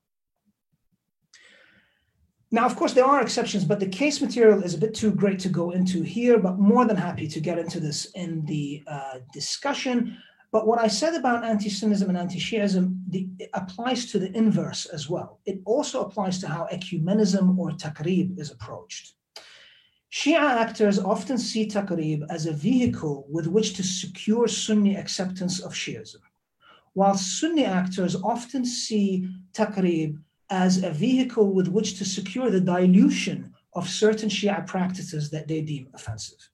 Now, 2.50 2.64
of 2.64 2.76
course, 2.76 2.94
there 2.94 3.04
are 3.04 3.20
exceptions, 3.20 3.64
but 3.64 3.78
the 3.78 3.86
case 3.86 4.22
material 4.22 4.62
is 4.62 4.72
a 4.74 4.78
bit 4.78 4.94
too 4.94 5.12
great 5.12 5.38
to 5.40 5.50
go 5.50 5.70
into 5.70 6.02
here, 6.02 6.38
but 6.38 6.58
more 6.58 6.86
than 6.86 6.96
happy 6.96 7.28
to 7.28 7.40
get 7.40 7.58
into 7.58 7.78
this 7.78 8.06
in 8.14 8.44
the 8.46 8.82
uh, 8.86 9.18
discussion. 9.34 10.16
But 10.50 10.66
what 10.66 10.78
I 10.78 10.88
said 10.88 11.14
about 11.14 11.44
anti 11.44 11.68
Sunnism 11.68 12.08
and 12.08 12.16
anti 12.16 12.38
Shiism 12.38 12.96
applies 13.52 14.10
to 14.10 14.18
the 14.18 14.34
inverse 14.36 14.86
as 14.86 15.08
well. 15.08 15.40
It 15.44 15.60
also 15.66 16.02
applies 16.02 16.38
to 16.40 16.48
how 16.48 16.66
ecumenism 16.72 17.58
or 17.58 17.70
taqrib 17.72 18.38
is 18.38 18.50
approached. 18.50 19.14
Shia 20.10 20.40
actors 20.40 20.98
often 20.98 21.36
see 21.36 21.68
taqrib 21.68 22.26
as 22.30 22.46
a 22.46 22.52
vehicle 22.52 23.26
with 23.28 23.46
which 23.46 23.74
to 23.74 23.82
secure 23.82 24.48
Sunni 24.48 24.96
acceptance 24.96 25.60
of 25.60 25.74
Shiism, 25.74 26.22
while 26.94 27.14
Sunni 27.14 27.66
actors 27.66 28.16
often 28.16 28.64
see 28.64 29.28
taqrib 29.52 30.18
as 30.48 30.82
a 30.82 30.90
vehicle 30.90 31.52
with 31.52 31.68
which 31.68 31.98
to 31.98 32.06
secure 32.06 32.48
the 32.48 32.60
dilution 32.60 33.52
of 33.74 33.86
certain 33.86 34.30
Shia 34.30 34.66
practices 34.66 35.28
that 35.28 35.46
they 35.46 35.60
deem 35.60 35.88
offensive. 35.92 36.48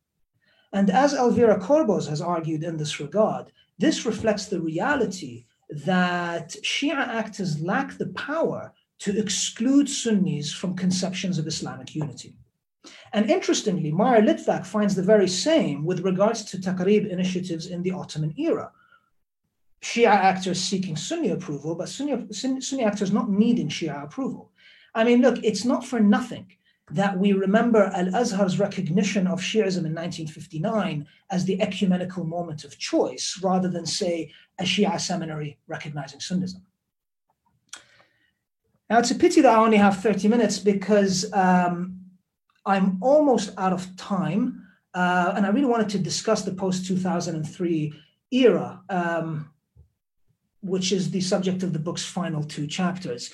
And 0.72 0.90
as 0.90 1.14
Elvire 1.14 1.60
Corboz 1.60 2.08
has 2.08 2.20
argued 2.20 2.64
in 2.64 2.76
this 2.76 2.98
regard, 2.98 3.52
this 3.78 4.06
reflects 4.06 4.46
the 4.46 4.60
reality 4.60 5.46
that 5.70 6.50
Shia 6.62 6.96
actors 6.96 7.60
lack 7.60 7.98
the 7.98 8.08
power 8.08 8.72
to 9.00 9.18
exclude 9.18 9.88
Sunnis 9.88 10.52
from 10.52 10.76
conceptions 10.76 11.38
of 11.38 11.46
Islamic 11.46 11.94
unity. 11.94 12.36
And 13.12 13.30
interestingly, 13.30 13.90
Meir 13.90 14.20
Litvak 14.20 14.66
finds 14.66 14.94
the 14.94 15.02
very 15.02 15.28
same 15.28 15.84
with 15.84 16.00
regards 16.00 16.44
to 16.44 16.58
Taqrib 16.58 17.08
initiatives 17.08 17.66
in 17.66 17.82
the 17.82 17.92
Ottoman 17.92 18.34
era. 18.36 18.70
Shia 19.82 20.08
actors 20.08 20.60
seeking 20.60 20.96
Sunni 20.96 21.30
approval, 21.30 21.74
but 21.74 21.88
Sunni, 21.88 22.32
Sunni 22.32 22.84
actors 22.84 23.12
not 23.12 23.30
needing 23.30 23.68
Shia 23.68 24.04
approval. 24.04 24.52
I 24.94 25.04
mean, 25.04 25.20
look, 25.20 25.38
it's 25.42 25.64
not 25.64 25.84
for 25.84 26.00
nothing 26.00 26.46
that 26.90 27.18
we 27.18 27.32
remember 27.32 27.84
Al 27.94 28.06
Azhar's 28.06 28.58
recognition 28.58 29.26
of 29.26 29.40
Shiism 29.40 29.86
in 29.86 29.94
1959 29.94 31.06
as 31.30 31.44
the 31.44 31.60
ecumenical 31.62 32.24
moment 32.24 32.64
of 32.64 32.78
choice 32.78 33.40
rather 33.42 33.68
than, 33.68 33.86
say, 33.86 34.30
a 34.58 34.64
Shia 34.64 35.00
seminary 35.00 35.58
recognizing 35.66 36.20
Sunnism. 36.20 36.60
Now, 38.90 38.98
it's 38.98 39.10
a 39.10 39.14
pity 39.14 39.40
that 39.40 39.54
I 39.54 39.64
only 39.64 39.78
have 39.78 40.02
30 40.02 40.28
minutes 40.28 40.58
because 40.58 41.32
um, 41.32 42.00
I'm 42.66 42.98
almost 43.02 43.52
out 43.56 43.72
of 43.72 43.96
time. 43.96 44.60
Uh, 44.92 45.32
and 45.36 45.46
I 45.46 45.48
really 45.48 45.66
wanted 45.66 45.88
to 45.90 45.98
discuss 45.98 46.42
the 46.42 46.52
post 46.52 46.86
2003 46.86 47.92
era, 48.30 48.80
um, 48.90 49.50
which 50.62 50.92
is 50.92 51.10
the 51.10 51.20
subject 51.20 51.62
of 51.62 51.72
the 51.72 51.78
book's 51.78 52.04
final 52.04 52.44
two 52.44 52.66
chapters. 52.66 53.32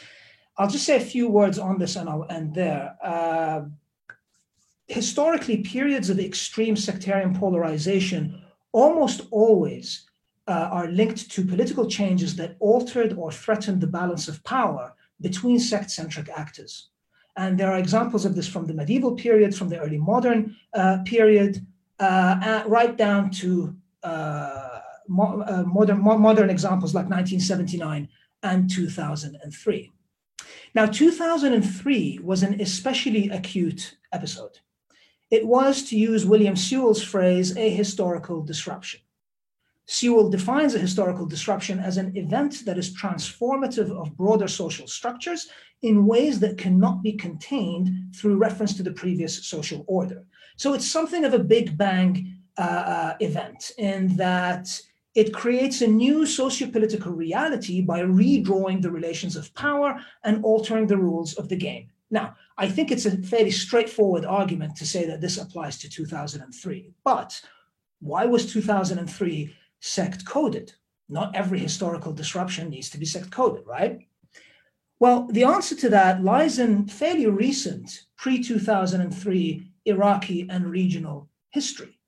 I'll 0.56 0.68
just 0.68 0.84
say 0.84 0.96
a 0.96 1.00
few 1.00 1.28
words 1.28 1.58
on 1.58 1.78
this 1.78 1.96
and 1.96 2.08
I'll 2.08 2.26
end 2.30 2.54
there. 2.54 2.96
Uh, 3.02 3.62
historically, 4.86 5.58
periods 5.58 6.10
of 6.10 6.18
extreme 6.18 6.76
sectarian 6.76 7.34
polarization 7.34 8.42
almost 8.72 9.22
always 9.30 10.06
uh, 10.48 10.68
are 10.72 10.88
linked 10.88 11.30
to 11.30 11.44
political 11.44 11.86
changes 11.88 12.36
that 12.36 12.56
altered 12.60 13.12
or 13.14 13.30
threatened 13.30 13.80
the 13.80 13.86
balance 13.86 14.28
of 14.28 14.42
power 14.44 14.92
between 15.20 15.58
sect 15.58 15.90
centric 15.90 16.28
actors. 16.28 16.88
And 17.36 17.58
there 17.58 17.70
are 17.70 17.78
examples 17.78 18.24
of 18.24 18.34
this 18.34 18.48
from 18.48 18.66
the 18.66 18.74
medieval 18.74 19.14
period, 19.14 19.54
from 19.54 19.68
the 19.68 19.78
early 19.78 19.98
modern 19.98 20.56
uh, 20.74 20.98
period, 21.04 21.64
uh, 22.00 22.64
right 22.66 22.96
down 22.96 23.30
to 23.30 23.76
uh, 24.02 24.80
mo- 25.08 25.42
uh, 25.42 25.62
modern, 25.66 26.00
mo- 26.00 26.18
modern 26.18 26.50
examples 26.50 26.94
like 26.94 27.08
1979 27.08 28.08
and 28.42 28.70
2003. 28.70 29.92
Now, 30.74 30.86
2003 30.86 32.20
was 32.22 32.42
an 32.42 32.60
especially 32.60 33.28
acute 33.30 33.96
episode. 34.12 34.58
It 35.30 35.46
was, 35.46 35.82
to 35.84 35.98
use 35.98 36.26
William 36.26 36.56
Sewell's 36.56 37.02
phrase, 37.02 37.56
a 37.56 37.70
historical 37.70 38.42
disruption. 38.42 39.00
Sewell 39.86 40.30
defines 40.30 40.74
a 40.74 40.78
historical 40.78 41.26
disruption 41.26 41.80
as 41.80 41.96
an 41.96 42.16
event 42.16 42.64
that 42.64 42.78
is 42.78 42.96
transformative 42.96 43.90
of 43.90 44.16
broader 44.16 44.46
social 44.46 44.86
structures 44.86 45.48
in 45.82 46.06
ways 46.06 46.38
that 46.40 46.58
cannot 46.58 47.02
be 47.02 47.12
contained 47.12 48.14
through 48.14 48.36
reference 48.36 48.76
to 48.76 48.84
the 48.84 48.92
previous 48.92 49.46
social 49.46 49.84
order. 49.88 50.24
So 50.56 50.74
it's 50.74 50.86
something 50.86 51.24
of 51.24 51.34
a 51.34 51.38
big 51.40 51.76
bang 51.76 52.36
uh, 52.56 52.60
uh, 52.62 53.16
event 53.20 53.72
in 53.78 54.14
that 54.16 54.68
it 55.14 55.34
creates 55.34 55.82
a 55.82 55.86
new 55.86 56.24
socio-political 56.24 57.12
reality 57.12 57.80
by 57.82 58.00
redrawing 58.00 58.80
the 58.80 58.90
relations 58.90 59.34
of 59.36 59.52
power 59.54 60.00
and 60.24 60.44
altering 60.44 60.86
the 60.86 60.96
rules 60.96 61.34
of 61.34 61.48
the 61.48 61.56
game. 61.56 61.88
Now, 62.10 62.36
I 62.58 62.68
think 62.68 62.90
it's 62.90 63.06
a 63.06 63.16
fairly 63.22 63.50
straightforward 63.50 64.24
argument 64.24 64.76
to 64.76 64.86
say 64.86 65.06
that 65.06 65.20
this 65.20 65.38
applies 65.38 65.78
to 65.78 65.88
2003. 65.88 66.92
But 67.04 67.40
why 68.00 68.26
was 68.26 68.52
2003 68.52 69.54
sect 69.80 70.24
coded? 70.24 70.72
Not 71.08 71.34
every 71.34 71.58
historical 71.58 72.12
disruption 72.12 72.70
needs 72.70 72.90
to 72.90 72.98
be 72.98 73.06
sect 73.06 73.30
coded, 73.30 73.66
right? 73.66 74.06
Well, 75.00 75.26
the 75.30 75.44
answer 75.44 75.74
to 75.76 75.88
that 75.90 76.22
lies 76.22 76.58
in 76.58 76.86
fairly 76.86 77.26
recent 77.26 78.04
pre 78.16 78.42
2003 78.42 79.66
Iraqi 79.86 80.46
and 80.50 80.70
regional 80.70 81.28
history 81.50 81.99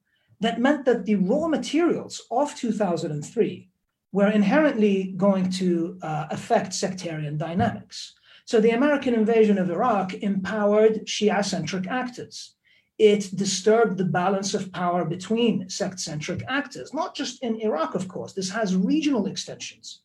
that 0.42 0.61
meant 0.61 0.85
that 0.85 1.05
the 1.05 1.14
raw 1.14 1.46
materials 1.46 2.22
of 2.31 2.55
2003 2.57 3.68
were 4.11 4.28
inherently 4.28 5.14
going 5.16 5.48
to 5.50 5.98
uh, 6.02 6.26
affect 6.31 6.74
sectarian 6.74 7.38
dynamics. 7.38 8.14
So 8.44 8.61
the 8.61 8.70
American 8.70 9.14
invasion 9.14 9.57
of 9.57 9.70
Iraq 9.70 10.14
empowered 10.14 11.07
Shia 11.07 11.44
centric 11.44 11.87
actors. 11.87 12.57
It 12.98 13.35
disturbed 13.35 13.96
the 13.96 14.05
balance 14.05 14.52
of 14.52 14.72
power 14.72 15.05
between 15.05 15.68
sect 15.68 16.00
centric 16.00 16.42
actors, 16.48 16.92
not 16.92 17.14
just 17.14 17.42
in 17.42 17.61
Iraq, 17.61 17.94
of 17.94 18.09
course. 18.09 18.33
This 18.33 18.50
has 18.50 18.76
regional 18.76 19.26
extensions 19.26 20.02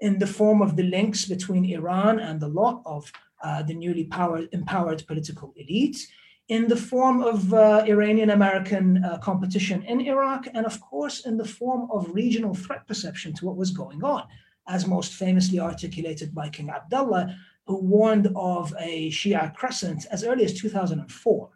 in 0.00 0.18
the 0.18 0.26
form 0.26 0.60
of 0.60 0.76
the 0.76 0.82
links 0.82 1.24
between 1.24 1.64
Iran 1.64 2.18
and 2.18 2.42
a 2.42 2.48
lot 2.48 2.82
of 2.84 3.10
uh, 3.42 3.62
the 3.62 3.74
newly 3.74 4.04
powered, 4.04 4.48
empowered 4.52 5.06
political 5.06 5.54
elites 5.60 6.00
in 6.48 6.68
the 6.68 6.76
form 6.76 7.22
of 7.22 7.52
uh, 7.52 7.84
Iranian 7.86 8.30
American 8.30 9.04
uh, 9.04 9.18
competition 9.18 9.82
in 9.82 10.00
Iraq, 10.00 10.46
and 10.54 10.64
of 10.64 10.80
course, 10.80 11.26
in 11.26 11.36
the 11.36 11.44
form 11.44 11.90
of 11.90 12.14
regional 12.14 12.54
threat 12.54 12.86
perception 12.86 13.34
to 13.34 13.46
what 13.46 13.56
was 13.56 13.72
going 13.72 14.04
on, 14.04 14.24
as 14.68 14.86
most 14.86 15.14
famously 15.14 15.58
articulated 15.58 16.34
by 16.34 16.48
King 16.48 16.70
Abdullah, 16.70 17.36
who 17.66 17.80
warned 17.80 18.28
of 18.36 18.72
a 18.78 19.10
Shia 19.10 19.54
crescent 19.54 20.06
as 20.12 20.22
early 20.22 20.44
as 20.44 20.54
2004. 20.54 21.50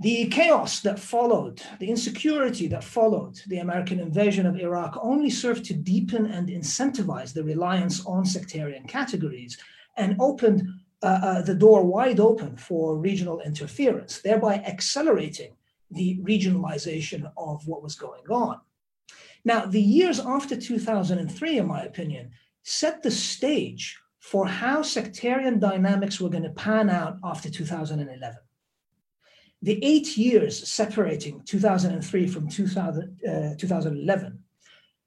The 0.00 0.26
chaos 0.28 0.80
that 0.80 0.98
followed, 0.98 1.62
the 1.78 1.88
insecurity 1.90 2.66
that 2.68 2.82
followed 2.82 3.40
the 3.46 3.58
American 3.58 4.00
invasion 4.00 4.46
of 4.46 4.58
Iraq 4.58 4.98
only 5.00 5.30
served 5.30 5.64
to 5.66 5.74
deepen 5.74 6.26
and 6.26 6.48
incentivize 6.48 7.32
the 7.32 7.44
reliance 7.44 8.04
on 8.06 8.24
sectarian 8.24 8.84
categories 8.88 9.58
and 9.96 10.16
opened 10.18 10.66
uh, 11.02 11.06
uh, 11.06 11.42
the 11.42 11.54
door 11.54 11.84
wide 11.84 12.20
open 12.20 12.56
for 12.56 12.96
regional 12.96 13.40
interference, 13.40 14.20
thereby 14.20 14.54
accelerating 14.54 15.56
the 15.90 16.18
regionalization 16.22 17.30
of 17.36 17.66
what 17.66 17.82
was 17.82 17.94
going 17.94 18.26
on. 18.30 18.60
Now, 19.44 19.66
the 19.66 19.82
years 19.82 20.20
after 20.20 20.56
2003, 20.56 21.58
in 21.58 21.66
my 21.66 21.82
opinion, 21.82 22.30
set 22.62 23.02
the 23.02 23.10
stage 23.10 23.98
for 24.20 24.46
how 24.46 24.82
sectarian 24.82 25.58
dynamics 25.58 26.20
were 26.20 26.30
going 26.30 26.44
to 26.44 26.50
pan 26.50 26.88
out 26.88 27.18
after 27.24 27.50
2011. 27.50 28.38
The 29.62 29.84
eight 29.84 30.16
years 30.16 30.68
separating 30.68 31.42
2003 31.44 32.26
from 32.28 32.48
2000, 32.48 33.20
uh, 33.28 33.54
2011 33.58 34.41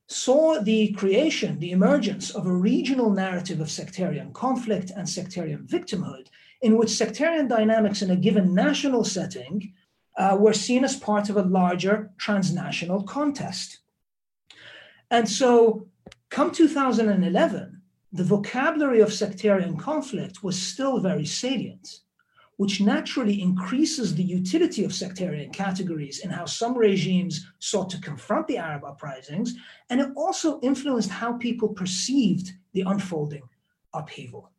saw 0.08 0.60
the 0.60 0.92
creation, 0.94 1.60
the 1.60 1.72
emergence 1.72 2.30
of 2.30 2.46
a 2.46 2.54
regional 2.54 3.10
narrative 3.10 3.60
of 3.60 3.72
sectarian 3.72 4.32
conflict 4.34 4.92
and 4.96 5.10
sectarian 5.10 5.66
victimhood, 5.66 6.28
in 6.62 6.78
which 6.78 6.90
sectarian 6.90 7.48
dynamics 7.48 8.02
in 8.02 8.12
a 8.12 8.16
given 8.16 8.54
national 8.54 9.04
setting 9.04 9.74
uh, 10.18 10.38
were 10.40 10.54
seen 10.54 10.84
as 10.84 10.96
part 10.96 11.30
of 11.30 11.38
a 11.38 11.44
larger 11.44 12.12
transnational 12.18 13.04
contest. 13.04 13.80
And 15.12 15.28
so, 15.28 15.88
come 16.30 16.52
2011, 16.52 17.82
the 18.12 18.24
vocabulary 18.24 19.02
of 19.02 19.14
sectarian 19.14 19.76
conflict 19.76 20.44
was 20.44 20.62
still 20.62 21.00
very 21.00 21.26
salient 21.26 22.00
which 22.58 22.80
naturally 22.80 23.42
increases 23.42 24.16
the 24.16 24.24
utility 24.24 24.84
of 24.86 24.94
sectarian 24.94 25.52
categories 25.52 26.20
in 26.20 26.30
how 26.30 26.46
some 26.46 26.78
regimes 26.78 27.46
sought 27.60 27.90
to 27.90 28.00
confront 28.00 28.48
the 28.48 28.58
Arab 28.58 28.84
uprisings, 28.86 29.56
and 29.90 30.00
it 30.00 30.10
also 30.16 30.60
influenced 30.62 31.10
how 31.10 31.34
people 31.34 31.70
perceived 31.70 32.54
the 32.74 32.82
unfolding 32.82 33.44
upheaval. 33.94 34.52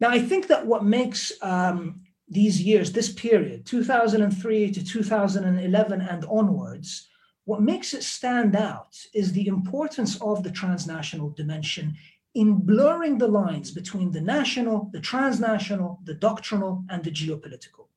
Now, 0.00 0.08
I 0.08 0.18
think 0.18 0.46
that 0.46 0.66
what 0.66 0.84
makes 0.84 1.32
um, 1.42 2.00
these 2.28 2.62
years, 2.62 2.92
this 2.92 3.12
period, 3.12 3.66
2003 3.66 4.70
to 4.70 4.84
2011 4.84 6.00
and 6.00 6.24
onwards, 6.24 7.08
what 7.44 7.60
makes 7.60 7.92
it 7.92 8.02
stand 8.02 8.56
out 8.56 8.96
is 9.12 9.32
the 9.32 9.48
importance 9.48 10.20
of 10.20 10.42
the 10.42 10.50
transnational 10.50 11.30
dimension 11.30 11.96
in 12.34 12.54
blurring 12.54 13.18
the 13.18 13.28
lines 13.28 13.70
between 13.70 14.12
the 14.12 14.20
national, 14.20 14.88
the 14.92 15.00
transnational, 15.00 16.00
the 16.04 16.14
doctrinal, 16.14 16.84
and 16.88 17.02
the 17.02 17.10
geopolitical. 17.10 17.88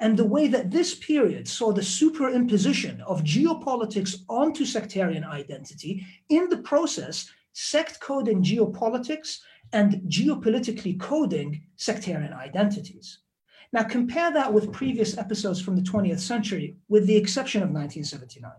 And 0.00 0.16
the 0.16 0.26
way 0.26 0.46
that 0.48 0.70
this 0.70 0.94
period 0.94 1.48
saw 1.48 1.72
the 1.72 1.80
superimposition 1.80 3.00
of 3.02 3.22
geopolitics 3.22 4.16
onto 4.28 4.64
sectarian 4.64 5.24
identity, 5.24 6.04
in 6.28 6.48
the 6.48 6.58
process, 6.58 7.30
sect 7.52 8.00
coding 8.00 8.42
geopolitics 8.42 9.38
and 9.72 10.02
geopolitically 10.08 10.98
coding 11.00 11.62
sectarian 11.76 12.32
identities. 12.32 13.20
Now, 13.72 13.84
compare 13.84 14.32
that 14.32 14.52
with 14.52 14.72
previous 14.72 15.16
episodes 15.16 15.60
from 15.60 15.76
the 15.76 15.82
20th 15.82 16.20
century, 16.20 16.76
with 16.88 17.06
the 17.06 17.16
exception 17.16 17.62
of 17.62 17.70
1979. 17.70 18.52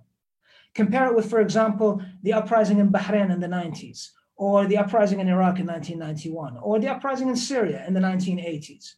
Compare 0.73 1.07
it 1.07 1.15
with, 1.15 1.29
for 1.29 1.39
example, 1.39 2.01
the 2.23 2.33
uprising 2.33 2.79
in 2.79 2.89
Bahrain 2.89 3.31
in 3.31 3.39
the 3.39 3.47
90s, 3.47 4.09
or 4.37 4.65
the 4.65 4.77
uprising 4.77 5.19
in 5.19 5.27
Iraq 5.27 5.59
in 5.59 5.67
1991, 5.67 6.57
or 6.61 6.79
the 6.79 6.87
uprising 6.87 7.27
in 7.27 7.35
Syria 7.35 7.83
in 7.87 7.93
the 7.93 7.99
1980s. 7.99 8.95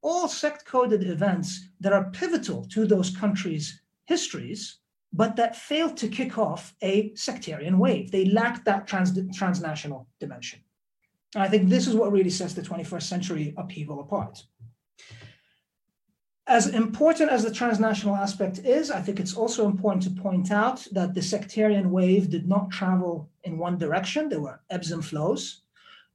All 0.00 0.28
sect 0.28 0.64
coded 0.64 1.08
events 1.08 1.68
that 1.80 1.92
are 1.92 2.10
pivotal 2.10 2.64
to 2.66 2.86
those 2.86 3.14
countries' 3.14 3.82
histories 4.06 4.78
but 5.12 5.36
that 5.36 5.56
failed 5.56 5.96
to 5.98 6.08
kick 6.08 6.38
off 6.38 6.74
a 6.82 7.14
sectarian 7.14 7.78
wave. 7.78 8.10
They 8.10 8.26
lacked 8.26 8.64
that 8.66 8.86
trans- 8.86 9.18
transnational 9.36 10.06
dimension. 10.20 10.60
And 11.34 11.42
I 11.42 11.48
think 11.48 11.68
this 11.68 11.86
is 11.86 11.94
what 11.94 12.12
really 12.12 12.30
sets 12.30 12.54
the 12.54 12.62
21st 12.62 13.02
century 13.02 13.54
upheaval 13.56 14.00
apart. 14.00 14.42
As 16.48 16.68
important 16.68 17.30
as 17.30 17.44
the 17.44 17.52
transnational 17.52 18.16
aspect 18.16 18.60
is, 18.60 18.90
I 18.90 19.02
think 19.02 19.20
it's 19.20 19.36
also 19.36 19.66
important 19.66 20.02
to 20.04 20.22
point 20.22 20.50
out 20.50 20.86
that 20.92 21.12
the 21.12 21.20
sectarian 21.20 21.90
wave 21.90 22.30
did 22.30 22.48
not 22.48 22.70
travel 22.70 23.28
in 23.44 23.58
one 23.58 23.76
direction. 23.76 24.30
There 24.30 24.40
were 24.40 24.62
ebbs 24.70 24.90
and 24.90 25.04
flows, 25.04 25.60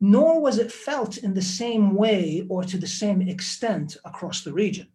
nor 0.02 0.42
was 0.42 0.58
it 0.58 0.72
felt 0.72 1.18
in 1.18 1.36
the 1.36 1.42
same 1.44 1.94
way 1.94 2.48
or 2.50 2.64
to 2.64 2.80
the 2.80 2.88
same 2.88 3.22
extent 3.22 3.96
across 4.06 4.44
the 4.44 4.52
region. 4.52 4.88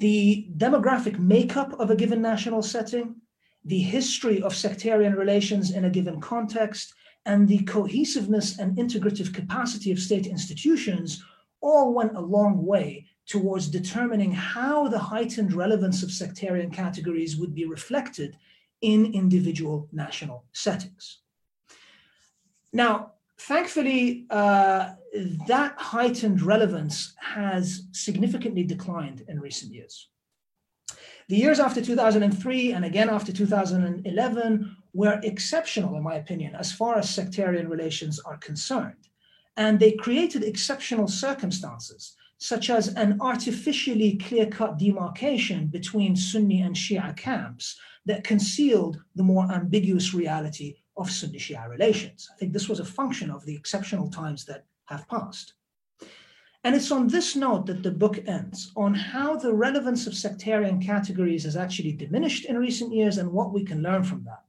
The 0.00 0.48
demographic 0.56 1.20
makeup 1.20 1.78
of 1.78 1.92
a 1.92 1.96
given 1.96 2.20
national 2.20 2.62
setting, 2.62 3.20
the 3.64 3.78
history 3.78 4.42
of 4.42 4.52
sectarian 4.52 5.14
relations 5.14 5.70
in 5.70 5.84
a 5.84 5.90
given 5.90 6.20
context, 6.20 6.92
and 7.24 7.46
the 7.46 7.62
cohesiveness 7.64 8.58
and 8.58 8.76
integrative 8.76 9.32
capacity 9.32 9.92
of 9.92 10.00
state 10.00 10.26
institutions 10.26 11.22
all 11.60 11.94
went 11.94 12.16
a 12.16 12.20
long 12.20 12.66
way 12.66 13.06
towards 13.28 13.68
determining 13.68 14.32
how 14.32 14.88
the 14.88 14.98
heightened 14.98 15.52
relevance 15.52 16.02
of 16.02 16.10
sectarian 16.10 16.70
categories 16.70 17.36
would 17.36 17.54
be 17.54 17.66
reflected 17.66 18.36
in 18.80 19.12
individual 19.12 19.86
national 19.92 20.44
settings. 20.52 21.18
Now, 22.72 23.12
thankfully, 23.38 24.26
uh, 24.30 24.94
that 25.46 25.74
heightened 25.76 26.42
relevance 26.42 27.14
has 27.20 27.82
significantly 27.92 28.64
declined 28.64 29.24
in 29.28 29.40
recent 29.40 29.74
years. 29.74 30.08
The 31.28 31.36
years 31.36 31.60
after 31.60 31.82
2003 31.82 32.72
and 32.72 32.84
again 32.86 33.10
after 33.10 33.32
2011 33.32 34.76
were 34.94 35.20
exceptional, 35.22 35.96
in 35.96 36.02
my 36.02 36.14
opinion, 36.14 36.54
as 36.54 36.72
far 36.72 36.96
as 36.96 37.10
sectarian 37.10 37.68
relations 37.68 38.18
are 38.20 38.38
concerned. 38.38 39.08
And 39.58 39.78
they 39.78 39.92
created 39.92 40.42
exceptional 40.42 41.08
circumstances 41.08 42.16
such 42.38 42.70
as 42.70 42.94
an 42.94 43.18
artificially 43.20 44.16
clear 44.16 44.46
cut 44.46 44.78
demarcation 44.78 45.66
between 45.66 46.16
Sunni 46.16 46.62
and 46.62 46.74
Shia 46.74 47.16
camps 47.16 47.78
that 48.06 48.24
concealed 48.24 49.02
the 49.16 49.24
more 49.24 49.50
ambiguous 49.52 50.14
reality 50.14 50.76
of 50.96 51.10
Sunni 51.10 51.38
Shia 51.38 51.68
relations. 51.68 52.28
I 52.32 52.38
think 52.38 52.52
this 52.52 52.68
was 52.68 52.80
a 52.80 52.84
function 52.84 53.30
of 53.30 53.44
the 53.44 53.54
exceptional 53.54 54.08
times 54.08 54.44
that 54.46 54.64
have 54.86 55.06
passed. 55.08 55.54
And 56.64 56.74
it's 56.74 56.90
on 56.90 57.08
this 57.08 57.36
note 57.36 57.66
that 57.66 57.82
the 57.82 57.90
book 57.90 58.18
ends 58.26 58.72
on 58.76 58.94
how 58.94 59.36
the 59.36 59.52
relevance 59.52 60.06
of 60.06 60.14
sectarian 60.14 60.80
categories 60.80 61.44
has 61.44 61.56
actually 61.56 61.92
diminished 61.92 62.46
in 62.46 62.58
recent 62.58 62.92
years 62.92 63.18
and 63.18 63.32
what 63.32 63.52
we 63.52 63.64
can 63.64 63.82
learn 63.82 64.02
from 64.02 64.24
that. 64.24 64.44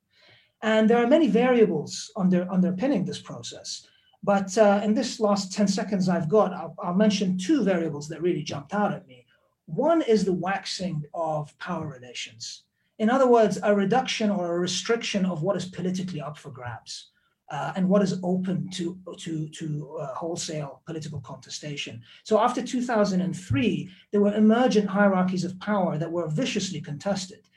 And 0.62 0.90
there 0.90 0.98
are 0.98 1.08
many 1.08 1.28
variables 1.28 2.12
under, 2.18 2.48
underpinning 2.52 3.06
this 3.06 3.20
process. 3.20 3.88
But 4.24 4.58
uh, 4.58 4.82
in 4.84 4.94
this 4.94 5.20
last 5.20 5.54
10 5.54 5.68
seconds 5.68 6.10
I've 6.10 6.30
got, 6.30 6.54
I'll, 6.54 6.76
I'll 6.80 6.94
mention 6.94 7.38
two 7.38 7.64
variables 7.64 8.10
that 8.10 8.22
really 8.22 8.44
jumped 8.44 8.74
out 8.74 8.94
at 8.94 9.08
me. 9.08 9.26
One 9.66 10.02
is 10.02 10.26
the 10.26 10.34
waxing 10.34 11.04
of 11.14 11.58
power 11.60 11.88
relations. 11.88 12.64
In 12.98 13.10
other 13.10 13.28
words, 13.28 13.58
a 13.64 13.74
reduction 13.74 14.30
or 14.30 14.56
a 14.56 14.60
restriction 14.60 15.26
of 15.26 15.42
what 15.42 15.56
is 15.56 15.66
politically 15.66 16.20
up 16.20 16.38
for 16.38 16.50
grabs. 16.50 17.12
Uh, 17.52 17.74
and 17.76 17.90
what 17.90 18.04
is 18.04 18.20
open 18.22 18.70
to 18.70 18.96
to 19.18 19.50
to 19.50 19.98
uh, 20.00 20.14
wholesale 20.14 20.84
political 20.86 21.20
contestation. 21.22 22.00
So 22.24 22.40
after 22.40 22.62
2003, 22.62 23.90
there 24.12 24.22
were 24.22 24.36
emergent 24.36 24.88
hierarchies 24.88 25.44
of 25.44 25.60
power 25.60 25.98
that 25.98 26.12
were 26.12 26.28
viciously 26.28 26.80
contested 26.80 27.49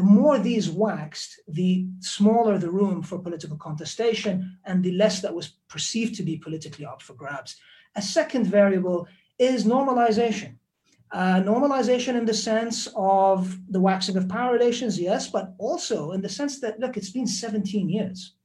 the 0.00 0.06
more 0.06 0.38
these 0.38 0.70
waxed, 0.70 1.40
the 1.46 1.86
smaller 1.98 2.56
the 2.56 2.70
room 2.70 3.02
for 3.02 3.18
political 3.18 3.58
contestation 3.58 4.56
and 4.64 4.82
the 4.82 4.92
less 4.92 5.20
that 5.20 5.34
was 5.34 5.48
perceived 5.68 6.14
to 6.14 6.22
be 6.22 6.38
politically 6.38 6.86
up 6.86 7.02
for 7.02 7.12
grabs. 7.12 7.56
A 7.96 8.00
second 8.00 8.46
variable 8.46 9.06
is 9.38 9.66
normalization. 9.66 10.54
Uh, 11.12 11.42
normalization 11.42 12.16
in 12.16 12.24
the 12.24 12.32
sense 12.32 12.88
of 12.96 13.58
the 13.68 13.80
waxing 13.80 14.16
of 14.16 14.26
power 14.26 14.54
relations, 14.54 14.98
yes, 14.98 15.28
but 15.28 15.52
also 15.58 16.12
in 16.12 16.22
the 16.22 16.30
sense 16.30 16.60
that, 16.60 16.80
look, 16.80 16.96
it's 16.96 17.10
been 17.10 17.26
17 17.26 17.90
years. 17.90 18.36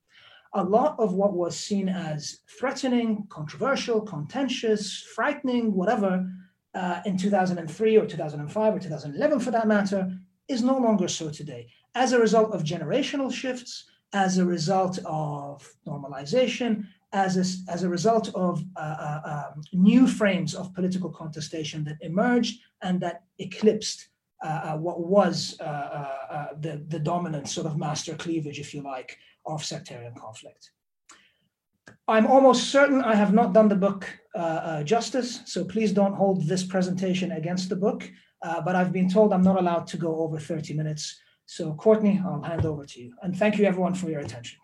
A 0.55 0.63
lot 0.63 0.97
of 0.99 1.13
what 1.13 1.31
was 1.31 1.55
seen 1.55 1.87
as 1.87 2.39
threatening, 2.59 3.27
controversial, 3.29 4.01
contentious, 4.01 5.07
frightening, 5.15 5.73
whatever, 5.73 6.29
uh, 6.73 6.99
in 7.05 7.15
2003 7.15 7.97
or 7.97 8.05
2005 8.05 8.75
or 8.75 8.79
2011 8.79 9.39
for 9.39 9.51
that 9.51 9.69
matter, 9.69 10.11
is 10.47 10.63
no 10.63 10.77
longer 10.77 11.07
so 11.07 11.29
today 11.29 11.67
as 11.95 12.11
a 12.11 12.19
result 12.19 12.51
of 12.51 12.63
generational 12.63 13.33
shifts, 13.33 13.85
as 14.13 14.37
a 14.37 14.45
result 14.45 14.99
of 15.05 15.67
normalization, 15.87 16.85
as 17.13 17.37
a, 17.37 17.71
as 17.71 17.83
a 17.83 17.89
result 17.89 18.33
of 18.35 18.63
uh, 18.75 18.79
uh, 18.79 19.51
um, 19.55 19.61
new 19.71 20.05
frames 20.05 20.53
of 20.53 20.73
political 20.73 21.09
contestation 21.09 21.83
that 21.85 21.97
emerged 22.01 22.59
and 22.81 22.99
that 22.99 23.23
eclipsed 23.39 24.09
uh, 24.43 24.47
uh 24.47 24.77
what 24.77 24.99
was 24.99 25.57
uh, 25.61 25.63
uh, 25.63 26.47
the, 26.59 26.83
the 26.89 26.99
dominant 26.99 27.47
sort 27.47 27.65
of 27.65 27.77
master 27.77 28.13
cleavage, 28.15 28.59
if 28.59 28.73
you 28.73 28.81
like, 28.81 29.17
of 29.45 29.63
sectarian 29.63 30.13
conflict. 30.13 30.71
I'm 32.07 32.27
almost 32.27 32.69
certain 32.69 33.01
I 33.01 33.15
have 33.15 33.33
not 33.33 33.53
done 33.53 33.69
the 33.69 33.75
book 33.75 34.05
justice, 34.83 35.41
so 35.45 35.63
please 35.63 35.93
don't 35.93 36.13
hold 36.13 36.45
this 36.45 36.63
presentation 36.63 37.31
against 37.31 37.69
the 37.69 37.75
book. 37.77 38.11
Uh, 38.41 38.61
but 38.61 38.75
I've 38.75 38.91
been 38.91 39.09
told 39.09 39.33
I'm 39.33 39.43
not 39.43 39.59
allowed 39.59 39.87
to 39.87 39.97
go 39.97 40.19
over 40.19 40.39
30 40.39 40.73
minutes. 40.73 41.19
So 41.45 41.73
Courtney, 41.73 42.21
I'll 42.25 42.41
hand 42.41 42.65
over 42.65 42.85
to 42.85 43.01
you. 43.01 43.13
And 43.21 43.35
thank 43.35 43.57
you 43.57 43.65
everyone 43.65 43.93
for 43.93 44.09
your 44.09 44.21
attention. 44.21 44.59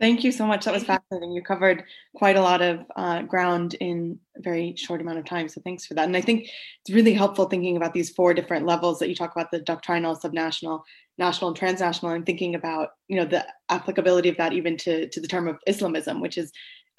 Thank 0.00 0.24
you 0.24 0.32
so 0.32 0.46
much. 0.46 0.64
That 0.64 0.72
was 0.72 0.84
fascinating. 0.84 1.32
You 1.32 1.42
covered 1.42 1.84
quite 2.16 2.36
a 2.36 2.40
lot 2.40 2.62
of 2.62 2.80
uh, 2.96 3.20
ground 3.20 3.74
in 3.80 4.18
a 4.34 4.40
very 4.40 4.74
short 4.74 5.02
amount 5.02 5.18
of 5.18 5.26
time. 5.26 5.46
So 5.46 5.60
thanks 5.62 5.84
for 5.84 5.92
that. 5.92 6.06
And 6.06 6.16
I 6.16 6.22
think 6.22 6.48
it's 6.80 6.94
really 6.94 7.12
helpful 7.12 7.44
thinking 7.44 7.76
about 7.76 7.92
these 7.92 8.08
four 8.08 8.32
different 8.32 8.64
levels 8.64 8.98
that 8.98 9.10
you 9.10 9.14
talk 9.14 9.32
about 9.32 9.50
the 9.50 9.60
doctrinal, 9.60 10.16
subnational, 10.16 10.80
national, 11.18 11.48
and 11.48 11.56
transnational, 11.56 12.12
and 12.12 12.24
thinking 12.24 12.54
about 12.54 12.88
you 13.08 13.16
know 13.16 13.26
the 13.26 13.46
applicability 13.68 14.30
of 14.30 14.38
that 14.38 14.54
even 14.54 14.78
to 14.78 15.06
to 15.10 15.20
the 15.20 15.28
term 15.28 15.46
of 15.46 15.58
Islamism, 15.66 16.22
which 16.22 16.38
is 16.38 16.50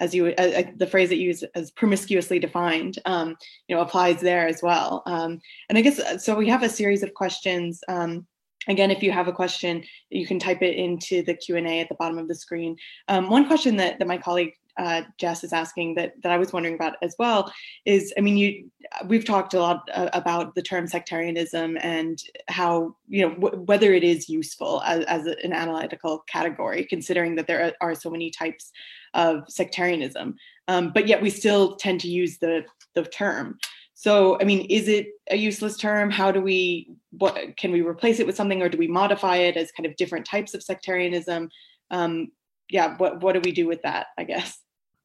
as 0.02 0.12
you 0.14 0.26
uh, 0.26 0.42
uh, 0.42 0.62
the 0.76 0.86
phrase 0.86 1.08
that 1.08 1.16
you 1.16 1.28
use 1.28 1.44
as 1.54 1.70
promiscuously 1.70 2.38
defined 2.38 2.98
um, 3.06 3.36
you 3.68 3.74
know 3.74 3.80
applies 3.80 4.20
there 4.20 4.46
as 4.46 4.60
well. 4.62 5.02
Um, 5.06 5.40
and 5.68 5.78
i 5.78 5.80
guess 5.80 5.98
uh, 5.98 6.18
so 6.18 6.34
we 6.34 6.48
have 6.48 6.62
a 6.62 6.68
series 6.68 7.02
of 7.02 7.14
questions. 7.14 7.80
Um, 7.88 8.26
again 8.68 8.90
if 8.90 9.02
you 9.02 9.10
have 9.10 9.28
a 9.28 9.32
question 9.32 9.82
you 10.10 10.26
can 10.26 10.38
type 10.38 10.62
it 10.62 10.76
into 10.76 11.22
the 11.22 11.34
q&a 11.34 11.80
at 11.80 11.88
the 11.88 11.96
bottom 11.96 12.18
of 12.18 12.28
the 12.28 12.34
screen. 12.34 12.76
Um, 13.08 13.30
one 13.30 13.46
question 13.46 13.76
that, 13.76 13.98
that 13.98 14.08
my 14.08 14.18
colleague 14.18 14.54
uh, 14.78 15.02
Jess 15.18 15.44
is 15.44 15.52
asking 15.52 15.94
that 15.96 16.14
that 16.22 16.32
I 16.32 16.38
was 16.38 16.52
wondering 16.52 16.74
about 16.74 16.96
as 17.02 17.14
well 17.18 17.52
is 17.84 18.12
I 18.16 18.20
mean 18.20 18.36
you 18.36 18.70
we've 19.06 19.24
talked 19.24 19.54
a 19.54 19.60
lot 19.60 19.88
uh, 19.92 20.08
about 20.12 20.54
the 20.54 20.62
term 20.62 20.86
sectarianism 20.86 21.78
and 21.80 22.22
how 22.48 22.96
you 23.08 23.22
know 23.22 23.34
w- 23.34 23.62
whether 23.64 23.92
it 23.92 24.04
is 24.04 24.28
useful 24.28 24.82
as, 24.84 25.04
as 25.04 25.26
an 25.26 25.52
analytical 25.52 26.24
category 26.28 26.84
considering 26.84 27.34
that 27.36 27.46
there 27.46 27.74
are, 27.80 27.90
are 27.90 27.94
so 27.94 28.10
many 28.10 28.30
types 28.30 28.72
of 29.14 29.44
sectarianism. 29.48 30.36
Um, 30.68 30.92
but 30.92 31.06
yet 31.06 31.20
we 31.20 31.30
still 31.30 31.76
tend 31.76 32.00
to 32.00 32.08
use 32.08 32.38
the, 32.38 32.64
the 32.94 33.04
term. 33.04 33.58
So, 33.94 34.38
I 34.40 34.44
mean, 34.44 34.66
is 34.68 34.88
it 34.88 35.08
a 35.30 35.36
useless 35.36 35.76
term? 35.76 36.10
How 36.10 36.32
do 36.32 36.40
we, 36.40 36.90
what 37.10 37.56
can 37.56 37.70
we 37.70 37.82
replace 37.82 38.20
it 38.20 38.26
with 38.26 38.36
something 38.36 38.62
or 38.62 38.68
do 38.68 38.78
we 38.78 38.88
modify 38.88 39.36
it 39.36 39.56
as 39.56 39.70
kind 39.72 39.86
of 39.86 39.96
different 39.96 40.26
types 40.26 40.54
of 40.54 40.62
sectarianism? 40.62 41.50
Um, 41.90 42.32
yeah, 42.68 42.96
what, 42.96 43.20
what 43.22 43.32
do 43.32 43.40
we 43.40 43.52
do 43.52 43.66
with 43.66 43.82
that, 43.82 44.06
I 44.18 44.24
guess? 44.24 44.58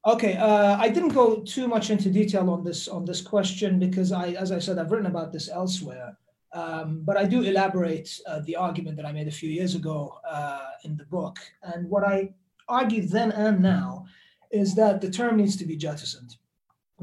Okay, 0.05 0.37
uh, 0.37 0.77
I 0.77 0.89
didn't 0.89 1.09
go 1.09 1.41
too 1.41 1.67
much 1.67 1.89
into 1.89 2.09
detail 2.09 2.49
on 2.49 2.63
this 2.63 2.87
on 2.87 3.03
this 3.03 3.21
question 3.21 3.77
because 3.77 4.13
I, 4.13 4.29
as 4.29 4.53
I 4.53 4.59
said, 4.59 4.77
I've 4.77 4.91
written 4.91 5.07
about 5.07 5.33
this 5.33 5.49
elsewhere. 5.49 6.17
Um, 6.53 7.01
but 7.03 7.17
I 7.17 7.25
do 7.25 7.41
elaborate 7.41 8.09
uh, 8.25 8.39
the 8.45 8.55
argument 8.55 8.95
that 8.97 9.05
I 9.05 9.11
made 9.11 9.27
a 9.27 9.31
few 9.31 9.49
years 9.49 9.75
ago 9.75 10.17
uh, 10.27 10.65
in 10.85 10.95
the 10.95 11.03
book. 11.05 11.37
And 11.61 11.89
what 11.89 12.03
I 12.05 12.33
argue 12.69 13.05
then 13.05 13.31
and 13.31 13.61
now 13.61 14.05
is 14.51 14.73
that 14.75 15.01
the 15.01 15.11
term 15.11 15.37
needs 15.37 15.57
to 15.57 15.65
be 15.65 15.75
jettisoned 15.75 16.37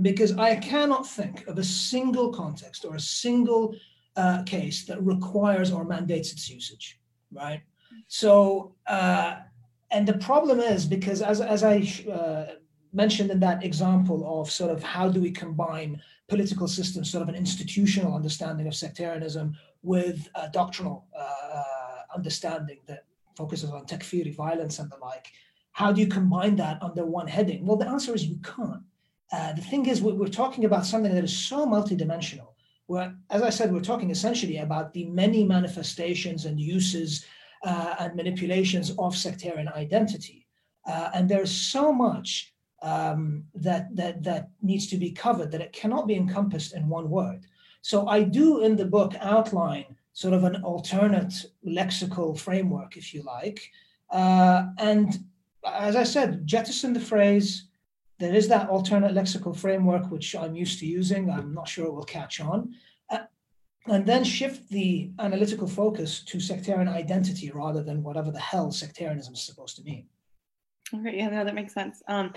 because 0.00 0.32
I 0.38 0.56
cannot 0.56 1.06
think 1.06 1.46
of 1.46 1.58
a 1.58 1.64
single 1.64 2.32
context 2.32 2.84
or 2.84 2.96
a 2.96 3.00
single 3.00 3.76
uh, 4.16 4.42
case 4.44 4.86
that 4.86 5.02
requires 5.02 5.70
or 5.72 5.84
mandates 5.84 6.32
its 6.32 6.50
usage, 6.50 6.98
right? 7.32 7.62
So, 8.08 8.74
uh, 8.86 9.36
and 9.94 10.06
the 10.06 10.18
problem 10.18 10.58
is 10.58 10.84
because 10.84 11.22
as, 11.22 11.40
as 11.40 11.62
I 11.62 11.76
uh, 12.10 12.54
mentioned 12.92 13.30
in 13.30 13.40
that 13.40 13.64
example 13.64 14.40
of 14.40 14.50
sort 14.50 14.70
of 14.70 14.82
how 14.82 15.08
do 15.08 15.20
we 15.20 15.30
combine 15.30 16.02
political 16.28 16.66
systems, 16.66 17.10
sort 17.10 17.22
of 17.22 17.28
an 17.28 17.34
institutional 17.34 18.14
understanding 18.14 18.66
of 18.66 18.74
sectarianism 18.74 19.56
with 19.82 20.28
a 20.34 20.48
doctrinal 20.50 21.06
uh, 21.18 21.62
understanding 22.14 22.78
that 22.86 23.04
focuses 23.36 23.70
on 23.70 23.86
takfiri 23.86 24.34
violence 24.34 24.78
and 24.80 24.90
the 24.90 24.96
like, 24.96 25.28
how 25.72 25.92
do 25.92 26.00
you 26.00 26.08
combine 26.08 26.56
that 26.56 26.82
under 26.82 27.04
one 27.06 27.26
heading? 27.26 27.64
Well, 27.64 27.76
the 27.76 27.88
answer 27.88 28.14
is 28.14 28.26
you 28.26 28.38
can't. 28.42 28.82
Uh, 29.32 29.52
the 29.52 29.62
thing 29.62 29.86
is, 29.86 30.02
we're 30.02 30.28
talking 30.28 30.64
about 30.64 30.86
something 30.86 31.14
that 31.14 31.24
is 31.24 31.36
so 31.36 31.66
multidimensional. 31.66 32.48
Where, 32.86 33.14
as 33.30 33.42
I 33.42 33.50
said, 33.50 33.72
we're 33.72 33.80
talking 33.80 34.10
essentially 34.10 34.58
about 34.58 34.92
the 34.92 35.06
many 35.06 35.42
manifestations 35.42 36.44
and 36.44 36.60
uses 36.60 37.24
uh, 37.64 37.96
and 37.98 38.14
manipulations 38.14 38.92
of 38.98 39.16
sectarian 39.16 39.68
identity. 39.68 40.46
Uh, 40.86 41.10
and 41.14 41.28
there's 41.28 41.50
so 41.50 41.92
much 41.92 42.52
um, 42.82 43.44
that, 43.54 43.94
that, 43.96 44.22
that 44.22 44.50
needs 44.62 44.86
to 44.88 44.96
be 44.96 45.10
covered 45.10 45.50
that 45.50 45.62
it 45.62 45.72
cannot 45.72 46.06
be 46.06 46.14
encompassed 46.14 46.74
in 46.74 46.88
one 46.88 47.08
word. 47.08 47.46
So 47.80 48.06
I 48.06 48.22
do 48.22 48.62
in 48.62 48.76
the 48.76 48.84
book 48.84 49.14
outline 49.20 49.96
sort 50.12 50.34
of 50.34 50.44
an 50.44 50.62
alternate 50.62 51.34
lexical 51.66 52.38
framework, 52.38 52.96
if 52.96 53.12
you 53.12 53.22
like. 53.22 53.70
Uh, 54.10 54.66
and 54.78 55.24
as 55.66 55.96
I 55.96 56.04
said, 56.04 56.46
jettison 56.46 56.92
the 56.92 57.00
phrase. 57.00 57.68
There 58.18 58.34
is 58.34 58.46
that 58.48 58.68
alternate 58.68 59.12
lexical 59.14 59.56
framework, 59.56 60.10
which 60.10 60.36
I'm 60.36 60.54
used 60.54 60.78
to 60.80 60.86
using. 60.86 61.30
I'm 61.30 61.52
not 61.52 61.66
sure 61.66 61.86
it 61.86 61.92
will 61.92 62.04
catch 62.04 62.40
on. 62.40 62.74
And 63.86 64.06
then 64.06 64.24
shift 64.24 64.68
the 64.70 65.10
analytical 65.18 65.68
focus 65.68 66.20
to 66.24 66.40
sectarian 66.40 66.88
identity 66.88 67.50
rather 67.50 67.82
than 67.82 68.02
whatever 68.02 68.30
the 68.30 68.40
hell 68.40 68.72
sectarianism 68.72 69.34
is 69.34 69.42
supposed 69.42 69.76
to 69.76 69.82
mean. 69.82 70.06
All 70.92 71.00
right, 71.00 71.16
yeah, 71.16 71.28
no, 71.28 71.44
that 71.44 71.54
makes 71.54 71.74
sense. 71.74 72.02
Um, 72.08 72.32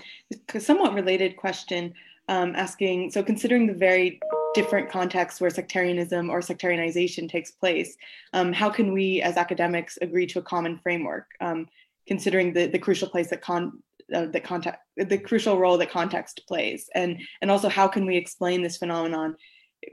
somewhat 0.58 0.94
related 0.94 1.36
question 1.36 1.94
um, 2.28 2.54
asking 2.54 3.10
so, 3.10 3.22
considering 3.22 3.66
the 3.66 3.74
very 3.74 4.20
different 4.54 4.90
contexts 4.90 5.40
where 5.40 5.50
sectarianism 5.50 6.30
or 6.30 6.40
sectarianization 6.40 7.28
takes 7.28 7.50
place, 7.50 7.96
um, 8.32 8.52
how 8.52 8.68
can 8.68 8.92
we 8.92 9.22
as 9.22 9.36
academics 9.36 9.98
agree 10.02 10.26
to 10.26 10.38
a 10.38 10.42
common 10.42 10.78
framework, 10.78 11.26
um, 11.40 11.66
considering 12.06 12.52
the, 12.52 12.66
the 12.66 12.78
crucial 12.78 13.08
place 13.08 13.30
that 13.30 13.40
con 13.40 13.82
uh, 14.14 14.26
the 14.26 14.40
context, 14.40 14.80
the 14.96 15.18
crucial 15.18 15.58
role 15.58 15.78
that 15.78 15.90
context 15.90 16.42
plays, 16.48 16.88
and 16.94 17.20
and 17.40 17.50
also 17.50 17.68
how 17.68 17.86
can 17.88 18.06
we 18.06 18.16
explain 18.16 18.62
this 18.62 18.76
phenomenon 18.76 19.36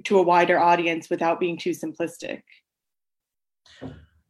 to 0.05 0.19
a 0.19 0.21
wider 0.21 0.59
audience 0.59 1.09
without 1.09 1.39
being 1.39 1.57
too 1.57 1.71
simplistic? 1.71 2.41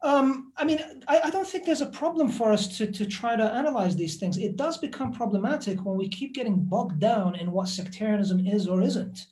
Um, 0.02 0.52
I 0.56 0.66
mean, 0.66 0.80
I, 1.08 1.22
I, 1.26 1.30
don't 1.32 1.48
think 1.48 1.66
there's 1.66 1.82
a 1.82 1.88
problem 1.88 2.30
for 2.30 2.52
us 2.52 2.78
to, 2.78 2.92
to 2.92 3.08
try 3.08 3.36
to 3.36 3.44
analyze 3.44 3.96
these 3.96 4.18
things. 4.18 4.38
It 4.38 4.56
does 4.56 4.78
become 4.78 5.12
problematic 5.12 5.84
when 5.84 5.98
we 5.98 6.08
keep 6.08 6.36
getting 6.36 6.58
bogged 6.58 7.00
down 7.00 7.36
in 7.36 7.52
what 7.52 7.70
sectarianism 7.70 8.46
is 8.46 8.68
or 8.68 8.84
isn't. 8.84 9.26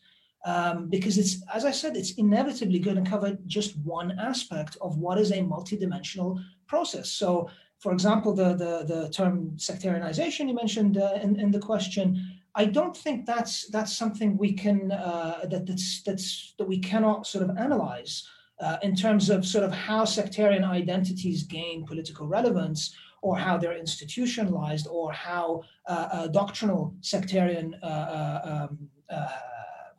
Um, 0.45 0.89
because 0.89 1.19
it's, 1.19 1.43
as 1.53 1.63
I 1.63 1.69
said, 1.69 1.95
it's 1.95 2.13
inevitably 2.13 2.79
going 2.79 3.01
to 3.01 3.07
cover 3.07 3.37
just 3.45 3.77
one 3.79 4.17
aspect 4.19 4.75
of 4.81 4.97
what 4.97 5.19
is 5.19 5.31
a 5.31 5.41
multidimensional 5.41 6.43
process. 6.65 7.11
So, 7.11 7.49
for 7.77 7.93
example, 7.93 8.33
the, 8.33 8.55
the, 8.55 8.83
the 8.83 9.09
term 9.09 9.51
sectarianization 9.57 10.47
you 10.47 10.55
mentioned 10.55 10.97
uh, 10.97 11.19
in, 11.21 11.39
in 11.39 11.51
the 11.51 11.59
question, 11.59 12.19
I 12.55 12.65
don't 12.65 12.95
think 12.95 13.25
that's 13.25 13.67
that's 13.69 13.97
something 13.97 14.37
we 14.37 14.53
can 14.53 14.91
uh, 14.91 15.45
that 15.49 15.65
that's 15.65 16.03
that's 16.03 16.53
that 16.57 16.67
we 16.67 16.79
cannot 16.79 17.25
sort 17.25 17.49
of 17.49 17.57
analyze 17.57 18.27
uh, 18.59 18.77
in 18.83 18.95
terms 18.95 19.29
of 19.29 19.45
sort 19.45 19.63
of 19.63 19.71
how 19.73 20.05
sectarian 20.05 20.63
identities 20.63 21.43
gain 21.43 21.85
political 21.85 22.27
relevance 22.27 22.95
or 23.23 23.37
how 23.37 23.57
they're 23.57 23.77
institutionalized 23.77 24.85
or 24.87 25.11
how 25.11 25.61
uh, 25.87 26.07
uh, 26.11 26.27
doctrinal 26.27 26.93
sectarian 27.01 27.75
uh, 27.81 27.85
uh, 27.85 28.67
um, 28.69 28.89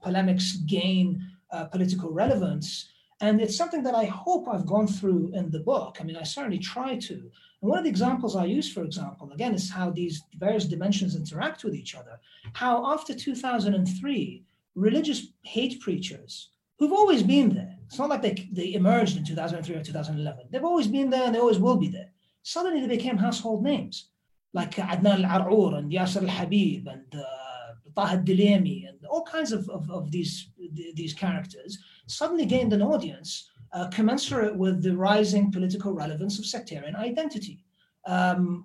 polemics 0.02 0.58
gain 0.66 1.26
political 1.70 2.10
relevance. 2.10 2.90
And 3.20 3.40
it's 3.40 3.56
something 3.56 3.82
that 3.84 3.94
I 3.94 4.06
hope 4.06 4.48
I've 4.48 4.66
gone 4.66 4.86
through 4.86 5.30
in 5.34 5.50
the 5.50 5.60
book. 5.60 5.98
I 6.00 6.04
mean, 6.04 6.16
I 6.16 6.24
certainly 6.24 6.58
try 6.58 6.96
to. 6.96 7.14
And 7.14 7.70
one 7.70 7.78
of 7.78 7.84
the 7.84 7.90
examples 7.90 8.36
I 8.36 8.44
use, 8.44 8.70
for 8.70 8.82
example, 8.82 9.30
again, 9.32 9.54
is 9.54 9.70
how 9.70 9.90
these 9.90 10.22
various 10.36 10.66
dimensions 10.66 11.16
interact 11.16 11.64
with 11.64 11.74
each 11.74 11.94
other. 11.94 12.18
How 12.52 12.92
after 12.92 13.14
2003, 13.14 14.44
religious 14.74 15.28
hate 15.42 15.80
preachers 15.80 16.50
who've 16.78 16.92
always 16.92 17.22
been 17.22 17.54
there. 17.54 17.76
It's 17.86 17.98
not 17.98 18.08
like 18.08 18.22
they, 18.22 18.48
they 18.52 18.74
emerged 18.74 19.16
in 19.16 19.24
2003 19.24 19.76
or 19.76 19.82
2011. 19.82 20.46
They've 20.50 20.64
always 20.64 20.88
been 20.88 21.10
there 21.10 21.24
and 21.24 21.34
they 21.34 21.38
always 21.38 21.58
will 21.58 21.76
be 21.76 21.88
there. 21.88 22.10
Suddenly 22.42 22.80
they 22.80 22.96
became 22.96 23.16
household 23.16 23.62
names 23.62 24.08
like 24.52 24.74
Adnan 24.76 25.24
al-Ar'ur 25.28 25.78
and 25.78 25.92
Yasser 25.92 26.22
al-Habib 26.22 26.86
and 26.88 27.14
uh, 27.14 27.43
Taha 27.94 28.16
al-Dulaimi 28.16 28.88
and 28.88 28.98
all 29.06 29.22
kinds 29.22 29.52
of, 29.52 29.68
of, 29.68 29.90
of, 29.90 30.10
these, 30.10 30.50
these 30.94 31.14
characters 31.14 31.78
suddenly 32.06 32.46
gained 32.46 32.72
an 32.72 32.82
audience 32.82 33.50
uh, 33.72 33.88
commensurate 33.88 34.56
with 34.56 34.82
the 34.82 34.96
rising 34.96 35.50
political 35.50 35.92
relevance 35.92 36.38
of 36.38 36.46
sectarian 36.46 36.96
identity. 36.96 37.60
Um, 38.06 38.64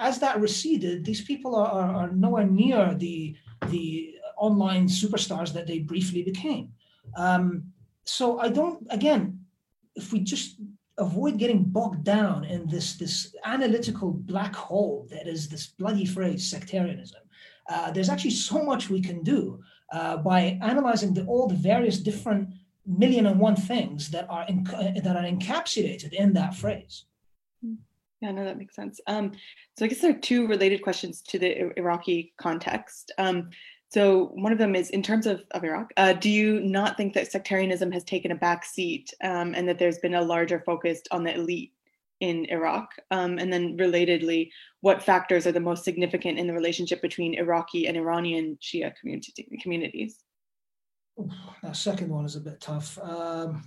as 0.00 0.18
that 0.20 0.40
receded, 0.40 1.04
these 1.04 1.22
people 1.22 1.54
are, 1.54 1.70
are, 1.70 1.94
are 1.94 2.10
nowhere 2.12 2.46
near 2.46 2.94
the, 2.94 3.36
the 3.68 4.14
online 4.38 4.88
superstars 4.88 5.52
that 5.52 5.66
they 5.66 5.80
briefly 5.80 6.22
became. 6.22 6.72
Um, 7.16 7.64
so 8.04 8.40
I 8.40 8.48
don't, 8.48 8.86
again, 8.90 9.40
if 9.94 10.12
we 10.12 10.20
just 10.20 10.56
avoid 10.98 11.38
getting 11.38 11.64
bogged 11.64 12.04
down 12.04 12.44
in 12.44 12.66
this, 12.66 12.96
this 12.96 13.34
analytical 13.44 14.12
black 14.12 14.54
hole 14.54 15.06
that 15.10 15.26
is 15.26 15.48
this 15.48 15.66
bloody 15.66 16.06
phrase, 16.06 16.48
sectarianism, 16.48 17.20
uh, 17.70 17.90
there's 17.92 18.08
actually 18.08 18.30
so 18.30 18.62
much 18.62 18.90
we 18.90 19.00
can 19.00 19.22
do 19.22 19.60
uh, 19.92 20.16
by 20.16 20.58
analyzing 20.60 21.14
the, 21.14 21.24
all 21.26 21.46
the 21.46 21.54
various 21.54 21.98
different 21.98 22.48
million 22.86 23.26
and 23.26 23.38
one 23.38 23.56
things 23.56 24.10
that 24.10 24.26
are 24.28 24.44
in, 24.48 24.64
that 24.64 25.16
are 25.16 25.22
encapsulated 25.22 26.12
in 26.12 26.32
that 26.32 26.54
phrase. 26.54 27.04
Yeah, 28.20 28.32
no, 28.32 28.44
that 28.44 28.58
makes 28.58 28.74
sense. 28.74 29.00
Um, 29.06 29.32
so 29.78 29.84
I 29.84 29.88
guess 29.88 30.00
there 30.00 30.10
are 30.10 30.18
two 30.18 30.46
related 30.46 30.82
questions 30.82 31.22
to 31.22 31.38
the 31.38 31.72
Iraqi 31.78 32.34
context. 32.36 33.12
Um, 33.16 33.50
so 33.88 34.26
one 34.34 34.52
of 34.52 34.58
them 34.58 34.74
is 34.74 34.90
in 34.90 35.02
terms 35.02 35.26
of, 35.26 35.42
of 35.52 35.64
Iraq, 35.64 35.90
uh, 35.96 36.12
do 36.12 36.28
you 36.28 36.60
not 36.60 36.96
think 36.96 37.14
that 37.14 37.32
sectarianism 37.32 37.90
has 37.92 38.04
taken 38.04 38.30
a 38.30 38.36
back 38.36 38.64
seat 38.64 39.12
um, 39.24 39.54
and 39.54 39.66
that 39.68 39.78
there's 39.78 39.98
been 39.98 40.14
a 40.14 40.22
larger 40.22 40.62
focus 40.66 41.00
on 41.10 41.24
the 41.24 41.34
elite 41.34 41.72
in 42.20 42.46
Iraq? 42.46 42.94
Um, 43.10 43.38
and 43.38 43.52
then 43.52 43.76
relatedly, 43.76 44.50
what 44.80 45.02
factors 45.02 45.46
are 45.46 45.52
the 45.52 45.60
most 45.60 45.84
significant 45.84 46.38
in 46.38 46.46
the 46.46 46.52
relationship 46.52 47.02
between 47.02 47.34
Iraqi 47.34 47.86
and 47.86 47.96
Iranian 47.96 48.58
Shia 48.62 48.94
community, 48.96 49.48
communities? 49.62 50.22
that 51.62 51.76
second 51.76 52.08
one 52.08 52.24
is 52.24 52.36
a 52.36 52.40
bit 52.40 52.60
tough. 52.60 52.98
Um, 52.98 53.62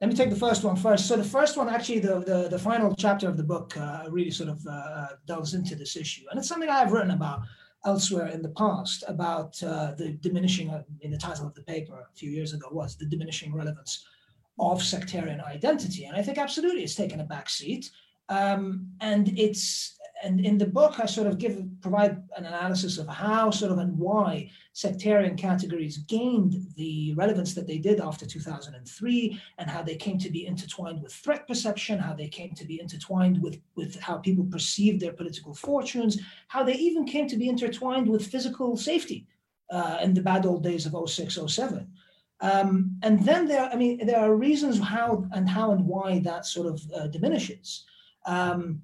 let 0.00 0.10
me 0.10 0.16
take 0.16 0.30
the 0.30 0.36
first 0.36 0.62
one 0.62 0.76
first. 0.76 1.08
So 1.08 1.16
the 1.16 1.24
first 1.24 1.56
one, 1.56 1.68
actually, 1.68 1.98
the 1.98 2.20
the, 2.20 2.48
the 2.48 2.58
final 2.58 2.94
chapter 2.94 3.28
of 3.28 3.36
the 3.36 3.42
book 3.42 3.76
uh, 3.76 4.04
really 4.10 4.30
sort 4.30 4.48
of 4.48 4.64
uh, 4.66 5.08
delves 5.26 5.54
into 5.54 5.74
this 5.74 5.96
issue, 5.96 6.22
and 6.30 6.38
it's 6.38 6.48
something 6.48 6.68
I've 6.68 6.92
written 6.92 7.10
about 7.10 7.40
elsewhere 7.84 8.28
in 8.28 8.42
the 8.42 8.50
past 8.50 9.04
about 9.08 9.60
uh, 9.62 9.92
the 9.96 10.10
diminishing, 10.20 10.70
uh, 10.70 10.82
in 11.00 11.10
the 11.10 11.18
title 11.18 11.46
of 11.46 11.54
the 11.54 11.62
paper 11.62 12.06
a 12.12 12.16
few 12.16 12.30
years 12.30 12.52
ago 12.52 12.68
was 12.70 12.96
the 12.96 13.06
diminishing 13.06 13.54
relevance 13.54 14.04
of 14.58 14.82
sectarian 14.82 15.40
identity. 15.40 16.04
And 16.04 16.16
I 16.16 16.22
think 16.22 16.38
absolutely 16.38 16.82
it's 16.82 16.94
taken 16.94 17.20
a 17.20 17.24
back 17.24 17.48
seat. 17.48 17.90
Um, 18.28 18.88
and 19.00 19.38
it's 19.38 19.98
and 20.22 20.44
in 20.44 20.58
the 20.58 20.66
book, 20.66 20.98
I 20.98 21.06
sort 21.06 21.26
of 21.26 21.38
give 21.38 21.64
provide 21.80 22.22
an 22.36 22.44
analysis 22.44 22.98
of 22.98 23.06
how 23.06 23.50
sort 23.50 23.70
of 23.70 23.78
and 23.78 23.96
why 23.96 24.50
sectarian 24.72 25.36
categories 25.36 25.98
gained 25.98 26.56
the 26.76 27.14
relevance 27.14 27.54
that 27.54 27.66
they 27.66 27.78
did 27.78 28.00
after 28.00 28.26
2003, 28.26 29.40
and 29.58 29.70
how 29.70 29.82
they 29.82 29.94
came 29.94 30.18
to 30.18 30.30
be 30.30 30.46
intertwined 30.46 31.02
with 31.02 31.12
threat 31.12 31.46
perception, 31.46 31.98
how 31.98 32.14
they 32.14 32.28
came 32.28 32.52
to 32.54 32.64
be 32.64 32.80
intertwined 32.80 33.40
with 33.40 33.60
with 33.76 33.98
how 34.00 34.16
people 34.16 34.44
perceived 34.46 35.00
their 35.00 35.12
political 35.12 35.54
fortunes, 35.54 36.18
how 36.48 36.62
they 36.64 36.74
even 36.74 37.04
came 37.04 37.28
to 37.28 37.36
be 37.36 37.48
intertwined 37.48 38.08
with 38.08 38.26
physical 38.26 38.76
safety 38.76 39.26
uh, 39.70 39.98
in 40.02 40.14
the 40.14 40.22
bad 40.22 40.46
old 40.46 40.62
days 40.62 40.86
of 40.86 41.08
06, 41.08 41.38
07. 41.46 41.86
Um, 42.40 42.96
and 43.02 43.24
then 43.24 43.46
there, 43.48 43.68
I 43.68 43.76
mean, 43.76 44.06
there 44.06 44.20
are 44.20 44.34
reasons 44.34 44.78
how 44.78 45.26
and 45.32 45.48
how 45.48 45.72
and 45.72 45.84
why 45.86 46.20
that 46.20 46.46
sort 46.46 46.68
of 46.68 46.80
uh, 46.94 47.06
diminishes. 47.08 47.84
Um, 48.26 48.82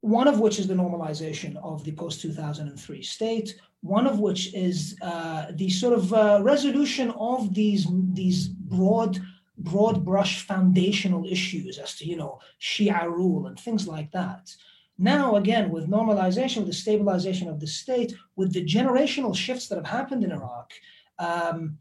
one 0.00 0.28
of 0.28 0.38
which 0.38 0.58
is 0.58 0.68
the 0.68 0.74
normalization 0.74 1.56
of 1.64 1.82
the 1.84 1.92
post 1.92 2.20
2003 2.20 3.02
state, 3.02 3.58
one 3.80 4.06
of 4.06 4.20
which 4.20 4.54
is 4.54 4.96
uh, 5.02 5.46
the 5.54 5.70
sort 5.70 5.94
of 5.94 6.12
uh, 6.12 6.40
resolution 6.42 7.10
of 7.18 7.54
these, 7.54 7.86
these 8.12 8.48
broad, 8.48 9.18
broad 9.58 10.04
brush 10.04 10.46
foundational 10.46 11.24
issues 11.26 11.78
as 11.78 11.96
to, 11.96 12.06
you 12.06 12.16
know, 12.16 12.38
Shia 12.60 13.04
rule 13.04 13.46
and 13.46 13.58
things 13.58 13.88
like 13.88 14.12
that. 14.12 14.54
Now, 14.98 15.36
again, 15.36 15.70
with 15.70 15.90
normalization, 15.90 16.58
with 16.58 16.68
the 16.68 16.72
stabilization 16.72 17.48
of 17.48 17.60
the 17.60 17.66
state, 17.66 18.14
with 18.36 18.52
the 18.52 18.64
generational 18.64 19.34
shifts 19.34 19.68
that 19.68 19.76
have 19.76 19.86
happened 19.86 20.24
in 20.24 20.32
Iraq, 20.32 20.72
um, 21.18 21.78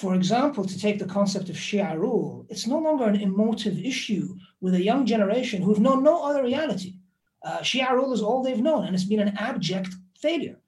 for 0.00 0.14
example, 0.14 0.64
to 0.64 0.78
take 0.78 0.98
the 0.98 1.14
concept 1.18 1.50
of 1.50 1.56
Shia 1.56 1.94
rule, 1.94 2.46
it's 2.48 2.66
no 2.66 2.78
longer 2.78 3.04
an 3.04 3.16
emotive 3.16 3.78
issue 3.78 4.34
with 4.62 4.72
a 4.72 4.82
young 4.82 5.04
generation 5.04 5.60
who've 5.60 5.84
known 5.86 6.02
no 6.02 6.24
other 6.24 6.42
reality. 6.42 6.94
Uh, 7.42 7.58
Shia 7.58 7.92
rule 7.92 8.14
is 8.14 8.22
all 8.22 8.42
they've 8.42 8.66
known, 8.68 8.86
and 8.86 8.94
it's 8.94 9.04
been 9.04 9.20
an 9.20 9.36
abject 9.36 9.90
failure. 10.18 10.58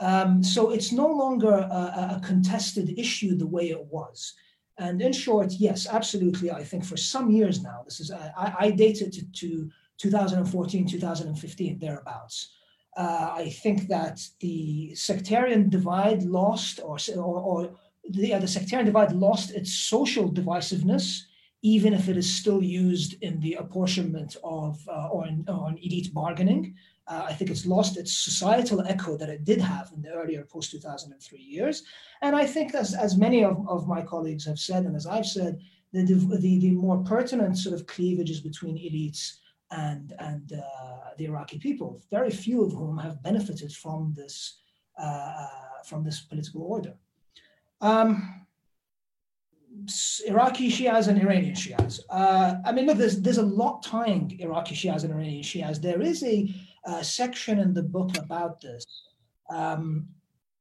Um, 0.00 0.42
so 0.42 0.70
it's 0.70 0.90
no 0.90 1.06
longer 1.06 1.52
a, 1.52 2.16
a, 2.16 2.20
contested 2.24 2.98
issue 2.98 3.36
the 3.36 3.52
way 3.56 3.68
it 3.68 3.84
was. 3.90 4.32
And 4.78 5.02
in 5.02 5.12
short, 5.12 5.52
yes, 5.52 5.86
absolutely. 5.86 6.50
I 6.50 6.64
think 6.64 6.82
for 6.86 6.96
some 6.96 7.30
years 7.30 7.62
now, 7.62 7.82
this 7.84 8.00
is 8.00 8.10
I, 8.10 8.54
I 8.58 8.70
date 8.70 9.02
it 9.02 9.12
to, 9.12 9.24
to 9.40 9.70
2014, 9.98 10.86
2015, 10.86 11.78
thereabouts. 11.78 12.54
Uh, 12.96 13.32
I 13.34 13.50
think 13.62 13.88
that 13.88 14.26
the 14.40 14.94
sectarian 14.94 15.68
divide 15.68 16.22
lost, 16.22 16.80
or, 16.82 16.96
or, 17.16 17.40
or 17.50 17.70
the, 18.10 18.34
uh, 18.34 18.38
the 18.38 18.48
sectarian 18.48 18.86
divide 18.86 19.12
lost 19.12 19.50
its 19.50 19.72
social 19.72 20.30
divisiveness 20.30 21.22
even 21.62 21.92
if 21.92 22.08
it 22.08 22.16
is 22.16 22.32
still 22.32 22.62
used 22.62 23.20
in 23.22 23.40
the 23.40 23.54
apportionment 23.54 24.36
of 24.44 24.78
uh, 24.88 25.08
or, 25.08 25.26
in 25.26 25.44
elite 25.82 26.14
bargaining. 26.14 26.74
Uh, 27.06 27.24
I 27.28 27.32
think 27.32 27.50
it's 27.50 27.66
lost 27.66 27.96
its 27.96 28.12
societal 28.12 28.82
echo 28.82 29.16
that 29.16 29.30
it 29.30 29.44
did 29.44 29.60
have 29.60 29.90
in 29.94 30.02
the 30.02 30.12
earlier 30.12 30.44
post 30.44 30.70
2003 30.72 31.38
years. 31.38 31.82
And 32.22 32.36
I 32.36 32.46
think, 32.46 32.74
as, 32.74 32.94
as 32.94 33.16
many 33.16 33.44
of, 33.44 33.66
of 33.68 33.88
my 33.88 34.02
colleagues 34.02 34.44
have 34.44 34.58
said, 34.58 34.84
and 34.84 34.94
as 34.94 35.06
I've 35.06 35.26
said, 35.26 35.58
the, 35.92 36.02
the, 36.02 36.58
the 36.58 36.70
more 36.72 36.98
pertinent 36.98 37.56
sort 37.56 37.74
of 37.74 37.86
cleavages 37.86 38.40
between 38.40 38.76
elites 38.76 39.38
and, 39.70 40.12
and 40.18 40.52
uh, 40.52 41.10
the 41.16 41.24
Iraqi 41.24 41.58
people, 41.58 42.00
very 42.10 42.30
few 42.30 42.62
of 42.62 42.72
whom 42.72 42.98
have 42.98 43.22
benefited 43.22 43.72
from 43.72 44.12
this, 44.16 44.60
uh, 44.98 45.02
uh 45.02 45.48
from 45.84 46.04
this 46.04 46.20
political 46.20 46.62
order. 46.62 46.94
Um, 47.80 48.34
Iraqi 50.26 50.70
Shias 50.70 51.08
and 51.08 51.20
Iranian 51.20 51.54
Shias. 51.54 52.00
Uh, 52.10 52.56
I 52.64 52.72
mean, 52.72 52.86
look, 52.86 52.98
there's 52.98 53.20
there's 53.20 53.38
a 53.38 53.42
lot 53.42 53.82
tying 53.82 54.38
Iraqi 54.40 54.74
Shias 54.74 55.04
and 55.04 55.12
Iranian 55.12 55.42
Shias. 55.42 55.80
There 55.80 56.02
is 56.02 56.22
a, 56.22 56.52
a 56.84 57.04
section 57.04 57.58
in 57.58 57.72
the 57.72 57.82
book 57.82 58.16
about 58.18 58.60
this. 58.60 58.84
Um, 59.48 60.08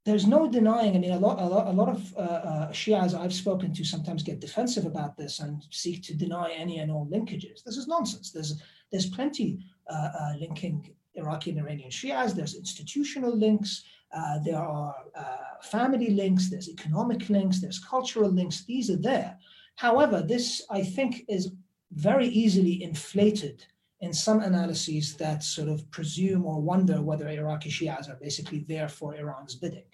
there's 0.05 0.25
no 0.25 0.47
denying. 0.47 0.95
I 0.95 0.99
mean, 0.99 1.11
a 1.11 1.19
lot 1.19 1.39
a 1.39 1.45
lot, 1.45 1.67
a 1.67 1.71
lot 1.71 1.89
of 1.89 2.15
uh, 2.15 2.19
uh, 2.19 2.71
Shias 2.71 3.13
I've 3.19 3.33
spoken 3.33 3.73
to 3.73 3.83
sometimes 3.83 4.23
get 4.23 4.39
defensive 4.39 4.85
about 4.85 5.17
this 5.17 5.39
and 5.39 5.61
seek 5.71 6.03
to 6.03 6.15
deny 6.15 6.51
any 6.55 6.79
and 6.79 6.91
all 6.91 7.07
linkages. 7.07 7.63
This 7.65 7.77
is 7.77 7.87
nonsense. 7.87 8.31
There's 8.31 8.61
there's 8.91 9.09
plenty 9.09 9.59
uh, 9.89 10.09
uh, 10.19 10.33
linking 10.39 10.93
Iraqi 11.15 11.51
and 11.51 11.59
Iranian 11.59 11.89
Shias. 11.89 12.33
There's 12.33 12.55
institutional 12.55 13.35
links. 13.35 13.83
Uh, 14.15 14.39
there 14.39 14.59
are 14.59 14.95
uh, 15.15 15.61
family 15.61 16.11
links, 16.11 16.49
there's 16.49 16.69
economic 16.69 17.29
links, 17.29 17.59
there's 17.59 17.79
cultural 17.79 18.29
links. 18.29 18.63
These 18.63 18.89
are 18.89 18.97
there. 18.97 19.37
However, 19.75 20.21
this, 20.21 20.63
I 20.69 20.81
think, 20.81 21.23
is 21.27 21.51
very 21.91 22.27
easily 22.27 22.83
inflated 22.83 23.65
in 24.01 24.13
some 24.13 24.41
analyses 24.41 25.15
that 25.15 25.43
sort 25.43 25.69
of 25.69 25.89
presume 25.91 26.45
or 26.45 26.61
wonder 26.61 27.01
whether 27.01 27.27
Iraqi 27.27 27.69
Shias 27.69 28.09
are 28.09 28.17
basically 28.21 28.59
there 28.67 28.87
for 28.87 29.15
Iran's 29.15 29.55
bidding. 29.55 29.85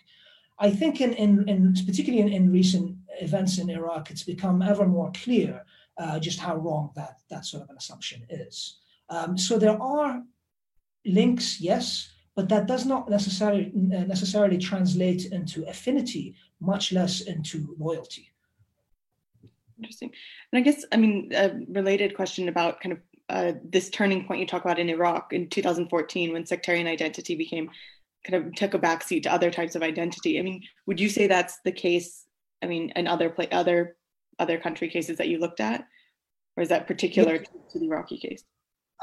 I 0.59 0.70
think, 0.70 1.01
in, 1.01 1.14
in, 1.14 1.47
in 1.49 1.74
particularly 1.86 2.22
in, 2.22 2.32
in, 2.32 2.51
recent 2.51 2.95
events 3.20 3.57
in 3.57 3.70
Iraq, 3.70 4.11
it's 4.11 4.24
become 4.24 4.61
ever 4.61 4.88
more 4.88 5.11
clear 5.14 5.66
uh, 5.97 6.20
just 6.20 6.39
how 6.39 6.55
wrong 6.57 6.91
that, 6.95 7.18
that 7.30 7.45
sort 7.45 7.64
of 7.64 7.70
an 7.70 7.78
assumption 7.78 8.24
is. 8.30 8.80
Um, 9.09 9.38
so 9.38 9.57
there 9.57 9.82
are 9.82 10.22
links, 11.05 11.59
yes, 11.59 12.12
but 12.36 12.49
that 12.49 12.67
does 12.67 12.86
not 12.86 13.09
necessarily 13.09 13.71
necessarily 13.73 14.57
translate 14.57 15.25
into 15.25 15.63
affinity, 15.65 16.36
much 16.59 16.91
less 16.91 17.21
into 17.21 17.75
loyalty. 17.77 18.31
Interesting. 19.77 20.11
And 20.51 20.59
I 20.59 20.61
guess, 20.61 20.86
I 20.91 20.97
mean, 20.97 21.31
a 21.34 21.51
related 21.69 22.15
question 22.15 22.47
about 22.47 22.79
kind 22.79 22.93
of 22.93 22.99
uh, 23.29 23.53
this 23.63 23.89
turning 23.89 24.25
point 24.25 24.39
you 24.39 24.47
talk 24.47 24.63
about 24.63 24.79
in 24.79 24.89
Iraq 24.89 25.34
in 25.34 25.49
2014 25.49 26.34
when 26.34 26.45
sectarian 26.45 26.88
identity 26.88 27.36
became 27.36 27.69
kind 28.25 28.45
of 28.45 28.55
took 28.55 28.73
a 28.73 28.79
backseat 28.79 29.23
to 29.23 29.34
other 29.34 29.51
types 29.51 29.75
of 29.75 29.84
identity. 29.84 30.39
I 30.39 30.41
mean, 30.41 30.61
would 30.88 30.99
you 30.99 31.09
say 31.09 31.27
that's 31.27 31.59
the 31.65 31.71
case? 31.71 32.25
I 32.61 32.67
mean, 32.67 32.91
in 32.95 33.07
other 33.07 33.29
play, 33.29 33.49
other 33.51 33.97
other 34.39 34.57
country 34.57 34.89
cases 34.89 35.17
that 35.17 35.27
you 35.27 35.38
looked 35.38 35.59
at, 35.59 35.86
or 36.57 36.63
is 36.63 36.69
that 36.69 36.88
particular 36.88 37.38
to, 37.38 37.51
to 37.71 37.79
the 37.79 37.86
Iraqi 37.86 38.17
case? 38.17 38.43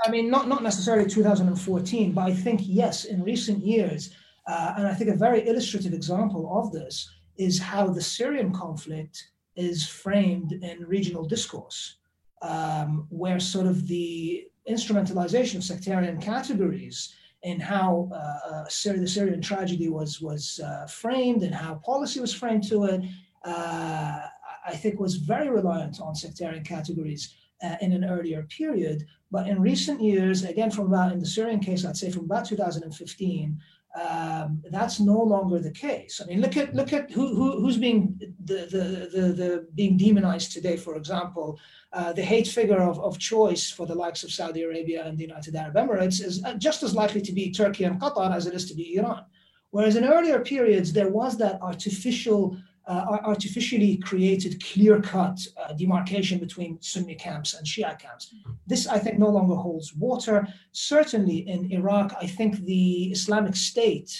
I 0.04 0.10
mean, 0.10 0.30
not, 0.30 0.48
not 0.48 0.62
necessarily 0.62 1.08
2014, 1.08 2.12
but 2.12 2.22
I 2.22 2.32
think, 2.32 2.60
yes, 2.64 3.04
in 3.04 3.22
recent 3.22 3.64
years, 3.64 4.10
uh, 4.46 4.74
and 4.76 4.86
I 4.86 4.94
think 4.94 5.10
a 5.10 5.16
very 5.16 5.46
illustrative 5.46 5.92
example 5.92 6.50
of 6.58 6.72
this 6.72 7.08
is 7.36 7.58
how 7.58 7.86
the 7.88 8.00
Syrian 8.00 8.52
conflict 8.52 9.30
is 9.56 9.86
framed 9.86 10.52
in 10.52 10.86
regional 10.86 11.24
discourse, 11.24 11.96
um, 12.42 13.06
where 13.10 13.38
sort 13.38 13.66
of 13.66 13.86
the 13.86 14.46
instrumentalization 14.68 15.56
of 15.56 15.64
sectarian 15.64 16.20
categories 16.20 17.14
in 17.42 17.58
how 17.58 18.08
uh, 18.12 18.64
uh, 18.64 18.64
the 18.64 19.08
Syrian 19.08 19.40
tragedy 19.40 19.88
was 19.88 20.20
was 20.20 20.60
uh, 20.62 20.86
framed 20.86 21.42
and 21.42 21.54
how 21.54 21.76
policy 21.76 22.20
was 22.20 22.34
framed 22.34 22.64
to 22.68 22.84
it, 22.84 23.02
uh, 23.44 24.20
I 24.66 24.76
think 24.76 25.00
was 25.00 25.16
very 25.16 25.48
reliant 25.48 26.00
on 26.00 26.14
sectarian 26.14 26.64
categories 26.64 27.34
uh, 27.62 27.76
in 27.80 27.92
an 27.92 28.04
earlier 28.04 28.42
period. 28.44 29.06
But 29.30 29.46
in 29.46 29.60
recent 29.60 30.00
years, 30.00 30.44
again, 30.44 30.70
from 30.70 30.86
about 30.86 31.12
in 31.12 31.20
the 31.20 31.26
Syrian 31.26 31.60
case, 31.60 31.84
I'd 31.84 31.96
say 31.96 32.10
from 32.10 32.24
about 32.24 32.46
2015, 32.46 33.60
um, 34.00 34.62
that's 34.70 35.00
no 35.00 35.20
longer 35.20 35.58
the 35.58 35.72
case. 35.72 36.20
I 36.22 36.26
mean, 36.26 36.40
look 36.40 36.56
at 36.56 36.74
look 36.74 36.92
at 36.92 37.10
who, 37.10 37.34
who 37.34 37.60
who's 37.60 37.76
being 37.76 38.20
the, 38.44 38.54
the 38.54 39.20
the, 39.20 39.32
the 39.32 39.66
being 39.74 39.96
demonized 39.96 40.52
today. 40.52 40.76
For 40.76 40.94
example, 40.96 41.58
uh, 41.92 42.12
the 42.12 42.22
hate 42.22 42.46
figure 42.46 42.80
of, 42.80 43.00
of 43.00 43.18
choice 43.18 43.68
for 43.68 43.86
the 43.86 43.94
likes 43.94 44.22
of 44.22 44.30
Saudi 44.30 44.62
Arabia 44.62 45.04
and 45.04 45.18
the 45.18 45.24
United 45.24 45.56
Arab 45.56 45.74
Emirates 45.74 46.24
is 46.24 46.42
uh, 46.44 46.54
just 46.54 46.84
as 46.84 46.94
likely 46.94 47.20
to 47.20 47.32
be 47.32 47.50
Turkey 47.50 47.82
and 47.84 48.00
Qatar 48.00 48.32
as 48.32 48.46
it 48.46 48.54
is 48.54 48.68
to 48.68 48.74
be 48.74 48.96
Iran. 48.96 49.24
Whereas 49.70 49.96
in 49.96 50.04
earlier 50.04 50.38
periods, 50.40 50.92
there 50.92 51.10
was 51.10 51.36
that 51.38 51.60
artificial 51.60 52.56
uh, 52.90 53.18
artificially 53.32 53.92
created 54.08 54.52
clear-cut 54.70 55.38
uh, 55.56 55.72
demarcation 55.82 56.36
between 56.46 56.72
Sunni 56.90 57.16
camps 57.26 57.50
and 57.54 57.64
Shia 57.72 57.94
camps. 58.04 58.24
This, 58.70 58.82
I 58.96 58.98
think, 58.98 59.16
no 59.18 59.30
longer 59.36 59.54
holds 59.66 59.88
water. 60.06 60.36
Certainly 60.72 61.38
in 61.54 61.60
Iraq, 61.78 62.08
I 62.24 62.26
think 62.26 62.52
the 62.72 62.88
Islamic 63.16 63.54
State 63.70 64.10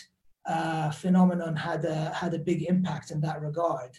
uh, 0.46 0.90
phenomenon 1.02 1.54
had 1.56 1.84
a, 1.84 1.98
had 2.22 2.32
a 2.34 2.44
big 2.50 2.60
impact 2.74 3.10
in 3.10 3.20
that 3.22 3.42
regard, 3.48 3.92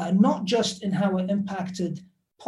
uh, 0.00 0.10
not 0.28 0.44
just 0.54 0.82
in 0.82 0.92
how 1.00 1.10
it 1.18 1.30
impacted 1.36 1.92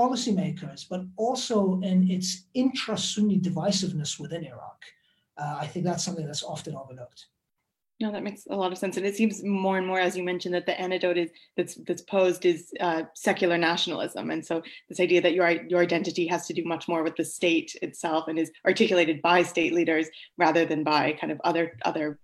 policymakers, 0.00 0.80
but 0.92 1.02
also 1.16 1.58
in 1.90 1.98
its 2.10 2.28
intra-Sunni 2.54 3.38
divisiveness 3.38 4.12
within 4.22 4.42
Iraq. 4.44 4.80
Uh, 5.40 5.56
I 5.62 5.66
think 5.68 5.84
that's 5.84 6.04
something 6.04 6.26
that's 6.26 6.42
often 6.42 6.74
overlooked. 6.74 7.26
No, 8.00 8.12
that 8.12 8.22
makes 8.22 8.46
a 8.48 8.54
lot 8.54 8.70
of 8.70 8.78
sense, 8.78 8.96
and 8.96 9.04
it 9.04 9.16
seems 9.16 9.42
more 9.42 9.76
and 9.76 9.84
more, 9.84 9.98
as 9.98 10.16
you 10.16 10.22
mentioned, 10.22 10.54
that 10.54 10.66
the 10.66 10.80
antidote 10.80 11.18
is 11.18 11.30
that's 11.56 11.74
that's 11.86 12.02
posed 12.02 12.46
is 12.46 12.72
uh, 12.78 13.02
secular 13.16 13.58
nationalism, 13.58 14.30
and 14.30 14.44
so 14.46 14.62
this 14.88 15.00
idea 15.00 15.20
that 15.20 15.34
your 15.34 15.50
your 15.66 15.80
identity 15.80 16.28
has 16.28 16.46
to 16.46 16.54
do 16.54 16.64
much 16.64 16.86
more 16.86 17.02
with 17.02 17.16
the 17.16 17.24
state 17.24 17.74
itself 17.82 18.28
and 18.28 18.38
is 18.38 18.52
articulated 18.64 19.20
by 19.20 19.42
state 19.42 19.74
leaders 19.74 20.08
rather 20.36 20.64
than 20.64 20.84
by 20.84 21.12
kind 21.20 21.32
of 21.32 21.40
other 21.42 21.76
other 21.84 22.20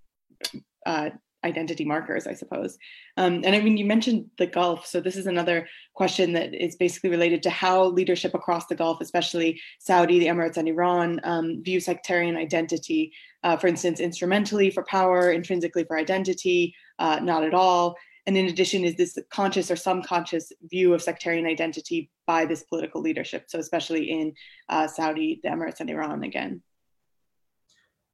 uh, 0.86 1.10
identity 1.44 1.84
markers, 1.84 2.26
I 2.26 2.34
suppose. 2.34 2.78
Um, 3.16 3.42
and 3.44 3.54
I 3.54 3.60
mean, 3.60 3.76
you 3.76 3.84
mentioned 3.84 4.30
the 4.38 4.46
Gulf, 4.46 4.86
so 4.86 5.00
this 5.00 5.16
is 5.16 5.26
another 5.26 5.68
question 5.94 6.32
that 6.32 6.54
is 6.54 6.76
basically 6.76 7.10
related 7.10 7.42
to 7.44 7.50
how 7.50 7.84
leadership 7.84 8.34
across 8.34 8.66
the 8.66 8.74
Gulf, 8.74 9.00
especially 9.00 9.60
Saudi, 9.78 10.18
the 10.18 10.26
Emirates, 10.26 10.56
and 10.56 10.68
Iran, 10.68 11.20
um, 11.24 11.62
view 11.62 11.80
sectarian 11.80 12.36
identity 12.36 13.12
uh, 13.44 13.58
for 13.58 13.66
instance, 13.66 14.00
instrumentally 14.00 14.70
for 14.70 14.82
power, 14.84 15.30
intrinsically 15.30 15.84
for 15.84 15.98
identity, 15.98 16.74
uh, 16.98 17.20
not 17.22 17.44
at 17.44 17.54
all. 17.54 17.94
And 18.26 18.38
in 18.38 18.46
addition, 18.46 18.84
is 18.84 18.96
this 18.96 19.18
conscious 19.30 19.70
or 19.70 19.76
subconscious 19.76 20.50
view 20.62 20.94
of 20.94 21.02
sectarian 21.02 21.44
identity 21.44 22.10
by 22.26 22.46
this 22.46 22.62
political 22.62 23.02
leadership? 23.02 23.44
So, 23.48 23.58
especially 23.58 24.10
in 24.10 24.32
uh, 24.70 24.88
Saudi, 24.88 25.40
the 25.42 25.50
Emirates, 25.50 25.80
and 25.80 25.90
Iran 25.90 26.24
again. 26.24 26.62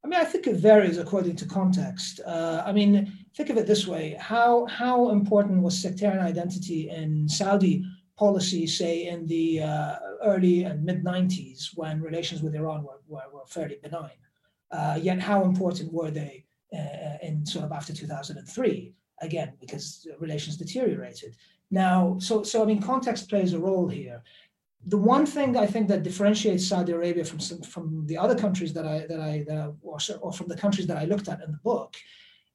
I 0.03 0.09
mean, 0.09 0.18
I 0.18 0.24
think 0.24 0.46
it 0.46 0.57
varies 0.57 0.98
according 0.98 1.36
to 1.36 1.46
context. 1.46 2.20
Uh, 2.26 2.62
I 2.64 2.72
mean, 2.72 3.12
think 3.36 3.51
of 3.51 3.59
it 3.59 3.66
this 3.66 3.86
way: 3.86 4.16
how 4.18 4.66
how 4.66 5.11
important 5.11 5.62
was 5.62 5.78
sectarian 5.78 6.24
identity 6.24 6.88
in 6.88 7.28
Saudi 7.28 7.84
policy, 8.16 8.66
say 8.66 9.07
in 9.09 9.26
the 9.26 9.62
uh, 9.62 9.96
early 10.24 10.64
and 10.64 10.84
mid 10.84 11.05
'90s, 11.05 11.76
when 11.76 12.01
relations 12.01 12.42
with 12.42 12.55
Iran 12.55 12.82
were, 12.82 13.01
were, 13.09 13.28
were 13.32 13.46
fairly 13.46 13.78
benign? 13.82 14.18
Uh, 14.70 14.98
yet, 15.01 15.20
how 15.20 15.44
important 15.44 15.92
were 15.92 16.11
they 16.11 16.44
uh, 16.72 17.18
in 17.22 17.44
sort 17.44 17.66
of 17.66 17.72
after 17.72 17.92
2003? 17.92 18.94
Again, 19.22 19.53
because 19.61 20.07
relations 20.18 20.57
deteriorated. 20.57 21.36
Now, 21.70 22.16
so 22.18 22.42
so 22.42 22.62
I 22.62 22.66
mean, 22.66 22.80
context 22.80 23.28
plays 23.28 23.53
a 23.53 23.59
role 23.59 23.88
here. 23.88 24.22
The 24.87 24.97
one 24.97 25.26
thing 25.26 25.57
I 25.57 25.66
think 25.66 25.89
that 25.89 26.03
differentiates 26.03 26.66
Saudi 26.66 26.93
Arabia 26.93 27.24
from 27.24 27.39
from 27.62 28.07
the 28.07 28.16
other 28.16 28.35
countries 28.35 28.72
that 28.72 28.87
I 28.87 29.07
that 29.07 29.20
I, 29.20 29.45
that 29.47 29.74
or, 29.83 30.33
from 30.33 30.49
the 30.49 30.57
countries 30.57 30.87
that 30.87 30.97
I 30.97 31.05
looked 31.05 31.28
at 31.28 31.43
in 31.43 31.53
the 31.53 31.59
book, 31.59 31.97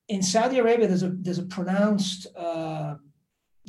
in 0.07 0.21
Saudi 0.23 0.57
Arabia, 0.57 0.87
there's 0.87 1.03
a 1.03 1.09
there's 1.09 1.39
a 1.39 1.43
pronounced 1.43 2.27
uh, 2.35 2.95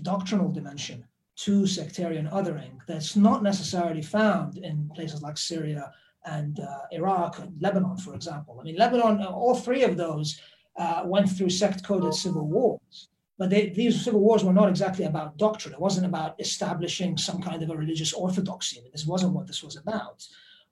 doctrinal 0.02 0.50
dimension 0.50 1.04
to 1.36 1.66
sectarian 1.66 2.28
othering 2.28 2.78
that's 2.86 3.14
not 3.14 3.42
necessarily 3.42 4.02
found 4.02 4.56
in 4.56 4.90
places 4.94 5.20
like 5.22 5.36
Syria 5.36 5.92
and 6.24 6.60
uh, 6.60 6.80
Iraq 6.92 7.38
and 7.38 7.60
Lebanon, 7.60 7.98
for 7.98 8.14
example. 8.14 8.58
I 8.58 8.64
mean, 8.64 8.76
Lebanon, 8.76 9.22
all 9.22 9.54
three 9.54 9.82
of 9.82 9.96
those 9.96 10.40
uh, 10.76 11.02
went 11.04 11.28
through 11.28 11.50
sect-coded 11.50 12.14
civil 12.14 12.46
wars. 12.46 13.08
But 13.38 13.50
they, 13.50 13.68
these 13.68 14.02
civil 14.02 14.20
wars 14.20 14.44
were 14.44 14.52
not 14.52 14.68
exactly 14.68 15.04
about 15.04 15.36
doctrine. 15.36 15.74
It 15.74 15.80
wasn't 15.80 16.06
about 16.06 16.40
establishing 16.40 17.18
some 17.18 17.42
kind 17.42 17.62
of 17.62 17.70
a 17.70 17.76
religious 17.76 18.12
orthodoxy. 18.12 18.78
I 18.78 18.82
mean, 18.82 18.92
this 18.92 19.06
wasn't 19.06 19.34
what 19.34 19.46
this 19.46 19.62
was 19.62 19.76
about. 19.76 20.26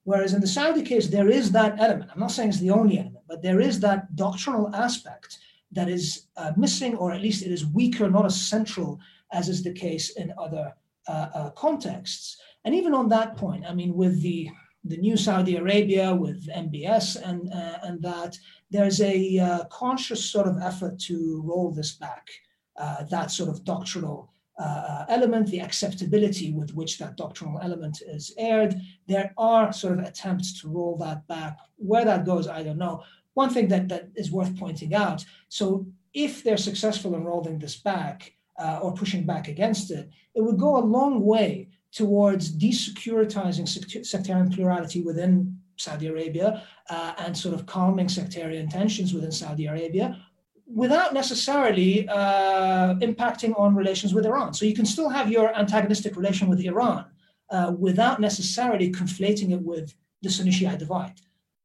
Whereas 0.05 0.35
in 0.35 0.41
the 0.41 0.47
Saudi 0.47 0.83
case, 0.83 1.09
there 1.09 1.29
is 1.29 1.51
that 1.53 1.79
element. 1.79 2.11
I'm 2.13 2.21
not 2.21 2.31
saying 2.31 2.51
it's 2.51 2.59
the 2.59 2.71
only 2.71 2.99
element, 2.99 3.25
but 3.27 3.43
there 3.43 3.61
is 3.61 3.81
that 3.81 4.15
doctrinal 4.17 4.75
aspect 4.75 5.39
that 5.73 5.89
is 5.89 6.27
uh, 6.37 6.53
missing, 6.57 6.95
or 6.97 7.13
at 7.13 7.23
least 7.23 7.45
it 7.45 7.51
is 7.51 7.67
weaker, 7.67 8.11
not 8.11 8.27
as 8.27 8.41
central 8.41 9.01
as 9.33 9.49
is 9.49 9.63
the 9.63 9.73
case 9.73 10.11
in 10.11 10.33
other 10.39 10.73
uh, 11.09 11.29
uh, 11.35 11.51
contexts. 11.51 12.39
And 12.65 12.75
even 12.75 12.95
on 12.95 13.09
that 13.11 13.37
point, 13.37 13.65
I 13.67 13.75
mean, 13.75 13.95
with 13.95 14.23
the 14.23 14.51
the 14.87 14.97
new 14.99 15.17
Saudi 15.17 15.57
Arabia 15.57 16.15
with 16.15 16.47
MBS 16.49 17.17
and 17.27 17.51
uh, 17.53 17.79
and 17.83 18.03
that 18.03 18.37
there's 18.71 19.01
a 19.01 19.39
uh, 19.39 19.65
conscious 19.65 20.23
sort 20.25 20.47
of 20.47 20.59
effort 20.61 20.99
to 21.01 21.43
roll 21.45 21.71
this 21.71 21.93
back, 21.93 22.29
uh, 22.77 23.05
that 23.05 23.31
sort 23.31 23.49
of 23.49 23.65
doctrinal 23.65 24.31
uh, 24.59 25.05
element, 25.09 25.49
the 25.49 25.61
acceptability 25.61 26.53
with 26.53 26.75
which 26.75 26.99
that 26.99 27.17
doctrinal 27.17 27.59
element 27.61 28.03
is 28.07 28.33
aired. 28.39 28.81
There 29.09 29.33
are 29.37 29.73
sort 29.73 29.99
of 29.99 30.05
attempts 30.05 30.61
to 30.61 30.69
roll 30.69 30.97
that 30.99 31.27
back. 31.27 31.59
Where 31.77 32.05
that 32.05 32.25
goes, 32.25 32.47
I 32.47 32.63
don't 32.63 32.79
know. 32.79 33.03
One 33.35 33.51
thing 33.51 33.67
that, 33.69 33.89
that 33.89 34.11
is 34.15 34.31
worth 34.31 34.57
pointing 34.57 34.95
out 34.95 35.25
so, 35.49 35.87
if 36.13 36.45
they're 36.45 36.57
successful 36.57 37.17
in 37.17 37.25
rolling 37.25 37.59
this 37.59 37.77
back 37.77 38.33
uh, 38.57 38.79
or 38.81 38.95
pushing 38.95 39.27
back 39.27 39.49
against 39.49 39.91
it, 39.91 40.09
it 40.37 40.41
would 40.41 40.59
go 40.59 40.77
a 40.77 40.79
long 40.79 41.21
way 41.25 41.69
towards 41.91 42.57
desecuritizing 42.57 43.67
sectarian 44.07 44.51
plurality 44.51 45.03
within 45.03 45.59
Saudi 45.77 46.07
Arabia 46.07 46.63
uh, 46.89 47.15
and 47.19 47.37
sort 47.37 47.55
of 47.55 47.67
calming 47.67 48.09
sectarian 48.09 48.69
tensions 48.69 49.13
within 49.13 49.33
Saudi 49.33 49.67
Arabia 49.67 50.25
without 50.67 51.13
necessarily 51.13 52.09
uh, 52.09 52.95
impacting 52.97 53.59
on 53.59 53.75
relations 53.75 54.15
with 54.15 54.27
Iran. 54.27 54.55
So 54.55 54.65
you 54.65 54.75
can 54.75 54.87
still 54.87 55.09
have 55.09 55.31
your 55.31 55.55
antagonistic 55.57 56.17
relation 56.17 56.49
with 56.49 56.61
Iran 56.61 57.07
uh, 57.51 57.75
without 57.79 58.21
necessarily 58.21 58.91
conflating 58.91 59.53
it 59.53 59.61
with 59.61 59.95
the 60.23 60.31
Sunni 60.31 60.51
Shia 60.51 60.79
divide. 60.79 61.21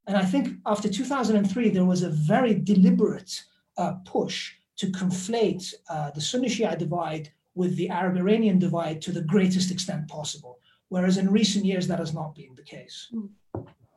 And 0.07 0.17
I 0.17 0.25
think 0.25 0.57
after 0.65 0.89
2003, 0.89 1.69
there 1.69 1.85
was 1.85 2.03
a 2.03 2.09
very 2.09 2.53
deliberate 2.53 3.43
uh, 3.77 3.93
push 4.05 4.53
to 4.77 4.87
conflate 4.87 5.73
uh, 5.89 6.11
the 6.11 6.21
Sunni 6.21 6.49
Shia 6.49 6.77
divide 6.77 7.31
with 7.55 7.75
the 7.77 7.89
Arab 7.89 8.17
Iranian 8.17 8.59
divide 8.59 9.01
to 9.03 9.11
the 9.11 9.21
greatest 9.21 9.71
extent 9.71 10.07
possible. 10.07 10.59
Whereas 10.89 11.17
in 11.17 11.29
recent 11.29 11.65
years, 11.65 11.87
that 11.87 11.99
has 11.99 12.13
not 12.13 12.35
been 12.35 12.55
the 12.55 12.63
case. 12.63 13.11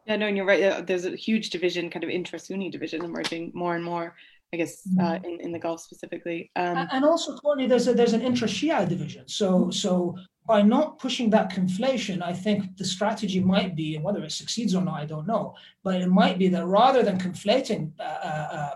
Yeah, 0.07 0.17
no, 0.17 0.27
and 0.27 0.37
you're 0.37 0.47
right. 0.47 0.87
There's 0.87 1.07
a 1.07 1.17
huge 1.17 1.51
division, 1.51 1.89
kind 1.89 2.05
of 2.05 2.11
intra-Sunni 2.11 2.71
division 2.71 3.05
emerging 3.05 3.53
more 3.55 3.77
and 3.77 3.85
more 3.85 4.15
I 4.53 4.59
guess 4.59 4.83
uh, 5.01 5.03
mm-hmm. 5.03 5.25
in, 5.25 5.41
in 5.41 5.53
the 5.53 5.59
Gulf 5.59 5.81
specifically. 5.81 6.51
Um, 6.57 6.87
and 6.93 7.05
also, 7.05 7.37
Courtney, 7.37 7.67
there's 7.67 7.89
a, 7.89 7.95
there's 7.95 8.13
an 8.13 8.21
intra-Shia 8.21 8.89
division. 8.89 9.27
So 9.27 9.71
so 9.71 10.17
by 10.47 10.61
not 10.61 10.99
pushing 10.99 11.31
that 11.31 11.51
conflation, 11.51 12.23
I 12.23 12.33
think 12.33 12.77
the 12.77 12.85
strategy 12.85 13.41
might 13.41 13.75
be, 13.75 13.95
and 13.95 14.05
whether 14.05 14.23
it 14.23 14.33
succeeds 14.33 14.75
or 14.75 14.83
not, 14.83 15.01
I 15.01 15.07
don't 15.07 15.27
know, 15.27 15.55
but 15.83 16.01
it 16.01 16.09
might 16.09 16.39
be 16.39 16.49
that 16.49 16.67
rather 16.67 17.03
than 17.03 17.19
conflating 17.19 17.93
uh, 17.99 18.03
uh, 18.03 18.75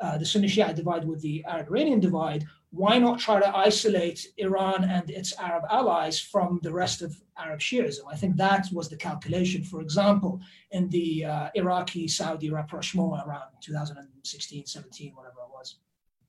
uh 0.00 0.18
the 0.18 0.24
Sunni 0.24 0.48
Shia 0.48 0.74
divide 0.74 1.04
with 1.04 1.20
the 1.20 1.44
Arab 1.44 1.68
Iranian 1.68 2.00
divide, 2.00 2.46
why 2.70 2.98
not 2.98 3.18
try 3.18 3.40
to 3.40 3.56
isolate 3.56 4.26
Iran 4.36 4.84
and 4.84 5.10
its 5.10 5.32
Arab 5.38 5.64
allies 5.70 6.20
from 6.20 6.60
the 6.62 6.72
rest 6.72 7.00
of 7.00 7.16
Arab 7.38 7.60
Shiism? 7.60 8.00
I 8.10 8.16
think 8.16 8.36
that 8.36 8.68
was 8.72 8.88
the 8.88 8.96
calculation, 8.96 9.64
for 9.64 9.80
example, 9.80 10.40
in 10.70 10.88
the 10.90 11.24
uh, 11.24 11.48
Iraqi 11.54 12.08
Saudi 12.08 12.50
rapprochement 12.50 13.22
around 13.26 13.44
2016, 13.62 14.66
17, 14.66 15.12
whatever 15.14 15.36
it 15.40 15.50
was. 15.52 15.76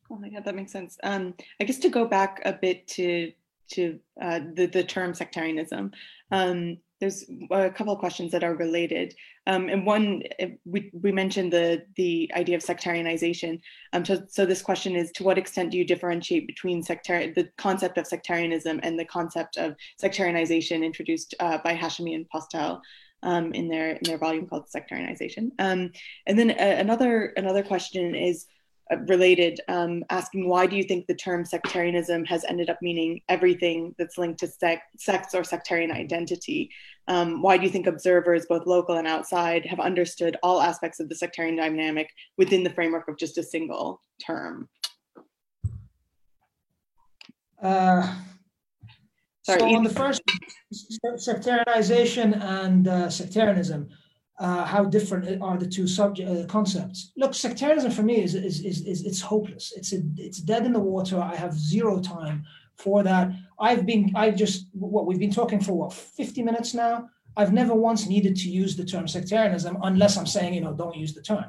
Oh 0.09 0.15
my 0.15 0.29
God, 0.29 0.45
that 0.45 0.55
makes 0.55 0.71
sense. 0.71 0.97
Um, 1.03 1.33
I 1.59 1.65
guess 1.65 1.77
to 1.79 1.89
go 1.89 2.05
back 2.05 2.41
a 2.45 2.53
bit 2.53 2.87
to 2.89 3.31
to 3.73 3.99
uh, 4.19 4.39
the 4.53 4.65
the 4.65 4.83
term 4.83 5.13
sectarianism. 5.13 5.91
Um, 6.31 6.77
there's 6.99 7.25
a 7.51 7.69
couple 7.69 7.93
of 7.93 7.99
questions 7.99 8.31
that 8.31 8.43
are 8.43 8.55
related. 8.55 9.15
Um, 9.47 9.69
and 9.69 9.85
one, 9.85 10.23
we, 10.65 10.91
we 10.93 11.11
mentioned 11.11 11.53
the, 11.53 11.83
the 11.95 12.29
idea 12.35 12.57
of 12.57 12.63
sectarianization. 12.63 13.61
Um, 13.93 14.03
so, 14.03 14.23
so 14.27 14.45
this 14.45 14.61
question 14.61 14.95
is, 14.95 15.11
to 15.13 15.23
what 15.23 15.37
extent 15.37 15.71
do 15.71 15.77
you 15.77 15.85
differentiate 15.85 16.45
between 16.45 16.83
sectarian, 16.83 17.33
the 17.35 17.49
concept 17.57 17.97
of 17.97 18.05
sectarianism 18.05 18.79
and 18.83 18.99
the 18.99 19.05
concept 19.05 19.57
of 19.57 19.75
sectarianization 20.01 20.83
introduced 20.83 21.35
uh, 21.39 21.57
by 21.63 21.73
Hashemi 21.73 22.15
and 22.15 22.29
Postel 22.29 22.81
um, 23.23 23.53
in, 23.53 23.69
their, 23.69 23.91
in 23.91 24.03
their 24.03 24.17
volume 24.17 24.47
called 24.47 24.65
Sectarianization? 24.67 25.51
Um, 25.59 25.91
and 26.27 26.37
then 26.37 26.51
uh, 26.51 26.75
another, 26.79 27.33
another 27.37 27.63
question 27.63 28.15
is, 28.15 28.45
related, 29.07 29.59
um, 29.67 30.03
asking 30.09 30.47
why 30.47 30.65
do 30.65 30.75
you 30.75 30.83
think 30.83 31.05
the 31.05 31.15
term 31.15 31.45
sectarianism 31.45 32.25
has 32.25 32.43
ended 32.45 32.69
up 32.69 32.77
meaning 32.81 33.21
everything 33.29 33.93
that's 33.97 34.17
linked 34.17 34.39
to 34.39 34.47
sec- 34.47 34.83
sex 34.97 35.35
or 35.35 35.43
sectarian 35.43 35.91
identity? 35.91 36.71
Um, 37.07 37.41
why 37.41 37.57
do 37.57 37.63
you 37.63 37.69
think 37.69 37.87
observers, 37.87 38.45
both 38.47 38.65
local 38.65 38.97
and 38.97 39.07
outside, 39.07 39.65
have 39.65 39.79
understood 39.79 40.37
all 40.41 40.61
aspects 40.61 40.99
of 40.99 41.09
the 41.09 41.15
sectarian 41.15 41.55
dynamic 41.55 42.09
within 42.37 42.63
the 42.63 42.69
framework 42.71 43.07
of 43.07 43.17
just 43.17 43.37
a 43.37 43.43
single 43.43 44.01
term? 44.25 44.67
Uh, 47.61 48.15
Sorry, 49.43 49.59
so 49.59 49.75
on 49.75 49.83
the 49.83 49.89
first 49.89 50.21
sectarianization 51.03 52.41
and 52.41 52.87
uh, 52.87 53.09
sectarianism, 53.09 53.89
uh, 54.39 54.63
how 54.63 54.85
different 54.85 55.41
are 55.41 55.57
the 55.57 55.67
two 55.67 55.85
subject 55.85 56.29
uh, 56.29 56.45
concepts. 56.45 57.11
Look, 57.17 57.33
sectarianism 57.33 57.91
for 57.91 58.03
me 58.03 58.23
is, 58.23 58.35
is, 58.35 58.61
is, 58.61 58.85
is 58.85 59.05
it's 59.05 59.21
hopeless. 59.21 59.73
It's 59.75 59.91
a, 59.93 60.01
it's 60.15 60.39
dead 60.39 60.65
in 60.65 60.73
the 60.73 60.79
water. 60.79 61.19
I 61.19 61.35
have 61.35 61.53
zero 61.53 61.99
time 61.99 62.45
for 62.77 63.03
that. 63.03 63.31
I've 63.59 63.85
been 63.85 64.11
I've 64.15 64.37
just 64.37 64.67
what 64.73 65.05
we've 65.05 65.19
been 65.19 65.33
talking 65.33 65.59
for 65.59 65.73
what 65.73 65.93
50 65.93 66.41
minutes 66.43 66.73
now. 66.73 67.09
I've 67.35 67.53
never 67.53 67.73
once 67.73 68.07
needed 68.07 68.35
to 68.37 68.49
use 68.49 68.75
the 68.75 68.85
term 68.85 69.07
sectarianism 69.07 69.77
unless 69.83 70.17
I'm 70.17 70.25
saying 70.25 70.53
you 70.53 70.61
know 70.61 70.73
don't 70.73 70.95
use 70.95 71.13
the 71.13 71.21
term. 71.21 71.45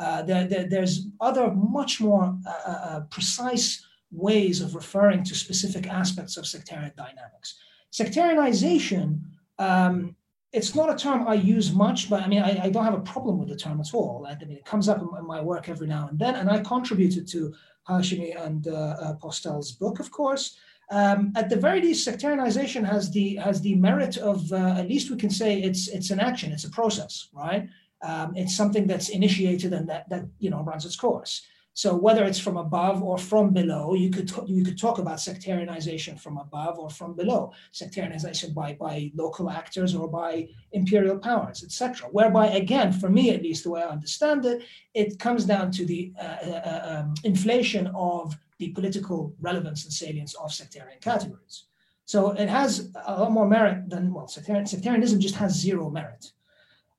Uh, 0.00 0.22
there, 0.22 0.46
there, 0.48 0.68
there's 0.68 1.06
other 1.20 1.52
much 1.52 2.00
more 2.00 2.36
uh, 2.46 2.50
uh, 2.66 2.70
uh, 2.70 3.00
precise 3.10 3.86
ways 4.10 4.60
of 4.60 4.74
referring 4.74 5.22
to 5.24 5.34
specific 5.34 5.86
aspects 5.86 6.36
of 6.36 6.46
sectarian 6.46 6.92
dynamics. 6.96 7.58
Sectarianization 7.92 9.20
um, 9.58 10.16
it's 10.52 10.74
not 10.74 10.90
a 10.90 10.96
term 10.96 11.26
I 11.26 11.34
use 11.34 11.72
much, 11.72 12.10
but 12.10 12.22
I 12.22 12.28
mean, 12.28 12.42
I, 12.42 12.64
I, 12.64 12.68
don't 12.68 12.84
have 12.84 12.94
a 12.94 13.00
problem 13.00 13.38
with 13.38 13.48
the 13.48 13.56
term 13.56 13.80
at 13.80 13.94
all. 13.94 14.26
I 14.28 14.36
mean, 14.44 14.58
it 14.58 14.66
comes 14.66 14.86
up 14.88 15.00
in, 15.00 15.26
my 15.26 15.40
work 15.40 15.68
every 15.68 15.86
now 15.86 16.08
and 16.08 16.18
then, 16.18 16.34
and 16.34 16.50
I 16.50 16.60
contributed 16.60 17.26
to 17.28 17.54
Hashemi 17.88 18.40
and 18.40 18.68
uh, 18.68 18.70
uh, 18.72 19.14
Postel's 19.14 19.72
book, 19.72 19.98
of 19.98 20.10
course. 20.10 20.56
Um, 20.90 21.32
at 21.36 21.48
the 21.48 21.56
very 21.56 21.80
least, 21.80 22.06
sectarianization 22.06 22.84
has 22.84 23.10
the 23.10 23.36
has 23.36 23.62
the 23.62 23.76
merit 23.76 24.18
of 24.18 24.52
uh, 24.52 24.74
at 24.76 24.88
least 24.88 25.10
we 25.10 25.16
can 25.16 25.30
say 25.30 25.62
it's 25.62 25.88
it's 25.88 26.10
an 26.10 26.20
action, 26.20 26.52
it's 26.52 26.64
a 26.64 26.70
process, 26.70 27.28
right? 27.32 27.66
Um, 28.02 28.34
it's 28.36 28.54
something 28.54 28.86
that's 28.86 29.08
initiated 29.08 29.72
and 29.72 29.88
that 29.88 30.08
that 30.10 30.26
you 30.38 30.50
know 30.50 30.62
runs 30.62 30.84
its 30.84 30.96
course. 30.96 31.46
So 31.74 31.96
whether 31.96 32.24
it's 32.24 32.38
from 32.38 32.58
above 32.58 33.02
or 33.02 33.16
from 33.16 33.52
below, 33.52 33.94
you 33.94 34.10
could 34.10 34.30
you 34.46 34.62
could 34.62 34.78
talk 34.78 34.98
about 34.98 35.18
sectarianization 35.18 36.20
from 36.20 36.36
above 36.36 36.78
or 36.78 36.90
from 36.90 37.14
below, 37.14 37.52
sectarianization 37.72 38.52
by 38.52 38.74
by 38.74 39.10
local 39.14 39.48
actors 39.48 39.94
or 39.94 40.08
by 40.08 40.48
imperial 40.72 41.18
powers, 41.18 41.64
etc. 41.64 42.08
Whereby, 42.10 42.48
again, 42.48 42.92
for 42.92 43.08
me 43.08 43.30
at 43.30 43.42
least, 43.42 43.64
the 43.64 43.70
way 43.70 43.82
I 43.82 43.88
understand 43.88 44.44
it, 44.44 44.62
it 44.92 45.18
comes 45.18 45.46
down 45.46 45.70
to 45.72 45.86
the 45.86 46.12
uh, 46.20 46.22
uh, 46.22 46.62
uh 46.70 46.82
um, 46.92 47.14
inflation 47.24 47.86
of 47.94 48.36
the 48.58 48.68
political 48.70 49.34
relevance 49.40 49.84
and 49.84 49.92
salience 49.92 50.34
of 50.34 50.52
sectarian 50.52 50.98
categories. 51.00 51.64
So 52.04 52.32
it 52.32 52.48
has 52.48 52.90
a 53.06 53.20
lot 53.20 53.32
more 53.32 53.48
merit 53.48 53.88
than 53.88 54.12
well, 54.12 54.28
sectarian, 54.28 54.66
sectarianism 54.66 55.20
just 55.20 55.36
has 55.36 55.58
zero 55.58 55.88
merit. 55.88 56.32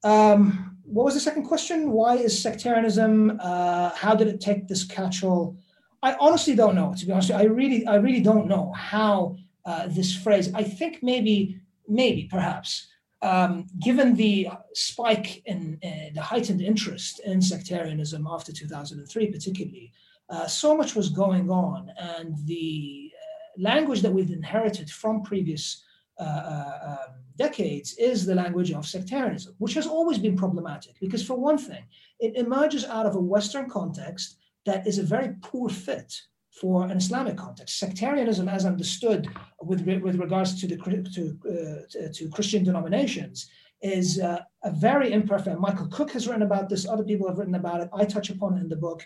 Um, 0.04 0.78
what 0.84 1.06
was 1.06 1.14
the 1.14 1.20
second 1.20 1.44
question? 1.44 1.92
Why 1.92 2.16
is 2.16 2.40
sectarianism? 2.40 3.40
Uh, 3.42 3.90
how 3.96 4.16
did 4.16 4.28
it 4.28 4.42
take 4.42 4.68
this 4.68 4.84
catch-all? 4.84 5.58
I 6.02 6.16
honestly 6.20 6.56
don't 6.56 6.76
know. 6.76 6.94
To 6.98 7.06
be 7.06 7.12
honest, 7.12 7.32
I 7.32 7.44
really, 7.44 7.86
I 7.88 7.96
really 7.96 8.22
don't 8.22 8.48
know 8.48 8.74
how 8.74 9.38
uh, 9.66 9.88
this 9.88 10.16
phrase. 10.16 10.54
I 10.54 10.64
think 10.64 11.00
maybe, 11.02 11.62
maybe, 11.88 12.28
perhaps, 12.30 12.88
um, 13.22 13.68
given 13.80 14.16
the 14.16 14.50
spike 14.74 15.42
in 15.46 15.80
uh, 15.84 16.12
the 16.14 16.22
heightened 16.22 16.62
interest 16.62 17.22
in 17.22 17.42
sectarianism 17.42 18.28
after 18.30 18.52
2003, 18.52 19.32
particularly, 19.32 19.94
uh, 20.30 20.46
so 20.46 20.76
much 20.76 20.96
was 20.96 21.10
going 21.10 21.50
on, 21.50 21.90
and 21.98 22.36
the 22.46 23.12
uh, 23.16 23.62
language 23.62 24.02
that 24.02 24.12
we've 24.12 24.32
inherited 24.32 24.90
from 24.90 25.24
previous 25.24 25.84
uh, 26.20 26.72
um, 26.86 27.23
decades 27.38 27.96
is 27.98 28.26
the 28.26 28.36
language 28.36 28.72
of 28.72 28.86
sectarianism, 28.86 29.56
which 29.58 29.74
has 29.74 29.88
always 29.88 30.18
been 30.18 30.38
problematic 30.38 31.00
because, 31.00 31.26
for 31.26 31.36
one 31.36 31.58
thing, 31.58 31.84
it 32.20 32.36
emerges 32.36 32.86
out 32.86 33.06
of 33.06 33.16
a 33.16 33.20
Western 33.20 33.70
context 33.70 34.38
that 34.66 34.88
is 34.88 35.00
a 35.00 35.04
very 35.04 35.36
poor 35.42 35.70
fit 35.70 36.14
for 36.52 36.86
an 36.86 36.98
Islamic 36.98 37.36
context. 37.36 37.80
Sectarianism, 37.80 38.48
as 38.48 38.66
understood 38.66 39.28
with, 39.62 39.82
with 39.82 40.16
regards 40.16 40.60
to, 40.62 40.68
the, 40.68 40.78
to, 40.78 41.38
uh, 41.50 42.14
to 42.14 42.30
Christian 42.30 42.64
denominations, 42.64 43.50
is 43.82 44.20
uh, 44.20 44.40
a 44.64 44.72
very 44.72 45.12
imperfect. 45.12 45.60
Michael 45.60 45.88
Cook 45.88 46.12
has 46.12 46.28
written 46.28 46.44
about 46.44 46.70
this. 46.70 46.88
Other 46.88 47.04
people 47.04 47.28
have 47.28 47.38
written 47.38 47.56
about 47.56 47.82
it. 47.82 47.90
I 47.94 48.06
touch 48.06 48.30
upon 48.30 48.58
it 48.58 48.62
in 48.62 48.70
the 48.70 48.78
book. 48.78 49.04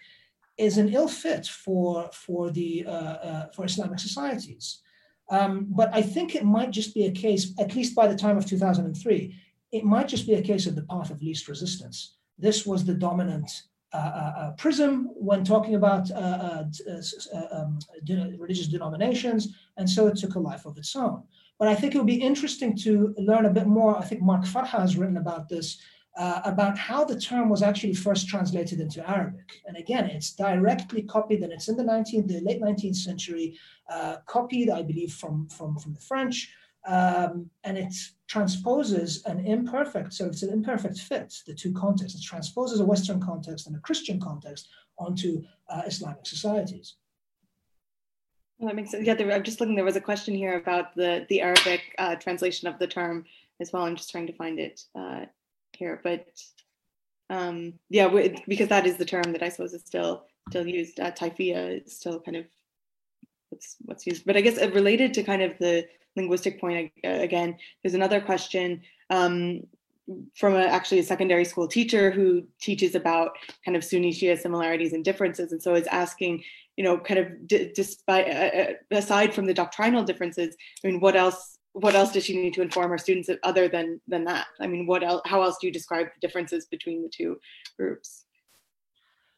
Is 0.58 0.78
an 0.78 0.90
ill 0.90 1.08
fit 1.08 1.46
for 1.46 2.10
for 2.14 2.50
the 2.50 2.84
uh, 2.88 2.92
uh 2.92 3.50
for 3.52 3.64
Islamic 3.64 4.00
societies. 4.00 4.82
Um, 5.30 5.68
but 5.70 5.94
I 5.94 6.02
think 6.02 6.36
it 6.36 6.46
might 6.46 6.72
just 6.72 6.94
be 6.94 7.06
a 7.06 7.12
case, 7.12 7.54
at 7.60 7.76
least 7.76 7.96
by 7.96 8.08
the 8.08 8.16
time 8.16 8.38
of 8.38 8.46
2003, 8.46 9.36
it 9.72 9.84
might 9.84 10.08
just 10.08 10.26
be 10.26 10.36
a 10.36 10.42
case 10.42 10.66
of 10.66 10.76
the 10.76 10.84
path 10.84 11.10
of 11.10 11.22
least 11.22 11.48
resistance. 11.48 12.16
This 12.38 12.66
was 12.66 12.86
the 12.86 12.94
dominant 12.94 13.64
uh, 13.94 13.98
uh, 13.98 14.34
uh 14.38 14.52
prism 14.52 15.10
when 15.16 15.46
talking 15.46 15.76
about 15.76 16.12
uh, 16.12 16.16
uh, 16.16 16.66
uh 16.90 17.48
um, 17.52 17.80
religious 18.38 18.68
denominations, 18.68 19.56
and 19.78 19.90
so 19.90 20.08
it 20.08 20.18
took 20.18 20.36
a 20.36 20.40
life 20.40 20.66
of 20.66 20.78
its 20.78 20.96
own. 20.96 21.24
But 21.58 21.70
I 21.70 21.76
think 21.76 21.96
it 21.96 21.98
would 21.98 22.08
be 22.08 22.22
interesting 22.22 22.76
to 22.80 23.16
learn 23.18 23.46
a 23.46 23.50
bit 23.50 23.66
more. 23.66 23.98
I 23.98 24.04
think 24.04 24.22
Mark 24.22 24.44
Farha 24.44 24.82
has 24.82 24.98
written 24.98 25.18
about 25.18 25.50
this, 25.50 25.78
uh, 26.18 26.42
about 26.46 26.78
how 26.78 27.04
the 27.04 27.20
term 27.20 27.48
was 27.48 27.62
actually 27.62 27.94
first 27.94 28.28
translated 28.28 28.80
into 28.80 29.08
Arabic. 29.08 29.62
And 29.68 29.78
again, 29.78 30.06
it's 30.06 30.34
directly 30.34 31.04
copied, 31.04 31.44
and 31.44 31.54
it's 31.54 31.70
in 31.70 31.78
the 31.78 31.84
19th, 31.84 32.28
the 32.28 32.42
late 32.42 32.62
19th 32.62 32.96
century, 32.96 33.58
uh, 33.90 34.18
copied, 34.26 34.70
I 34.70 34.82
believe, 34.82 35.14
from, 35.14 35.48
from, 35.50 35.78
from 35.78 35.94
the 35.94 36.02
French. 36.02 36.52
Um, 36.88 37.50
and 37.64 37.78
it 37.78 37.94
transposes 38.28 39.24
an 39.26 39.46
imperfect, 39.46 40.14
so 40.14 40.26
it's 40.26 40.42
an 40.42 40.52
imperfect 40.52 41.00
fit, 41.00 41.34
the 41.46 41.54
two 41.54 41.74
contexts. 41.74 42.18
It 42.18 42.24
transposes 42.24 42.80
a 42.80 42.86
Western 42.86 43.22
context 43.22 43.68
and 43.68 43.76
a 43.76 43.80
Christian 43.80 44.20
context 44.20 44.70
onto 44.98 45.44
uh, 45.70 45.84
Islamic 45.86 46.26
societies. 46.26 46.96
Well, 48.58 48.70
that 48.70 48.76
makes 48.76 48.92
sense. 48.92 49.06
Yeah, 49.06 49.14
there, 49.14 49.32
I'm 49.32 49.44
just 49.44 49.60
looking. 49.60 49.76
There 49.76 49.86
was 49.86 49.98
a 49.98 50.02
question 50.02 50.34
here 50.34 50.58
about 50.58 50.96
the 50.96 51.28
the 51.30 51.42
Arabic 51.42 51.94
uh, 52.00 52.16
translation 52.16 52.68
of 52.68 52.80
the 52.80 52.88
term 52.88 53.26
as 53.60 53.72
well. 53.72 53.84
I'm 53.84 53.96
just 53.96 54.10
trying 54.10 54.28
to 54.28 54.34
find 54.34 54.58
it 54.58 54.82
uh, 54.96 55.26
here, 55.78 56.02
but 56.04 56.28
um, 57.30 57.74
yeah, 57.90 58.08
because 58.48 58.70
that 58.70 58.88
is 58.88 58.98
the 58.98 59.06
term 59.06 59.34
that 59.34 59.44
I 59.44 59.50
suppose 59.50 59.74
is 59.74 59.84
still 59.84 60.26
still 60.50 60.66
used. 60.66 61.00
Uh, 61.00 61.12
Taifia 61.12 61.86
is 61.86 61.98
still 61.98 62.20
kind 62.20 62.38
of 62.38 62.46
what's 63.50 63.76
what's 63.86 64.08
used. 64.08 64.26
But 64.26 64.38
I 64.38 64.42
guess 64.42 64.62
uh, 64.62 64.72
related 64.72 65.14
to 65.16 65.24
kind 65.24 65.42
of 65.42 65.58
the 65.60 65.86
linguistic 66.16 66.60
point 66.60 66.92
uh, 67.06 67.10
again, 67.10 67.58
there's 67.84 67.94
another 67.94 68.22
question 68.22 68.82
um, 69.10 69.62
from 70.36 70.56
a, 70.56 70.62
actually 70.62 71.00
a 71.00 71.04
secondary 71.04 71.46
school 71.46 71.68
teacher 71.68 72.12
who 72.12 72.44
teaches 72.62 72.96
about 72.96 73.32
kind 73.66 73.76
of 73.76 73.84
Sunni 73.84 74.14
Shia 74.14 74.38
similarities 74.38 74.94
and 74.94 75.04
differences, 75.04 75.52
and 75.52 75.62
so 75.62 75.76
is 75.76 75.88
asking, 75.88 76.44
you 76.78 76.84
know, 76.84 76.98
kind 76.98 77.20
of 77.20 77.48
d- 77.48 77.72
despite 77.76 78.28
uh, 78.28 78.58
uh, 78.58 78.74
aside 78.92 79.34
from 79.34 79.46
the 79.46 79.54
doctrinal 79.54 80.04
differences, 80.04 80.56
I 80.84 80.88
mean, 80.88 81.00
what 81.00 81.16
else? 81.16 81.57
What 81.80 81.96
else 81.96 82.12
does 82.12 82.26
she 82.26 82.36
need 82.36 82.56
to 82.56 82.62
inform 82.62 82.90
her 82.90 82.98
students 82.98 83.30
other 83.44 83.68
than 83.68 84.02
than 84.08 84.24
that? 84.26 84.48
I 84.60 84.68
mean, 84.68 84.88
what 84.88 85.04
else? 85.04 85.22
How 85.26 85.44
else 85.44 85.58
do 85.60 85.68
you 85.68 85.74
describe 85.74 86.08
the 86.08 86.28
differences 86.28 86.66
between 86.66 87.04
the 87.04 87.10
two 87.10 87.40
groups? 87.78 88.26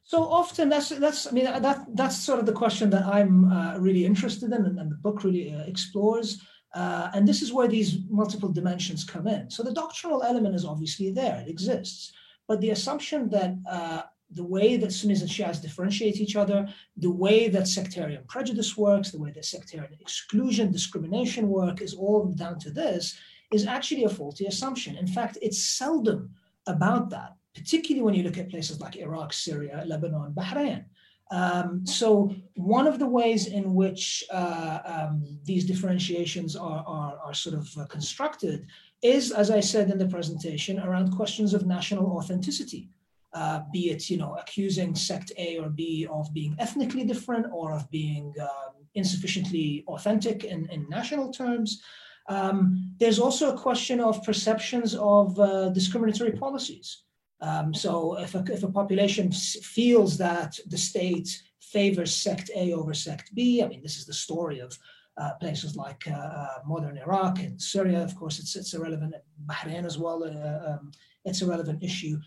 So 0.03 0.23
often, 0.23 0.69
that's 0.69 0.89
that's 0.89 1.27
I 1.27 1.31
mean 1.31 1.45
that 1.45 1.85
that's 1.95 2.17
sort 2.17 2.39
of 2.39 2.45
the 2.45 2.59
question 2.63 2.89
that 2.91 3.05
I'm 3.05 3.51
uh, 3.51 3.77
really 3.77 4.05
interested 4.05 4.51
in, 4.53 4.65
and, 4.65 4.79
and 4.79 4.91
the 4.91 4.95
book 4.95 5.23
really 5.23 5.53
uh, 5.53 5.63
explores. 5.63 6.41
Uh, 6.73 7.09
and 7.13 7.27
this 7.27 7.41
is 7.41 7.51
where 7.51 7.67
these 7.67 7.99
multiple 8.09 8.49
dimensions 8.49 9.03
come 9.03 9.27
in. 9.27 9.49
So 9.49 9.63
the 9.63 9.73
doctrinal 9.73 10.23
element 10.23 10.55
is 10.55 10.65
obviously 10.65 11.11
there, 11.11 11.41
it 11.41 11.49
exists. 11.49 12.13
But 12.47 12.61
the 12.61 12.71
assumption 12.71 13.29
that 13.29 13.55
uh, 13.69 14.01
the 14.32 14.43
way 14.43 14.77
that 14.77 14.93
Sunnis 14.93 15.21
and 15.21 15.30
Shias 15.30 15.61
differentiate 15.61 16.17
each 16.17 16.36
other, 16.36 16.67
the 16.97 17.11
way 17.11 17.47
that 17.49 17.67
sectarian 17.67 18.23
prejudice 18.27 18.77
works, 18.77 19.11
the 19.11 19.19
way 19.19 19.32
that 19.32 19.45
sectarian 19.45 19.97
exclusion, 19.99 20.71
discrimination 20.71 21.49
work 21.49 21.82
is 21.82 21.93
all 21.93 22.25
down 22.25 22.59
to 22.59 22.69
this, 22.69 23.17
is 23.51 23.65
actually 23.65 24.03
a 24.03 24.09
faulty 24.09 24.45
assumption. 24.45 24.95
In 24.95 25.07
fact, 25.07 25.38
it's 25.41 25.63
seldom 25.63 26.30
about 26.67 27.09
that, 27.09 27.36
particularly 27.55 28.03
when 28.03 28.13
you 28.13 28.23
look 28.23 28.38
at 28.38 28.49
places 28.49 28.80
like 28.80 28.95
Iraq, 28.97 29.34
Syria, 29.34 29.84
Lebanon, 29.88 30.34
Bahrain. 30.34 30.86
Um, 31.32 31.86
so 31.86 32.34
one 32.55 32.88
of 32.88 32.97
the 32.97 33.07
ways 33.07 33.47
in 33.47 33.75
which 33.75 34.23
uh, 34.32 34.80
um, 34.86 35.23
these 35.43 35.65
differentiations 35.65 36.55
are, 36.55 36.84
are, 36.88 37.19
are 37.23 37.34
sort 37.34 37.55
of 37.55 37.69
uh, 37.77 37.86
constructed 37.86 38.65
is, 39.01 39.32
as 39.32 39.51
I 39.51 39.59
said 39.59 39.89
in 39.89 39.97
the 39.97 40.07
presentation, 40.07 40.80
around 40.80 41.11
questions 41.11 41.53
of 41.53 41.65
national 41.65 42.07
authenticity. 42.17 42.89
Uh, 43.32 43.59
be 43.71 43.91
it, 43.93 44.09
you 44.09 44.17
know, 44.17 44.36
accusing 44.41 44.95
sect 44.95 45.32
A 45.38 45.59
or 45.59 45.69
B 45.69 46.07
of 46.09 46.34
being 46.34 46.55
ethnically 46.57 47.05
different 47.05 47.45
or 47.53 47.67
of 47.77 47.84
being 47.91 48.34
um, 48.41 48.73
insufficiently 48.95 49.84
authentic 49.88 50.38
in, 50.53 50.67
in 50.71 50.89
national 50.89 51.32
terms. 51.32 51.69
Um, 52.27 52.57
there's 52.99 53.19
also 53.19 53.45
a 53.53 53.57
question 53.67 53.99
of 53.99 54.23
perceptions 54.23 54.95
of 54.95 55.39
uh, 55.39 55.69
discriminatory 55.69 56.32
policies. 56.32 57.03
Um, 57.41 57.73
so 57.73 58.17
if 58.19 58.34
a, 58.34 58.43
if 58.51 58.63
a 58.63 58.71
population 58.71 59.32
feels 59.32 60.17
that 60.17 60.51
the 60.67 60.77
state 60.77 61.30
favors 61.59 62.13
sect 62.15 62.49
A 62.55 62.73
over 62.73 62.95
sect 62.95 63.34
B, 63.36 63.61
I 63.63 63.67
mean, 63.67 63.84
this 63.84 63.97
is 63.99 64.05
the 64.05 64.13
story 64.13 64.59
of 64.59 64.71
uh, 65.21 65.34
places 65.39 65.75
like 65.75 66.03
uh, 66.07 66.13
uh, 66.41 66.57
modern 66.65 66.97
Iraq 66.97 67.39
and 67.45 67.61
Syria. 67.61 68.01
Of 68.03 68.15
course, 68.15 68.39
it's, 68.39 68.55
it's 68.55 68.73
a 68.73 68.80
relevant, 68.80 69.13
Bahrain 69.45 69.86
as 69.86 69.97
well, 69.97 70.23
uh, 70.23 70.71
um, 70.71 70.91
it's 71.25 71.43
a 71.43 71.47
relevant 71.47 71.84
issue. 71.84 72.17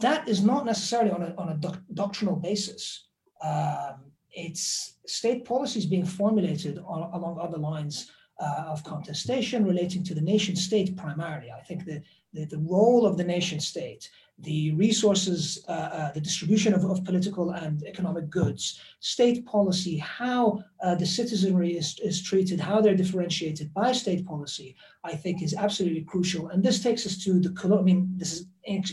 That 0.00 0.28
is 0.28 0.42
not 0.42 0.64
necessarily 0.64 1.10
on 1.10 1.22
a, 1.22 1.34
on 1.36 1.48
a 1.50 1.56
doc- 1.56 1.82
doctrinal 1.94 2.36
basis. 2.36 3.06
Um, 3.42 4.12
it's 4.30 4.98
state 5.06 5.44
policies 5.44 5.86
being 5.86 6.04
formulated 6.04 6.78
on, 6.86 7.10
along 7.12 7.38
other 7.40 7.58
lines 7.58 8.10
uh, 8.40 8.64
of 8.68 8.84
contestation 8.84 9.64
relating 9.64 10.04
to 10.04 10.14
the 10.14 10.20
nation 10.20 10.54
state 10.54 10.96
primarily. 10.96 11.50
I 11.50 11.62
think 11.62 11.84
the, 11.84 12.02
the, 12.32 12.44
the 12.44 12.58
role 12.58 13.06
of 13.06 13.16
the 13.16 13.24
nation 13.24 13.58
state 13.58 14.08
the 14.40 14.72
resources, 14.72 15.64
uh, 15.68 15.72
uh, 15.72 16.12
the 16.12 16.20
distribution 16.20 16.72
of, 16.72 16.84
of, 16.84 17.04
political 17.04 17.50
and 17.50 17.82
economic 17.84 18.30
goods, 18.30 18.80
state 19.00 19.44
policy, 19.44 19.98
how 19.98 20.62
uh, 20.82 20.94
the 20.94 21.06
citizenry 21.06 21.76
is, 21.76 21.98
is 22.04 22.22
treated, 22.22 22.60
how 22.60 22.80
they're 22.80 22.94
differentiated 22.94 23.72
by 23.74 23.90
state 23.90 24.24
policy, 24.24 24.76
I 25.02 25.14
think 25.16 25.42
is 25.42 25.54
absolutely 25.54 26.02
crucial. 26.02 26.48
And 26.48 26.62
this 26.62 26.80
takes 26.80 27.04
us 27.04 27.18
to 27.24 27.40
the, 27.40 27.76
I 27.76 27.82
mean, 27.82 28.12
this 28.16 28.32
is 28.32 28.46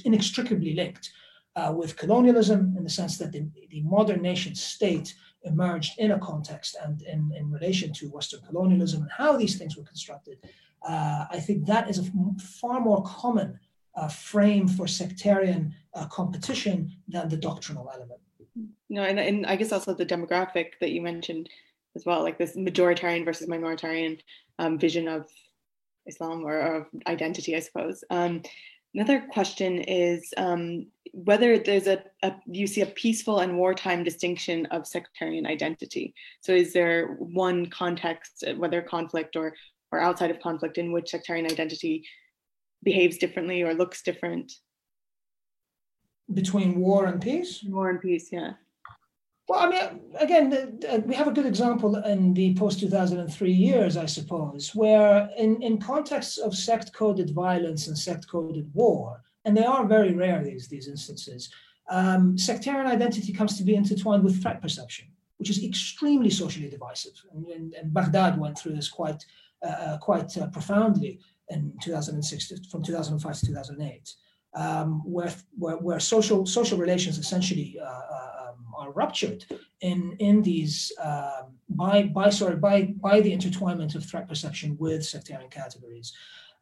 inextricably 0.06 0.74
linked 0.74 1.12
uh, 1.56 1.74
with 1.76 1.98
colonialism 1.98 2.76
in 2.78 2.84
the 2.84 2.90
sense 2.90 3.18
that 3.18 3.32
the, 3.32 3.46
the 3.70 3.82
modern 3.84 4.22
nation 4.22 4.56
state 4.56 5.16
emerged 5.44 5.94
in 6.00 6.12
a 6.12 6.20
context 6.20 6.76
and 6.84 7.02
in, 7.04 7.32
in 7.36 7.52
relation 7.52 7.94
to 7.94 8.10
Western 8.10 8.42
colonialism 8.42 9.04
and 9.04 9.12
how 9.12 9.38
these 9.38 9.58
things 9.58 9.78
were 9.78 9.84
constructed. 9.84 10.38
Uh, 10.88 11.26
I 11.32 11.40
think 11.40 11.66
that 11.66 11.90
is 11.90 12.00
a 12.00 12.04
far 12.42 12.80
more 12.80 13.04
common 13.04 13.60
uh, 13.96 14.08
frame 14.08 14.68
for 14.68 14.88
sectarian 14.88 15.74
uh, 15.94 16.06
competition 16.08 16.92
than 17.08 17.30
the 17.30 17.38
doctrinal 17.38 17.90
element. 17.94 18.20
No, 18.90 19.04
and, 19.04 19.20
and 19.20 19.46
I 19.46 19.56
guess 19.56 19.72
also 19.72 19.94
the 19.94 20.06
demographic 20.06 20.74
that 20.82 20.92
you 20.92 21.02
mentioned 21.02 21.50
as 21.96 22.06
well, 22.06 22.22
like 22.22 22.38
this 22.38 22.56
majoritarian 22.56 23.26
versus 23.26 23.48
minoritarian 23.48 24.20
um, 24.60 24.78
vision 24.78 25.08
of 25.08 25.28
Islam 26.06 26.46
or 26.46 26.60
of 26.60 26.88
identity, 27.08 27.56
I 27.56 27.60
suppose. 27.60 28.04
Um, 28.10 28.44
another 28.96 29.20
question 29.30 29.80
is 29.80 30.34
um, 30.38 30.88
whether 31.12 31.60
there's 31.60 31.88
a, 31.88 32.02
a, 32.24 32.34
you 32.48 32.66
see 32.66 32.82
a 32.82 32.88
peaceful 32.88 33.40
and 33.40 33.58
wartime 33.58 34.04
distinction 34.04 34.66
of 34.68 34.88
sectarian 34.88 35.46
identity. 35.46 36.16
So 36.42 36.54
is 36.54 36.74
there 36.74 37.08
one 37.20 37.68
context, 37.68 38.44
whether 38.58 38.82
conflict 38.82 39.36
or 39.36 39.54
or 39.92 40.02
outside 40.02 40.32
of 40.32 40.40
conflict, 40.40 40.78
in 40.78 40.92
which 40.92 41.12
sectarian 41.12 41.46
identity 41.46 42.04
behaves 42.84 43.18
differently 43.18 43.62
or 43.62 43.74
looks 43.74 44.02
different? 44.02 44.52
Between 46.34 46.80
war 46.80 47.06
and 47.06 47.22
peace? 47.22 47.64
War 47.64 47.90
and 47.92 48.02
peace 48.02 48.30
yeah 48.32 48.54
well 49.48 49.60
i 49.60 49.70
mean 49.70 50.02
again 50.20 50.80
we 51.06 51.16
have 51.16 51.28
a 51.28 51.32
good 51.32 51.46
example 51.46 51.96
in 51.98 52.34
the 52.34 52.54
post 52.56 52.80
2003 52.80 53.52
years 53.52 53.98
i 53.98 54.06
suppose 54.06 54.74
where 54.76 55.30
in, 55.38 55.62
in 55.62 55.78
contexts 55.78 56.38
of 56.38 56.56
sect 56.56 56.94
coded 56.94 57.30
violence 57.32 57.88
and 57.88 57.98
sect 57.98 58.28
coded 58.28 58.70
war 58.74 59.22
and 59.46 59.56
they 59.56 59.66
are 59.66 59.86
very 59.86 60.14
rare 60.14 60.44
these 60.44 60.68
these 60.68 60.88
instances 60.88 61.50
um, 61.88 62.36
sectarian 62.36 62.88
identity 62.88 63.32
comes 63.32 63.58
to 63.58 63.64
be 63.64 63.76
intertwined 63.76 64.24
with 64.24 64.42
threat 64.42 64.62
perception 64.62 65.08
which 65.38 65.50
is 65.50 65.64
extremely 65.64 66.30
socially 66.30 66.70
divisive. 66.70 67.14
And, 67.34 67.48
and, 67.48 67.74
and 67.74 67.94
baghdad 67.94 68.40
went 68.40 68.58
through 68.58 68.74
this 68.74 68.90
quite 68.90 69.24
uh, 69.64 69.68
uh 69.68 69.98
quite 69.98 70.36
uh, 70.38 70.48
profoundly 70.48 71.20
in 71.50 71.74
2006 71.82 72.68
from 72.72 72.84
2005 72.84 73.40
to 73.40 73.46
2008, 73.48 74.14
um, 74.56 75.02
where, 75.06 75.32
where, 75.58 75.78
where 75.78 76.00
social 76.00 76.46
social 76.46 76.78
relations 76.78 77.18
essentially 77.18 77.78
uh, 77.82 77.86
uh, 77.86 78.32
are 78.86 78.92
ruptured 78.92 79.46
in 79.82 80.16
in 80.20 80.42
these 80.42 80.92
um, 81.04 81.46
by 81.70 82.04
by 82.04 82.30
sorry 82.30 82.56
by 82.56 82.84
by 83.08 83.20
the 83.22 83.36
intertwinement 83.38 83.96
of 83.96 84.06
threat 84.06 84.28
perception 84.28 84.78
with 84.80 85.06
sectarian 85.06 85.50
categories. 85.50 86.14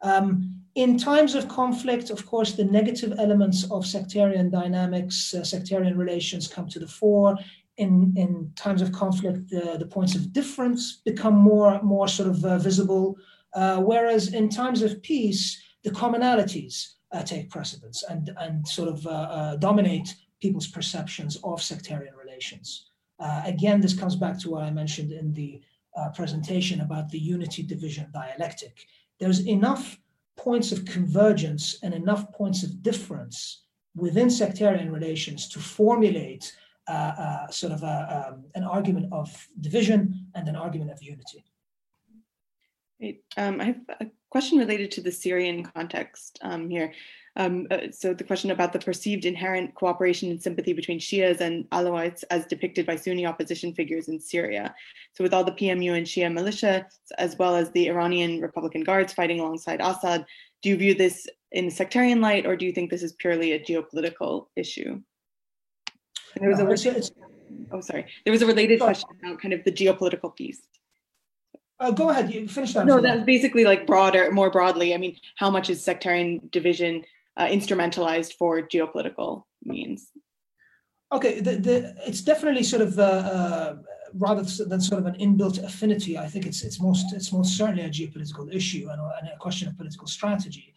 Um, 0.02 0.54
in 0.74 0.98
times 0.98 1.34
of 1.34 1.48
conflict, 1.48 2.10
of 2.10 2.26
course, 2.26 2.52
the 2.52 2.64
negative 2.64 3.14
elements 3.18 3.70
of 3.70 3.86
sectarian 3.86 4.50
dynamics, 4.50 5.32
uh, 5.32 5.42
sectarian 5.44 5.96
relations 5.96 6.46
come 6.46 6.68
to 6.68 6.78
the 6.78 6.86
fore. 6.86 7.38
In, 7.76 8.12
in 8.16 8.52
times 8.54 8.82
of 8.82 8.92
conflict, 8.92 9.48
the, 9.48 9.76
the 9.78 9.86
points 9.86 10.14
of 10.14 10.32
difference 10.32 11.00
become 11.04 11.34
more, 11.34 11.82
more 11.82 12.06
sort 12.06 12.28
of 12.28 12.44
uh, 12.44 12.58
visible. 12.58 13.16
Uh, 13.54 13.80
whereas 13.80 14.34
in 14.34 14.48
times 14.48 14.82
of 14.82 15.02
peace, 15.02 15.60
the 15.84 15.90
commonalities 15.90 16.94
uh, 17.12 17.22
take 17.22 17.50
precedence 17.50 18.04
and, 18.08 18.30
and 18.38 18.66
sort 18.66 18.88
of 18.88 19.06
uh, 19.06 19.10
uh 19.10 19.56
dominate 19.56 20.14
people's 20.40 20.66
perceptions 20.66 21.38
of 21.44 21.62
sectarian 21.62 22.13
relations. 22.34 22.90
Uh, 23.20 23.42
again, 23.44 23.80
this 23.80 23.98
comes 23.98 24.16
back 24.16 24.38
to 24.40 24.50
what 24.50 24.62
I 24.62 24.70
mentioned 24.70 25.12
in 25.12 25.32
the 25.32 25.60
uh, 25.96 26.10
presentation 26.10 26.80
about 26.80 27.08
the 27.10 27.18
unity 27.18 27.62
division 27.62 28.08
dialectic. 28.12 28.86
There's 29.20 29.46
enough 29.46 29.98
points 30.36 30.72
of 30.72 30.84
convergence 30.84 31.78
and 31.82 31.94
enough 31.94 32.32
points 32.32 32.64
of 32.64 32.82
difference 32.82 33.62
within 33.94 34.28
sectarian 34.28 34.92
relations 34.92 35.48
to 35.50 35.60
formulate 35.60 36.56
sort 37.50 37.72
of 37.72 37.82
a, 37.82 38.28
um, 38.28 38.44
an 38.54 38.64
argument 38.64 39.06
of 39.12 39.48
division 39.60 40.26
and 40.34 40.48
an 40.48 40.56
argument 40.56 40.90
of 40.90 41.02
unity. 41.02 41.44
Um, 43.36 43.60
I 43.60 43.64
have 43.64 43.80
a 44.00 44.06
question 44.30 44.58
related 44.58 44.90
to 44.92 45.00
the 45.00 45.12
Syrian 45.12 45.62
context 45.62 46.38
um, 46.42 46.68
here. 46.68 46.92
Um, 47.36 47.66
uh, 47.70 47.90
so 47.90 48.14
the 48.14 48.22
question 48.22 48.52
about 48.52 48.72
the 48.72 48.78
perceived 48.78 49.24
inherent 49.24 49.74
cooperation 49.74 50.30
and 50.30 50.40
sympathy 50.40 50.72
between 50.72 51.00
Shias 51.00 51.40
and 51.40 51.68
Alawites 51.70 52.22
as 52.30 52.46
depicted 52.46 52.86
by 52.86 52.96
Sunni 52.96 53.26
opposition 53.26 53.74
figures 53.74 54.08
in 54.08 54.20
Syria. 54.20 54.74
So 55.14 55.24
with 55.24 55.34
all 55.34 55.42
the 55.42 55.52
PMU 55.52 55.96
and 55.96 56.06
Shia 56.06 56.32
militia, 56.32 56.86
as 57.18 57.36
well 57.36 57.56
as 57.56 57.70
the 57.72 57.88
Iranian 57.88 58.40
Republican 58.40 58.82
Guards 58.84 59.12
fighting 59.12 59.40
alongside 59.40 59.80
Assad, 59.80 60.24
do 60.62 60.68
you 60.68 60.76
view 60.76 60.94
this 60.94 61.26
in 61.50 61.66
a 61.66 61.70
sectarian 61.70 62.20
light 62.20 62.46
or 62.46 62.56
do 62.56 62.66
you 62.66 62.72
think 62.72 62.90
this 62.90 63.02
is 63.02 63.12
purely 63.14 63.52
a 63.52 63.60
geopolitical 63.60 64.46
issue? 64.54 65.00
there 66.36 66.50
was 66.50 66.84
no, 66.84 66.90
a, 66.90 67.76
oh, 67.76 67.80
sorry. 67.80 68.06
There 68.24 68.32
was 68.32 68.42
a 68.42 68.46
related 68.46 68.80
question 68.80 69.08
about 69.22 69.40
kind 69.40 69.54
of 69.54 69.62
the 69.64 69.72
geopolitical 69.72 70.34
piece. 70.34 70.62
Uh, 71.80 71.90
go 71.90 72.10
ahead. 72.10 72.32
You 72.32 72.48
finish 72.48 72.72
that. 72.74 72.86
No, 72.86 73.00
that's 73.00 73.24
basically 73.24 73.64
like 73.64 73.86
broader, 73.86 74.30
more 74.30 74.50
broadly. 74.50 74.94
I 74.94 74.96
mean, 74.96 75.16
how 75.36 75.50
much 75.50 75.70
is 75.70 75.82
sectarian 75.82 76.48
division 76.50 77.04
uh, 77.36 77.46
instrumentalized 77.46 78.34
for 78.34 78.62
geopolitical 78.62 79.42
means? 79.64 80.10
Okay, 81.12 81.40
the, 81.40 81.56
the, 81.56 81.94
it's 82.06 82.22
definitely 82.22 82.62
sort 82.62 82.82
of 82.82 82.98
uh, 82.98 83.02
uh, 83.02 83.76
rather 84.14 84.42
than 84.42 84.80
sort 84.80 85.00
of 85.00 85.06
an 85.06 85.14
inbuilt 85.20 85.62
affinity. 85.62 86.18
I 86.18 86.26
think 86.26 86.46
it's 86.46 86.62
it's 86.62 86.80
most 86.80 87.12
it's 87.12 87.32
most 87.32 87.56
certainly 87.56 87.82
a 87.82 87.88
geopolitical 87.88 88.52
issue 88.52 88.88
and, 88.90 89.00
and 89.00 89.28
a 89.32 89.36
question 89.38 89.68
of 89.68 89.76
political 89.76 90.06
strategy. 90.06 90.74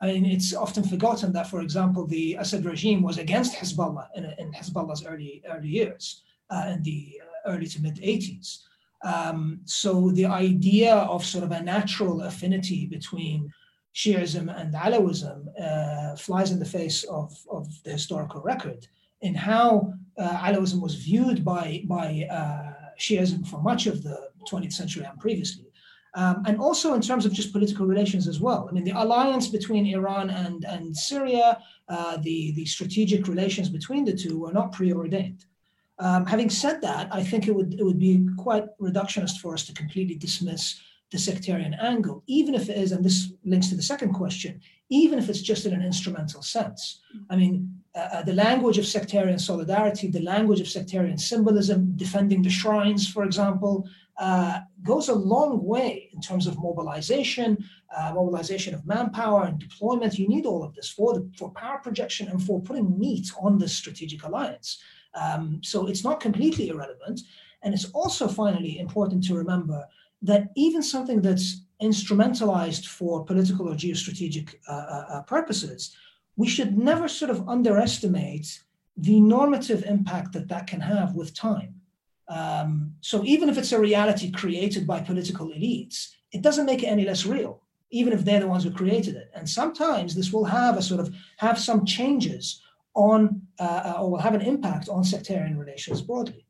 I 0.00 0.12
mean, 0.12 0.26
it's 0.26 0.54
often 0.54 0.84
forgotten 0.84 1.32
that, 1.32 1.50
for 1.50 1.60
example, 1.60 2.06
the 2.06 2.36
Assad 2.38 2.64
regime 2.64 3.02
was 3.02 3.18
against 3.18 3.56
Hezbollah 3.56 4.08
in, 4.14 4.24
in 4.38 4.52
Hezbollah's 4.52 5.04
early 5.04 5.42
early 5.50 5.68
years 5.68 6.22
uh, 6.50 6.66
in 6.74 6.82
the 6.82 7.20
early 7.46 7.66
to 7.66 7.82
mid 7.82 7.96
80s. 7.96 8.58
Um, 9.04 9.60
so 9.64 10.10
the 10.10 10.26
idea 10.26 10.94
of 10.94 11.24
sort 11.24 11.44
of 11.44 11.52
a 11.52 11.62
natural 11.62 12.22
affinity 12.22 12.86
between 12.86 13.52
Shiism 13.98 14.46
and 14.56 14.72
Alawism 14.74 15.38
uh, 15.60 16.14
flies 16.16 16.52
in 16.52 16.60
the 16.60 16.72
face 16.78 17.02
of, 17.04 17.36
of 17.50 17.66
the 17.82 17.90
historical 17.90 18.40
record 18.42 18.86
in 19.22 19.34
how 19.34 19.92
uh, 20.16 20.36
Alawism 20.46 20.80
was 20.80 20.94
viewed 20.94 21.44
by, 21.44 21.82
by 21.86 22.24
uh, 22.30 22.92
Shiism 22.96 23.44
for 23.44 23.60
much 23.60 23.88
of 23.88 24.04
the 24.04 24.30
20th 24.48 24.72
century 24.72 25.04
and 25.04 25.18
previously. 25.18 25.64
Um, 26.14 26.44
and 26.46 26.60
also 26.60 26.94
in 26.94 27.00
terms 27.00 27.26
of 27.26 27.32
just 27.32 27.52
political 27.52 27.86
relations 27.86 28.28
as 28.28 28.38
well. 28.40 28.68
I 28.68 28.72
mean, 28.72 28.84
the 28.84 28.92
alliance 29.02 29.48
between 29.48 29.84
Iran 29.86 30.30
and, 30.30 30.64
and 30.64 30.96
Syria, 30.96 31.58
uh, 31.88 32.18
the, 32.18 32.52
the 32.52 32.66
strategic 32.66 33.26
relations 33.26 33.68
between 33.68 34.04
the 34.04 34.14
two 34.14 34.38
were 34.38 34.52
not 34.52 34.72
preordained. 34.72 35.44
Um, 35.98 36.24
having 36.24 36.50
said 36.50 36.80
that, 36.82 37.08
I 37.12 37.24
think 37.24 37.48
it 37.48 37.54
would 37.54 37.74
it 37.74 37.82
would 37.82 37.98
be 37.98 38.28
quite 38.36 38.66
reductionist 38.78 39.38
for 39.38 39.52
us 39.54 39.66
to 39.66 39.72
completely 39.72 40.14
dismiss 40.14 40.80
the 41.10 41.18
sectarian 41.18 41.74
angle, 41.74 42.22
even 42.26 42.54
if 42.54 42.68
it 42.68 42.76
is, 42.76 42.92
and 42.92 43.04
this 43.04 43.32
links 43.44 43.68
to 43.68 43.76
the 43.76 43.82
second 43.82 44.12
question, 44.12 44.60
even 44.90 45.18
if 45.18 45.28
it's 45.28 45.40
just 45.40 45.64
in 45.64 45.72
an 45.72 45.82
instrumental 45.82 46.42
sense. 46.42 47.00
I 47.30 47.36
mean, 47.36 47.82
uh, 47.94 48.08
uh 48.12 48.22
the 48.22 48.34
language 48.34 48.78
of 48.78 48.86
sectarian 48.86 49.38
solidarity, 49.38 50.08
the 50.08 50.22
language 50.34 50.60
of 50.60 50.68
sectarian 50.68 51.18
symbolism, 51.18 51.96
defending 51.96 52.42
the 52.42 52.50
shrines, 52.50 53.08
for 53.08 53.24
example, 53.24 53.88
uh, 54.18 54.60
goes 54.82 55.08
a 55.08 55.14
long 55.14 55.64
way 55.64 56.10
in 56.12 56.20
terms 56.20 56.46
of 56.46 56.58
mobilization, 56.58 57.56
uh, 57.96 58.12
mobilization 58.14 58.74
of 58.74 58.84
manpower 58.84 59.44
and 59.44 59.58
deployment. 59.58 60.18
You 60.18 60.28
need 60.28 60.44
all 60.44 60.64
of 60.64 60.74
this 60.74 60.90
for 60.90 61.14
the 61.14 61.30
for 61.38 61.50
power 61.52 61.78
projection 61.78 62.28
and 62.28 62.42
for 62.42 62.60
putting 62.60 62.98
meat 62.98 63.30
on 63.40 63.58
this 63.58 63.74
strategic 63.74 64.24
alliance. 64.24 64.78
Um, 65.14 65.60
so 65.62 65.86
it's 65.86 66.04
not 66.04 66.20
completely 66.20 66.68
irrelevant. 66.68 67.20
And 67.62 67.74
it's 67.74 67.90
also 67.92 68.28
finally 68.28 68.78
important 68.78 69.24
to 69.24 69.34
remember 69.34 69.84
that 70.22 70.50
even 70.56 70.82
something 70.82 71.22
that's 71.22 71.62
instrumentalized 71.82 72.86
for 72.86 73.24
political 73.24 73.68
or 73.68 73.74
geostrategic 73.74 74.56
uh, 74.68 74.72
uh, 74.72 75.04
uh, 75.10 75.22
purposes, 75.22 75.96
we 76.36 76.48
should 76.48 76.76
never 76.76 77.08
sort 77.08 77.30
of 77.30 77.48
underestimate 77.48 78.62
the 78.96 79.20
normative 79.20 79.84
impact 79.84 80.32
that 80.32 80.48
that 80.48 80.66
can 80.66 80.80
have 80.80 81.14
with 81.14 81.34
time. 81.34 81.74
Um, 82.28 82.94
so 83.00 83.24
even 83.24 83.48
if 83.48 83.56
it's 83.56 83.72
a 83.72 83.80
reality 83.80 84.30
created 84.30 84.86
by 84.86 85.00
political 85.00 85.48
elites, 85.48 86.08
it 86.32 86.42
doesn't 86.42 86.66
make 86.66 86.82
it 86.82 86.88
any 86.88 87.04
less 87.04 87.24
real, 87.24 87.62
even 87.90 88.12
if 88.12 88.24
they're 88.24 88.40
the 88.40 88.48
ones 88.48 88.64
who 88.64 88.70
created 88.70 89.14
it. 89.14 89.30
And 89.34 89.48
sometimes 89.48 90.14
this 90.14 90.32
will 90.32 90.44
have 90.44 90.76
a 90.76 90.82
sort 90.82 91.00
of 91.00 91.14
have 91.38 91.58
some 91.58 91.86
changes 91.86 92.60
on 92.94 93.42
uh, 93.58 93.94
or 93.98 94.10
will 94.10 94.18
have 94.18 94.34
an 94.34 94.42
impact 94.42 94.88
on 94.88 95.04
sectarian 95.04 95.56
relations 95.56 96.02
broadly. 96.02 96.44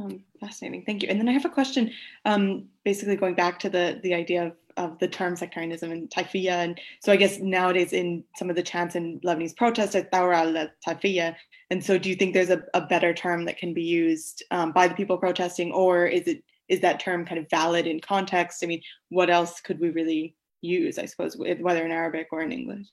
Um, 0.00 0.24
fascinating, 0.40 0.84
thank 0.86 1.02
you. 1.02 1.08
And 1.10 1.20
then 1.20 1.28
I 1.28 1.32
have 1.32 1.44
a 1.44 1.50
question, 1.50 1.92
um, 2.24 2.68
basically 2.84 3.16
going 3.16 3.34
back 3.34 3.58
to 3.60 3.68
the 3.68 4.00
the 4.02 4.14
idea 4.14 4.46
of, 4.46 4.52
of 4.76 4.98
the 4.98 5.08
term 5.08 5.36
sectarianism 5.36 5.92
and 5.92 6.08
taifiyya. 6.08 6.52
And 6.64 6.80
so 7.00 7.12
I 7.12 7.16
guess 7.16 7.38
nowadays 7.38 7.92
in 7.92 8.24
some 8.36 8.48
of 8.48 8.56
the 8.56 8.62
chants 8.62 8.94
in 8.94 9.20
Lebanese 9.20 9.56
protests, 9.56 9.94
it's 9.94 10.08
al 10.12 10.56
And 11.70 11.84
so 11.84 11.98
do 11.98 12.08
you 12.08 12.16
think 12.16 12.32
there's 12.32 12.50
a, 12.50 12.62
a 12.72 12.80
better 12.80 13.12
term 13.12 13.44
that 13.44 13.58
can 13.58 13.74
be 13.74 13.82
used 13.82 14.42
um, 14.50 14.72
by 14.72 14.88
the 14.88 14.94
people 14.94 15.18
protesting, 15.18 15.70
or 15.72 16.06
is 16.06 16.26
it 16.26 16.42
is 16.68 16.80
that 16.80 17.00
term 17.00 17.26
kind 17.26 17.38
of 17.38 17.50
valid 17.50 17.86
in 17.86 18.00
context? 18.00 18.62
I 18.62 18.66
mean, 18.66 18.82
what 19.10 19.28
else 19.28 19.60
could 19.60 19.80
we 19.80 19.90
really 19.90 20.36
use, 20.62 20.98
I 20.98 21.06
suppose, 21.06 21.36
whether 21.36 21.84
in 21.84 21.90
Arabic 21.90 22.28
or 22.32 22.42
in 22.42 22.52
English? 22.52 22.86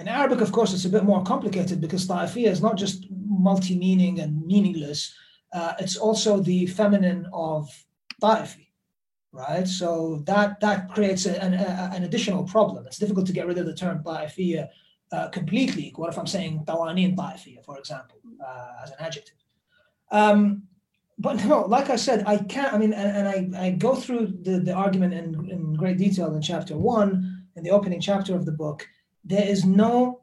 In 0.00 0.08
Arabic, 0.08 0.40
of 0.40 0.50
course, 0.50 0.74
it's 0.74 0.84
a 0.84 0.88
bit 0.88 1.04
more 1.04 1.22
complicated 1.22 1.80
because 1.80 2.08
ta'ifiyya 2.08 2.48
is 2.48 2.60
not 2.60 2.76
just 2.76 3.06
multi-meaning 3.26 4.18
and 4.18 4.44
meaningless. 4.44 5.14
Uh, 5.54 5.74
it's 5.78 5.96
also 5.96 6.40
the 6.40 6.66
feminine 6.66 7.26
of 7.32 7.70
ta'ifi, 8.20 8.66
right? 9.32 9.66
So 9.66 10.22
that 10.26 10.60
that 10.60 10.90
creates 10.90 11.26
a, 11.26 11.42
an, 11.42 11.54
a, 11.54 11.90
an, 11.94 12.02
additional 12.02 12.42
problem. 12.44 12.86
It's 12.86 12.98
difficult 12.98 13.26
to 13.28 13.32
get 13.32 13.46
rid 13.46 13.58
of 13.58 13.66
the 13.66 13.74
term 13.74 14.02
ta'ifiyya 14.02 14.68
uh, 15.12 15.28
completely. 15.28 15.92
What 15.94 16.10
if 16.10 16.18
I'm 16.18 16.26
saying 16.26 16.64
tawanin 16.66 17.16
ta'ifiyya, 17.16 17.64
for 17.64 17.78
example, 17.78 18.18
uh, 18.44 18.82
as 18.82 18.90
an 18.90 18.96
adjective? 18.98 19.36
Um, 20.10 20.64
but 21.18 21.36
no, 21.44 21.60
like 21.76 21.88
I 21.88 21.96
said, 21.96 22.24
I 22.26 22.38
can't. 22.38 22.74
I 22.74 22.78
mean, 22.78 22.92
and, 22.92 23.28
and 23.28 23.56
I, 23.56 23.66
I 23.66 23.70
go 23.70 23.94
through 23.94 24.38
the, 24.42 24.58
the 24.58 24.74
argument 24.74 25.14
in, 25.14 25.48
in 25.48 25.74
great 25.74 25.98
detail 25.98 26.34
in 26.34 26.42
chapter 26.42 26.76
one, 26.76 27.46
in 27.54 27.62
the 27.62 27.70
opening 27.70 28.00
chapter 28.00 28.34
of 28.34 28.44
the 28.44 28.52
book 28.52 28.84
there 29.24 29.46
is 29.46 29.64
no 29.64 30.20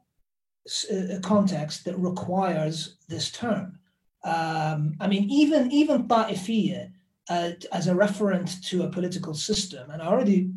uh, 0.92 1.18
context 1.22 1.84
that 1.84 1.98
requires 1.98 2.96
this 3.08 3.30
term. 3.30 3.78
Um, 4.24 4.94
I 5.00 5.06
mean, 5.08 5.28
even 5.30 5.70
even 5.72 6.08
ta'ifiyya 6.08 6.90
uh, 7.28 7.50
as 7.72 7.88
a 7.88 7.94
referent 7.94 8.62
to 8.68 8.84
a 8.84 8.88
political 8.88 9.34
system, 9.34 9.90
and 9.90 10.00
I 10.02 10.06
already 10.06 10.50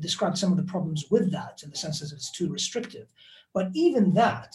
described 0.00 0.38
some 0.38 0.50
of 0.50 0.56
the 0.56 0.64
problems 0.64 1.06
with 1.10 1.30
that 1.32 1.62
in 1.62 1.70
the 1.70 1.76
sense 1.76 2.00
that 2.00 2.12
it's 2.12 2.30
too 2.30 2.48
restrictive. 2.48 3.08
But 3.52 3.70
even 3.74 4.14
that, 4.14 4.54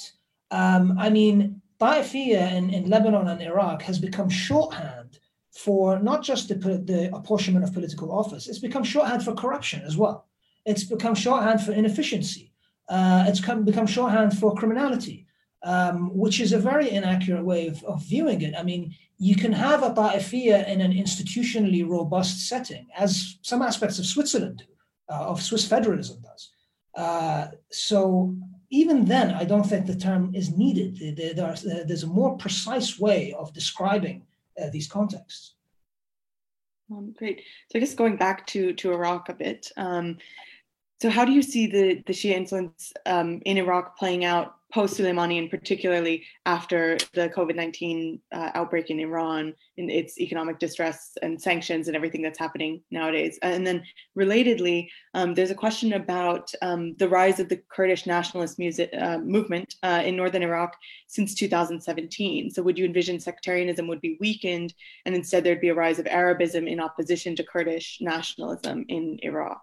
um, 0.51 0.97
I 0.97 1.09
mean, 1.09 1.61
ta'ifiyya 1.79 2.53
in, 2.53 2.69
in 2.69 2.89
Lebanon 2.89 3.27
and 3.27 3.41
Iraq 3.41 3.81
has 3.83 3.99
become 3.99 4.29
shorthand 4.29 5.19
for 5.51 5.99
not 5.99 6.21
just 6.21 6.49
the, 6.49 6.55
the 6.55 7.09
apportionment 7.15 7.63
of 7.63 7.73
political 7.73 8.11
office, 8.11 8.47
it's 8.47 8.59
become 8.59 8.83
shorthand 8.83 9.23
for 9.23 9.33
corruption 9.33 9.81
as 9.83 9.95
well. 9.95 10.27
It's 10.65 10.83
become 10.83 11.15
shorthand 11.15 11.61
for 11.61 11.71
inefficiency 11.71 12.51
uh, 12.87 13.25
it's 13.27 13.39
come, 13.39 13.63
become 13.63 13.87
shorthand 13.87 14.37
for 14.37 14.53
criminality, 14.53 15.24
um, 15.63 16.15
which 16.15 16.39
is 16.39 16.53
a 16.53 16.59
very 16.59 16.89
inaccurate 16.89 17.43
way 17.43 17.67
of, 17.67 17.83
of, 17.83 18.03
viewing 18.03 18.41
it. 18.41 18.53
I 18.57 18.63
mean, 18.63 18.95
you 19.17 19.35
can 19.35 19.51
have 19.51 19.83
a 19.83 19.93
ta'ifiyya 19.93 20.67
in 20.67 20.81
an 20.81 20.93
institutionally 20.93 21.87
robust 21.87 22.47
setting, 22.47 22.87
as 22.97 23.37
some 23.41 23.61
aspects 23.61 23.97
of 23.97 24.05
Switzerland 24.05 24.59
do, 24.59 25.13
uh, 25.13 25.29
of 25.29 25.41
Swiss 25.41 25.67
federalism 25.67 26.21
does. 26.21 26.51
Uh, 26.95 27.47
so 27.71 28.35
even 28.69 29.05
then, 29.05 29.33
I 29.33 29.43
don't 29.43 29.63
think 29.63 29.85
the 29.85 29.95
term 29.95 30.33
is 30.33 30.55
needed. 30.55 31.17
There, 31.17 31.33
there 31.33 31.85
there's 31.85 32.03
a 32.03 32.07
more 32.07 32.37
precise 32.37 32.99
way 32.99 33.33
of 33.33 33.53
describing 33.53 34.25
uh, 34.61 34.69
these 34.71 34.87
contexts. 34.87 35.55
Um, 36.91 37.13
great. 37.17 37.41
So 37.71 37.77
I 37.77 37.79
guess 37.79 37.95
going 37.95 38.17
back 38.17 38.45
to 38.47 38.73
to 38.73 38.93
Iraq 38.93 39.29
a 39.29 39.33
bit. 39.33 39.71
Um, 39.77 40.17
so, 41.01 41.09
how 41.09 41.25
do 41.25 41.33
you 41.33 41.41
see 41.41 41.67
the, 41.67 42.01
the 42.05 42.13
Shia 42.13 42.31
influence 42.31 42.93
um, 43.05 43.41
in 43.45 43.57
Iraq 43.57 43.97
playing 43.97 44.23
out 44.23 44.55
post 44.75 44.99
Soleimani, 44.99 45.39
and 45.39 45.49
particularly 45.49 46.25
after 46.45 46.97
the 47.13 47.29
COVID 47.29 47.55
19 47.55 48.19
uh, 48.33 48.51
outbreak 48.55 48.89
in 48.89 48.99
Iran, 48.99 49.53
in 49.77 49.89
its 49.89 50.19
economic 50.19 50.59
distress 50.59 51.17
and 51.21 51.41
sanctions 51.41 51.87
and 51.87 51.95
everything 51.95 52.21
that's 52.21 52.37
happening 52.37 52.81
nowadays? 52.91 53.39
And 53.41 53.65
then, 53.65 53.85
relatedly, 54.19 54.89
um, 55.13 55.33
there's 55.33 55.49
a 55.49 55.55
question 55.55 55.93
about 55.93 56.51
um, 56.61 56.93
the 56.97 57.07
rise 57.07 57.39
of 57.39 57.47
the 57.47 57.61
Kurdish 57.69 58.05
nationalist 58.05 58.59
music, 58.59 58.89
uh, 58.99 59.19
movement 59.19 59.75
uh, 59.81 60.03
in 60.05 60.17
northern 60.17 60.43
Iraq 60.43 60.75
since 61.07 61.33
2017. 61.35 62.51
So, 62.51 62.61
would 62.61 62.77
you 62.77 62.83
envision 62.83 63.17
sectarianism 63.17 63.87
would 63.87 64.01
be 64.01 64.17
weakened, 64.19 64.73
and 65.05 65.15
instead 65.15 65.45
there'd 65.45 65.61
be 65.61 65.69
a 65.69 65.81
rise 65.85 65.99
of 65.99 66.07
Arabism 66.07 66.67
in 66.67 66.81
opposition 66.81 67.33
to 67.37 67.45
Kurdish 67.45 67.99
nationalism 68.01 68.83
in 68.89 69.19
Iraq? 69.23 69.61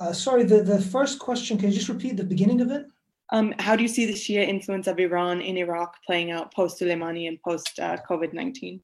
Uh, 0.00 0.14
sorry, 0.14 0.44
the, 0.44 0.62
the 0.62 0.80
first 0.80 1.18
question, 1.18 1.58
can 1.58 1.68
you 1.68 1.74
just 1.74 1.90
repeat 1.90 2.16
the 2.16 2.24
beginning 2.24 2.62
of 2.62 2.70
it? 2.70 2.86
Um, 3.32 3.54
how 3.58 3.76
do 3.76 3.82
you 3.82 3.88
see 3.88 4.06
the 4.06 4.12
Shia 4.12 4.46
influence 4.46 4.86
of 4.86 4.98
Iran 4.98 5.40
in 5.40 5.56
Iraq 5.56 5.96
playing 6.04 6.30
out 6.30 6.52
post 6.52 6.80
Soleimani 6.80 7.28
and 7.28 7.40
post 7.42 7.78
uh, 7.78 7.96
COVID 8.08 8.32
19? 8.32 8.80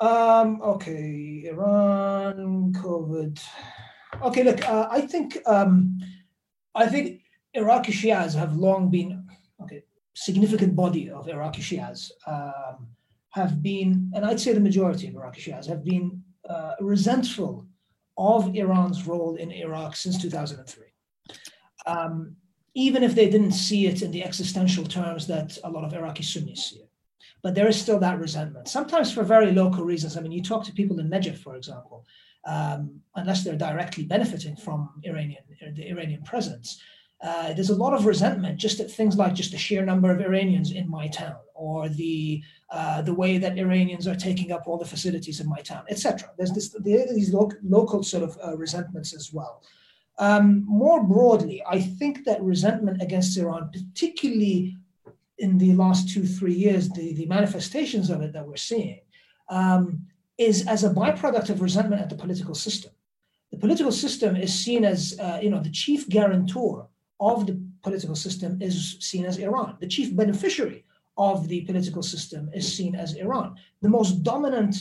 Um, 0.00 0.60
okay, 0.62 1.44
Iran, 1.46 2.72
COVID. 2.74 3.40
Okay, 4.22 4.42
look, 4.42 4.68
uh, 4.68 4.88
I 4.90 5.00
think 5.02 5.38
um, 5.46 5.98
I 6.74 6.86
think 6.86 7.22
Iraqi 7.54 7.92
Shias 7.92 8.34
have 8.34 8.56
long 8.56 8.90
been 8.90 9.26
okay. 9.62 9.82
Significant 10.14 10.76
body 10.76 11.10
of 11.10 11.28
Iraqi 11.28 11.62
Shias 11.62 12.10
um, 12.26 12.88
have 13.30 13.62
been, 13.62 14.12
and 14.14 14.24
I'd 14.24 14.38
say 14.40 14.52
the 14.52 14.60
majority 14.60 15.08
of 15.08 15.14
Iraqi 15.14 15.40
Shias 15.40 15.66
have 15.66 15.84
been 15.84 16.22
uh, 16.48 16.74
resentful 16.80 17.66
of 18.16 18.54
Iran's 18.54 19.06
role 19.06 19.36
in 19.36 19.50
Iraq 19.50 19.96
since 19.96 20.20
2003. 20.22 20.86
Um, 21.86 22.36
even 22.74 23.02
if 23.02 23.14
they 23.14 23.30
didn't 23.30 23.52
see 23.52 23.86
it 23.86 24.02
in 24.02 24.10
the 24.10 24.24
existential 24.24 24.84
terms 24.84 25.26
that 25.28 25.56
a 25.64 25.70
lot 25.70 25.84
of 25.84 25.94
Iraqi 25.94 26.22
Sunnis 26.22 26.66
see 26.66 26.80
it. 26.80 26.90
But 27.42 27.54
there 27.54 27.68
is 27.68 27.80
still 27.80 27.98
that 28.00 28.18
resentment, 28.18 28.68
sometimes 28.68 29.12
for 29.12 29.22
very 29.22 29.52
local 29.52 29.84
reasons. 29.84 30.16
I 30.16 30.20
mean, 30.20 30.32
you 30.32 30.42
talk 30.42 30.64
to 30.64 30.72
people 30.72 30.98
in 30.98 31.10
Najaf, 31.10 31.38
for 31.38 31.56
example, 31.56 32.04
um, 32.46 33.00
unless 33.14 33.44
they're 33.44 33.56
directly 33.56 34.04
benefiting 34.04 34.56
from 34.56 34.90
Iranian 35.04 35.42
the 35.76 35.88
Iranian 35.88 36.22
presence. 36.22 36.80
Uh, 37.22 37.54
there's 37.54 37.70
a 37.70 37.74
lot 37.74 37.94
of 37.94 38.06
resentment 38.06 38.58
just 38.58 38.80
at 38.80 38.90
things 38.90 39.16
like 39.16 39.34
just 39.34 39.52
the 39.52 39.58
sheer 39.58 39.84
number 39.84 40.10
of 40.10 40.20
Iranians 40.20 40.72
in 40.72 40.90
my 40.90 41.08
town, 41.08 41.36
or 41.54 41.88
the 41.88 42.42
uh, 42.70 43.00
the 43.02 43.14
way 43.14 43.38
that 43.38 43.56
Iranians 43.56 44.06
are 44.06 44.16
taking 44.16 44.52
up 44.52 44.64
all 44.66 44.76
the 44.76 44.84
facilities 44.84 45.40
in 45.40 45.48
my 45.48 45.60
town, 45.60 45.84
etc. 45.88 46.30
There's 46.36 46.52
this, 46.52 46.74
these 46.80 47.32
local, 47.32 47.58
local 47.62 48.02
sort 48.02 48.24
of 48.24 48.38
uh, 48.44 48.56
resentments 48.56 49.14
as 49.14 49.32
well. 49.32 49.62
Um, 50.18 50.64
more 50.66 51.02
broadly, 51.02 51.62
I 51.68 51.80
think 51.80 52.24
that 52.24 52.42
resentment 52.42 53.02
against 53.02 53.36
Iran, 53.36 53.70
particularly 53.72 54.76
in 55.38 55.58
the 55.58 55.72
last 55.74 56.08
two, 56.08 56.24
three 56.24 56.54
years, 56.54 56.88
the, 56.90 57.14
the 57.14 57.26
manifestations 57.26 58.10
of 58.10 58.22
it 58.22 58.32
that 58.32 58.46
we're 58.46 58.56
seeing, 58.56 59.00
um, 59.48 60.06
is 60.38 60.66
as 60.66 60.84
a 60.84 60.90
byproduct 60.90 61.50
of 61.50 61.60
resentment 61.60 62.00
at 62.00 62.08
the 62.08 62.14
political 62.16 62.54
system. 62.54 62.92
The 63.50 63.58
political 63.58 63.92
system 63.92 64.36
is 64.36 64.52
seen 64.54 64.84
as, 64.84 65.18
uh, 65.20 65.38
you 65.42 65.50
know, 65.50 65.60
the 65.60 65.70
chief 65.70 66.08
guarantor 66.08 66.88
of 67.20 67.46
the 67.46 67.60
political 67.82 68.16
system 68.16 68.60
is 68.60 68.96
seen 69.00 69.24
as 69.24 69.38
Iran. 69.38 69.76
The 69.80 69.86
chief 69.86 70.14
beneficiary 70.16 70.84
of 71.16 71.48
the 71.48 71.60
political 71.62 72.02
system 72.02 72.50
is 72.52 72.76
seen 72.76 72.94
as 72.94 73.14
Iran. 73.14 73.56
The 73.82 73.88
most 73.88 74.22
dominant 74.22 74.76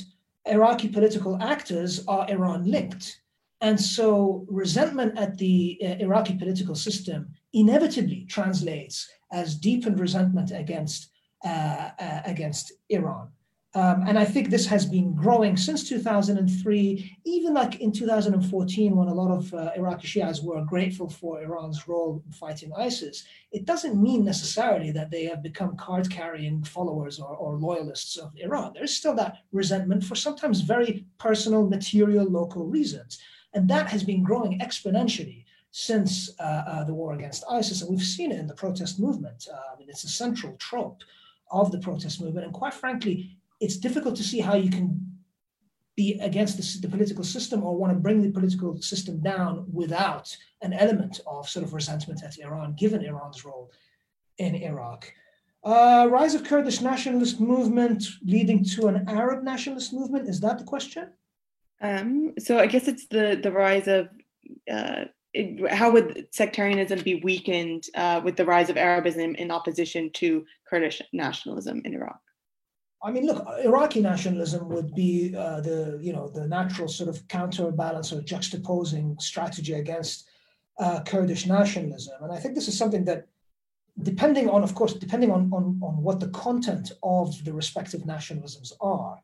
Iraqi 0.45 0.89
political 0.89 1.41
actors 1.41 2.05
are 2.07 2.29
Iran 2.29 2.65
linked. 2.69 3.21
And 3.64 3.80
so 3.80 4.45
resentment 4.49 5.18
at 5.18 5.38
the 5.38 5.80
uh, 5.82 5.86
Iraqi 6.03 6.36
political 6.36 6.76
system 6.76 7.30
inevitably 7.53 8.26
translates 8.26 9.09
as 9.32 9.55
deepened 9.55 10.01
resentment 10.01 10.51
against, 10.51 11.11
uh, 11.45 11.91
uh, 11.97 12.22
against 12.26 12.74
Iran. 12.89 13.30
Um, 13.76 14.03
and 14.05 14.20
I 14.20 14.26
think 14.26 14.49
this 14.49 14.68
has 14.68 14.86
been 14.86 15.16
growing 15.16 15.55
since 15.55 15.88
2003, 15.88 17.18
even 17.26 17.53
like 17.53 17.80
in 17.80 17.93
2014, 17.93 18.95
when 18.95 19.07
a 19.07 19.14
lot 19.14 19.32
of 19.32 19.51
uh, 19.53 19.72
Iraqi 19.78 20.07
Shias 20.07 20.43
were 20.43 20.64
grateful 20.66 21.09
for 21.09 21.41
Iran's 21.41 21.88
role 21.88 22.22
in 22.24 22.32
fighting 22.34 22.72
ISIS. 22.78 23.24
It 23.51 23.66
doesn't 23.66 23.99
mean 23.99 24.26
necessarily 24.26 24.91
that 24.91 25.09
they 25.09 25.24
have 25.24 25.41
become 25.41 25.78
card 25.78 26.11
carrying 26.11 26.64
followers 26.66 27.18
or, 27.18 27.36
or 27.36 27.55
loyalists 27.55 28.18
of 28.18 28.32
Iran. 28.36 28.74
There's 28.76 28.95
still 28.95 29.16
that 29.16 29.38
resentment 29.53 30.03
for 30.03 30.16
sometimes 30.16 30.59
very 30.61 31.05
personal, 31.18 31.66
material, 31.66 32.26
local 32.26 32.68
reasons. 32.68 33.20
And 33.54 33.70
that 33.70 33.88
has 33.89 34.04
been 34.04 34.24
growing 34.24 34.60
exponentially 34.60 35.45
since 35.72 36.30
uh, 36.39 36.43
uh, 36.43 36.84
the 36.84 36.93
war 36.93 37.14
against 37.14 37.43
ISIS. 37.49 37.82
And 37.82 37.89
we've 37.89 38.06
seen 38.06 38.32
it 38.32 38.39
in 38.39 38.47
the 38.47 38.54
protest 38.54 38.99
movement. 38.99 39.47
Uh, 39.51 39.74
I 39.74 39.78
mean, 39.78 39.89
it's 39.89 40.04
a 40.04 40.10
central 40.10 40.56
trope 40.58 41.01
of 41.51 41.72
the 41.72 41.80
protest 41.80 42.22
movement. 42.22 42.45
And 42.45 42.54
quite 42.54 42.74
frankly, 42.74 43.38
it's 43.60 43.78
difficult 43.78 44.16
to 44.18 44.24
see 44.24 44.39
how 44.39 44.56
you 44.56 44.70
can 44.70 45.14
be 45.95 46.20
against 46.22 46.58
the, 46.58 46.88
the, 46.88 46.91
political 46.91 47.24
system 47.24 47.64
or 47.64 47.76
want 47.76 47.93
to 47.93 47.99
bring 47.99 48.22
the 48.22 48.32
political 48.32 48.82
system 48.82 49.20
down 49.20 49.66
without 49.72 50.36
an 50.62 50.74
element 50.74 51.20
of 51.28 51.47
sort 51.47 51.64
of 51.64 51.74
resentment 51.74 52.24
at 52.24 52.39
Iran, 52.39 52.74
given 52.74 53.06
Iran's 53.06 53.45
role 53.45 53.72
in 54.39 54.56
Iraq. 54.56 55.12
Uh, 55.64 56.08
rise 56.12 56.34
of 56.36 56.43
Kurdish 56.43 56.82
nationalist 56.82 57.39
movement 57.39 58.04
leading 58.24 58.64
to 58.66 58.88
an 58.88 59.08
Arab 59.08 59.43
nationalist 59.43 59.93
movement. 59.93 60.28
Is 60.28 60.39
that 60.41 60.58
the 60.58 60.66
question? 60.66 61.10
Um, 61.84 62.34
so 62.39 62.59
I 62.59 62.67
guess 62.67 62.88
it's 62.88 63.07
the 63.07 63.39
the 63.43 63.51
rise 63.51 63.88
of 63.88 64.07
uh, 64.71 65.05
it, 65.34 65.71
how 65.73 65.91
would 65.91 66.27
sectarianism 66.31 67.01
be 67.01 67.15
weakened 67.15 67.84
uh, 67.95 68.21
with 68.23 68.38
the 68.38 68.45
rise 68.45 68.69
of 68.69 68.77
Arabism 68.77 69.36
in 69.36 69.51
opposition 69.51 70.09
to 70.13 70.45
Kurdish 70.69 71.01
nationalism 71.11 71.81
in 71.84 71.93
Iraq? 71.93 72.19
I 73.03 73.11
mean, 73.11 73.25
look, 73.25 73.45
Iraqi 73.65 73.99
nationalism 73.99 74.69
would 74.69 74.95
be 74.95 75.36
uh, 75.36 75.59
the 75.59 75.99
you 76.01 76.13
know 76.13 76.29
the 76.29 76.47
natural 76.47 76.88
sort 76.88 77.09
of 77.09 77.27
counterbalance 77.27 78.13
or 78.13 78.21
juxtaposing 78.21 79.21
strategy 79.21 79.73
against 79.73 80.29
uh, 80.79 81.01
Kurdish 81.01 81.45
nationalism, 81.45 82.15
and 82.21 82.31
I 82.31 82.38
think 82.38 82.55
this 82.55 82.69
is 82.69 82.77
something 82.77 83.03
that, 83.05 83.27
depending 84.03 84.49
on, 84.49 84.63
of 84.63 84.73
course, 84.73 84.93
depending 84.93 85.31
on 85.31 85.51
on, 85.51 85.79
on 85.84 86.01
what 86.01 86.21
the 86.21 86.29
content 86.29 86.93
of 87.03 87.43
the 87.43 87.53
respective 87.53 88.03
nationalisms 88.03 88.71
are, 88.79 89.19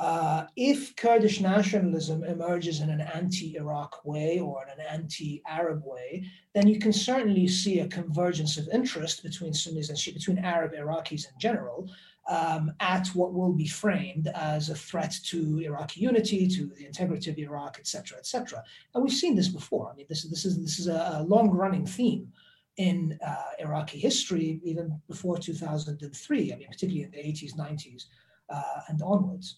uh, 0.00 0.46
if 0.56 0.96
Kurdish 0.96 1.42
nationalism 1.42 2.24
emerges 2.24 2.80
in 2.80 2.88
an 2.88 3.02
anti-Iraq 3.02 4.02
way 4.02 4.40
or 4.40 4.64
in 4.64 4.80
an 4.80 4.86
anti-Arab 4.90 5.82
way, 5.84 6.24
then 6.54 6.66
you 6.66 6.78
can 6.78 6.90
certainly 6.90 7.46
see 7.46 7.80
a 7.80 7.86
convergence 7.86 8.56
of 8.56 8.66
interest 8.72 9.22
between 9.22 9.52
Sunnis 9.52 9.90
and 9.90 10.14
between 10.14 10.38
Arab 10.38 10.72
Iraqis 10.72 11.26
in 11.30 11.38
general 11.38 11.90
um, 12.30 12.72
at 12.80 13.08
what 13.08 13.34
will 13.34 13.52
be 13.52 13.66
framed 13.66 14.28
as 14.28 14.70
a 14.70 14.74
threat 14.74 15.14
to 15.24 15.58
Iraqi 15.58 16.00
unity, 16.00 16.48
to 16.48 16.72
the 16.78 16.86
integrity 16.86 17.30
of 17.30 17.36
Iraq, 17.36 17.76
et 17.78 17.86
cetera, 17.86 18.16
et 18.16 18.26
cetera. 18.26 18.64
And 18.94 19.04
we've 19.04 19.12
seen 19.12 19.36
this 19.36 19.48
before. 19.48 19.90
I 19.92 19.96
mean, 19.96 20.06
this, 20.08 20.22
this 20.24 20.46
is 20.46 20.58
this 20.62 20.78
is 20.78 20.86
a, 20.86 21.26
long-running 21.28 21.84
theme 21.84 22.32
in 22.78 23.18
uh, 23.26 23.34
Iraqi 23.58 23.98
history, 23.98 24.62
even 24.64 24.98
before 25.08 25.36
2003. 25.36 26.52
I 26.52 26.56
mean, 26.56 26.68
particularly 26.68 27.02
in 27.02 27.10
the 27.10 27.18
80s, 27.18 27.54
90s, 27.54 28.04
uh, 28.48 28.80
and 28.88 29.02
onwards. 29.02 29.56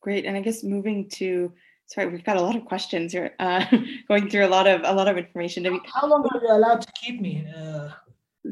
Great, 0.00 0.24
and 0.26 0.36
I 0.36 0.40
guess 0.40 0.62
moving 0.62 1.08
to 1.10 1.52
sorry, 1.86 2.08
we've 2.08 2.24
got 2.24 2.36
a 2.36 2.40
lot 2.40 2.56
of 2.56 2.64
questions 2.64 3.12
here, 3.12 3.34
uh, 3.38 3.64
going 4.08 4.28
through 4.30 4.46
a 4.46 4.48
lot 4.48 4.66
of 4.66 4.82
a 4.84 4.92
lot 4.92 5.08
of 5.08 5.16
information. 5.16 5.64
How 5.92 6.06
long 6.06 6.26
are 6.26 6.40
you 6.42 6.50
allowed 6.50 6.82
to 6.82 6.92
keep 7.00 7.20
me? 7.20 7.46
Uh, 7.56 7.90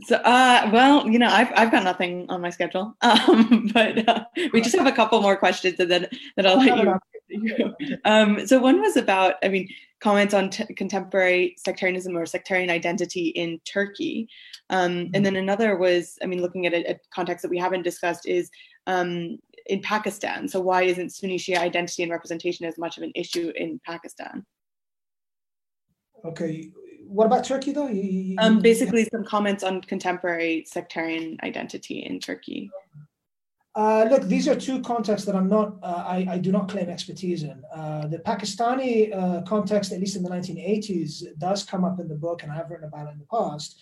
so, 0.04 0.16
uh, 0.16 0.70
well, 0.72 1.06
you 1.06 1.18
know, 1.18 1.28
I've, 1.28 1.52
I've 1.54 1.70
got 1.70 1.84
nothing 1.84 2.24
on 2.30 2.40
my 2.40 2.48
schedule, 2.48 2.96
um, 3.02 3.70
but 3.74 4.08
uh, 4.08 4.24
we 4.52 4.62
just 4.62 4.76
have 4.76 4.86
a 4.86 4.92
couple 4.92 5.20
more 5.20 5.36
questions 5.36 5.78
and 5.78 5.90
then, 5.90 6.06
then 6.36 6.46
I'll 6.46 6.58
let 6.58 6.78
you. 6.78 6.94
Um, 8.04 8.46
so 8.46 8.58
one 8.58 8.80
was 8.82 8.98
about, 8.98 9.36
I 9.42 9.48
mean, 9.48 9.66
comments 10.00 10.34
on 10.34 10.50
t- 10.50 10.66
contemporary 10.74 11.54
sectarianism 11.56 12.14
or 12.14 12.26
sectarian 12.26 12.68
identity 12.68 13.28
in 13.28 13.58
Turkey. 13.64 14.28
Um, 14.68 14.92
and 14.92 15.12
mm-hmm. 15.14 15.22
then 15.22 15.36
another 15.36 15.76
was, 15.76 16.18
I 16.22 16.26
mean, 16.26 16.42
looking 16.42 16.66
at 16.66 16.74
a, 16.74 16.90
a 16.90 16.98
context 17.14 17.40
that 17.42 17.50
we 17.50 17.56
haven't 17.56 17.84
discussed 17.84 18.26
is 18.28 18.50
um, 18.86 19.38
in 19.66 19.80
Pakistan. 19.80 20.48
So 20.48 20.60
why 20.60 20.82
isn't 20.82 21.10
Sunni 21.10 21.38
Shia 21.38 21.58
identity 21.58 22.02
and 22.02 22.12
representation 22.12 22.66
as 22.66 22.78
much 22.78 22.96
of 22.96 23.02
an 23.02 23.12
issue 23.14 23.52
in 23.56 23.80
Pakistan? 23.84 24.44
Okay, 26.24 26.70
what 27.06 27.26
about 27.26 27.44
Turkey 27.44 27.72
though? 27.72 27.88
You, 27.88 28.36
um, 28.38 28.60
basically, 28.60 29.04
some 29.12 29.24
comments 29.24 29.64
on 29.64 29.80
contemporary 29.82 30.64
sectarian 30.66 31.38
identity 31.42 32.00
in 32.00 32.20
Turkey. 32.20 32.70
Uh, 33.74 34.06
look, 34.10 34.24
these 34.24 34.46
are 34.46 34.54
two 34.54 34.82
contexts 34.82 35.26
that 35.26 35.34
I'm 35.34 35.48
not, 35.48 35.78
uh, 35.82 36.04
I, 36.06 36.26
I, 36.32 36.38
do 36.38 36.52
not 36.52 36.68
claim 36.68 36.90
expertise 36.90 37.42
in. 37.42 37.62
Uh, 37.74 38.06
the 38.06 38.18
Pakistani 38.18 39.16
uh, 39.16 39.40
context, 39.42 39.92
at 39.92 40.00
least 40.00 40.14
in 40.14 40.22
the 40.22 40.28
1980s, 40.28 41.38
does 41.38 41.64
come 41.64 41.82
up 41.82 41.98
in 41.98 42.06
the 42.06 42.14
book, 42.14 42.42
and 42.42 42.52
I 42.52 42.56
have 42.56 42.68
written 42.68 42.84
about 42.84 43.08
it 43.08 43.12
in 43.12 43.18
the 43.18 43.26
past. 43.32 43.80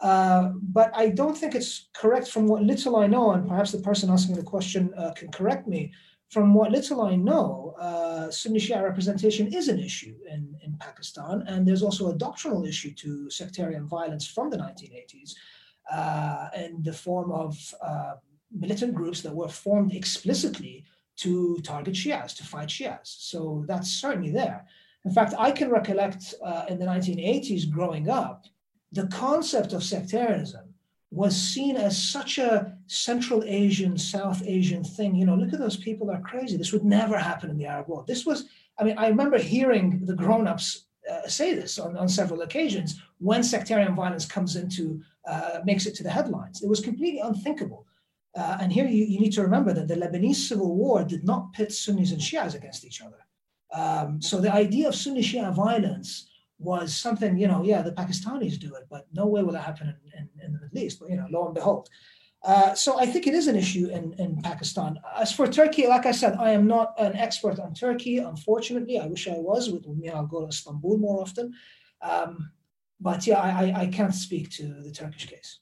Uh, 0.00 0.52
but 0.62 0.90
I 0.94 1.08
don't 1.08 1.36
think 1.36 1.54
it's 1.54 1.88
correct 1.92 2.28
from 2.28 2.46
what 2.46 2.62
little 2.62 2.96
I 2.96 3.06
know, 3.06 3.32
and 3.32 3.46
perhaps 3.46 3.72
the 3.72 3.78
person 3.78 4.10
asking 4.10 4.36
the 4.36 4.42
question 4.42 4.92
uh, 4.96 5.12
can 5.12 5.30
correct 5.30 5.68
me 5.68 5.92
from 6.30 6.54
what 6.54 6.70
little 6.70 7.02
I 7.02 7.16
know, 7.16 7.74
uh, 7.78 8.30
Sunni 8.30 8.60
Shia 8.60 8.82
representation 8.82 9.52
is 9.52 9.68
an 9.68 9.80
issue 9.80 10.14
in, 10.30 10.54
in 10.64 10.76
Pakistan, 10.78 11.42
and 11.48 11.66
there's 11.66 11.82
also 11.82 12.08
a 12.08 12.14
doctrinal 12.14 12.64
issue 12.64 12.94
to 12.94 13.28
sectarian 13.30 13.86
violence 13.88 14.28
from 14.28 14.48
the 14.48 14.56
1980s 14.56 15.34
uh, 15.92 16.48
in 16.56 16.82
the 16.84 16.92
form 16.92 17.32
of 17.32 17.74
uh, 17.82 18.14
militant 18.56 18.94
groups 18.94 19.22
that 19.22 19.34
were 19.34 19.48
formed 19.48 19.92
explicitly 19.92 20.84
to 21.16 21.58
target 21.64 21.94
Shias, 21.94 22.36
to 22.36 22.44
fight 22.44 22.68
Shias. 22.68 23.00
So 23.02 23.64
that's 23.66 23.90
certainly 23.90 24.30
there. 24.30 24.64
In 25.04 25.10
fact, 25.10 25.34
I 25.36 25.50
can 25.50 25.68
recollect 25.68 26.34
uh, 26.44 26.64
in 26.68 26.78
the 26.78 26.86
1980s 26.86 27.68
growing 27.68 28.08
up, 28.08 28.44
the 28.92 29.06
concept 29.08 29.72
of 29.72 29.82
sectarianism 29.82 30.74
was 31.10 31.34
seen 31.36 31.76
as 31.76 32.10
such 32.16 32.38
a 32.38 32.76
Central 32.86 33.42
Asian, 33.44 33.98
South 33.98 34.42
Asian 34.46 34.84
thing. 34.84 35.14
You 35.14 35.26
know, 35.26 35.34
look 35.34 35.52
at 35.52 35.58
those 35.58 35.76
people, 35.76 36.06
they're 36.06 36.20
crazy. 36.20 36.56
This 36.56 36.72
would 36.72 36.84
never 36.84 37.18
happen 37.18 37.50
in 37.50 37.58
the 37.58 37.66
Arab 37.66 37.88
world. 37.88 38.06
This 38.06 38.24
was, 38.24 38.48
I 38.78 38.84
mean, 38.84 38.96
I 38.98 39.08
remember 39.08 39.38
hearing 39.38 40.06
the 40.06 40.14
grown 40.14 40.46
ups 40.46 40.86
uh, 41.10 41.26
say 41.26 41.54
this 41.54 41.78
on, 41.78 41.96
on 41.96 42.08
several 42.08 42.42
occasions 42.42 43.00
when 43.18 43.42
sectarian 43.42 43.94
violence 43.94 44.26
comes 44.26 44.54
into, 44.54 45.02
uh, 45.26 45.58
makes 45.64 45.86
it 45.86 45.94
to 45.96 46.02
the 46.02 46.10
headlines. 46.10 46.62
It 46.62 46.68
was 46.68 46.80
completely 46.80 47.20
unthinkable 47.20 47.86
Uh, 48.36 48.58
and 48.60 48.72
here 48.72 48.86
you, 48.86 49.04
you 49.04 49.18
need 49.18 49.32
to 49.32 49.42
remember 49.42 49.72
that 49.74 49.88
the 49.88 49.96
Lebanese 49.96 50.36
civil 50.48 50.76
war 50.76 51.02
did 51.02 51.24
not 51.24 51.52
pit 51.52 51.72
Sunnis 51.72 52.12
and 52.12 52.20
Shias 52.20 52.54
against 52.54 52.84
each 52.84 53.02
other. 53.02 53.18
Um, 53.72 54.22
so 54.22 54.40
the 54.40 54.52
idea 54.52 54.88
of 54.88 54.94
Sunni 54.94 55.22
Shia 55.22 55.52
violence 55.52 56.29
was 56.60 56.94
something, 56.94 57.38
you 57.38 57.48
know, 57.48 57.62
yeah, 57.64 57.82
the 57.82 57.92
Pakistanis 57.92 58.58
do 58.58 58.74
it, 58.74 58.86
but 58.90 59.06
no 59.12 59.26
way 59.26 59.42
will 59.42 59.54
it 59.54 59.62
happen 59.62 59.88
in, 59.88 60.18
in, 60.18 60.44
in 60.44 60.52
the 60.52 60.60
Middle 60.60 60.78
East. 60.78 61.00
But, 61.00 61.10
you 61.10 61.16
know, 61.16 61.26
lo 61.30 61.46
and 61.46 61.54
behold. 61.54 61.88
Uh, 62.42 62.74
so 62.74 62.98
I 62.98 63.06
think 63.06 63.26
it 63.26 63.34
is 63.34 63.48
an 63.48 63.56
issue 63.56 63.88
in, 63.88 64.14
in 64.14 64.40
Pakistan. 64.40 64.98
As 65.16 65.30
for 65.32 65.46
Turkey, 65.46 65.86
like 65.86 66.06
I 66.06 66.12
said, 66.12 66.36
I 66.38 66.50
am 66.50 66.66
not 66.66 66.94
an 66.98 67.14
expert 67.14 67.58
on 67.58 67.74
Turkey. 67.74 68.18
Unfortunately, 68.18 68.98
I 68.98 69.06
wish 69.06 69.28
I 69.28 69.38
was. 69.38 69.70
With 69.70 69.86
me, 69.86 70.08
I'll 70.08 70.26
go 70.26 70.40
to 70.40 70.48
Istanbul 70.48 70.98
more 70.98 71.20
often. 71.20 71.52
Um, 72.00 72.50
but 72.98 73.26
yeah, 73.26 73.40
I, 73.40 73.82
I 73.82 73.86
can't 73.86 74.14
speak 74.14 74.50
to 74.52 74.62
the 74.82 74.90
Turkish 74.90 75.26
case. 75.26 75.58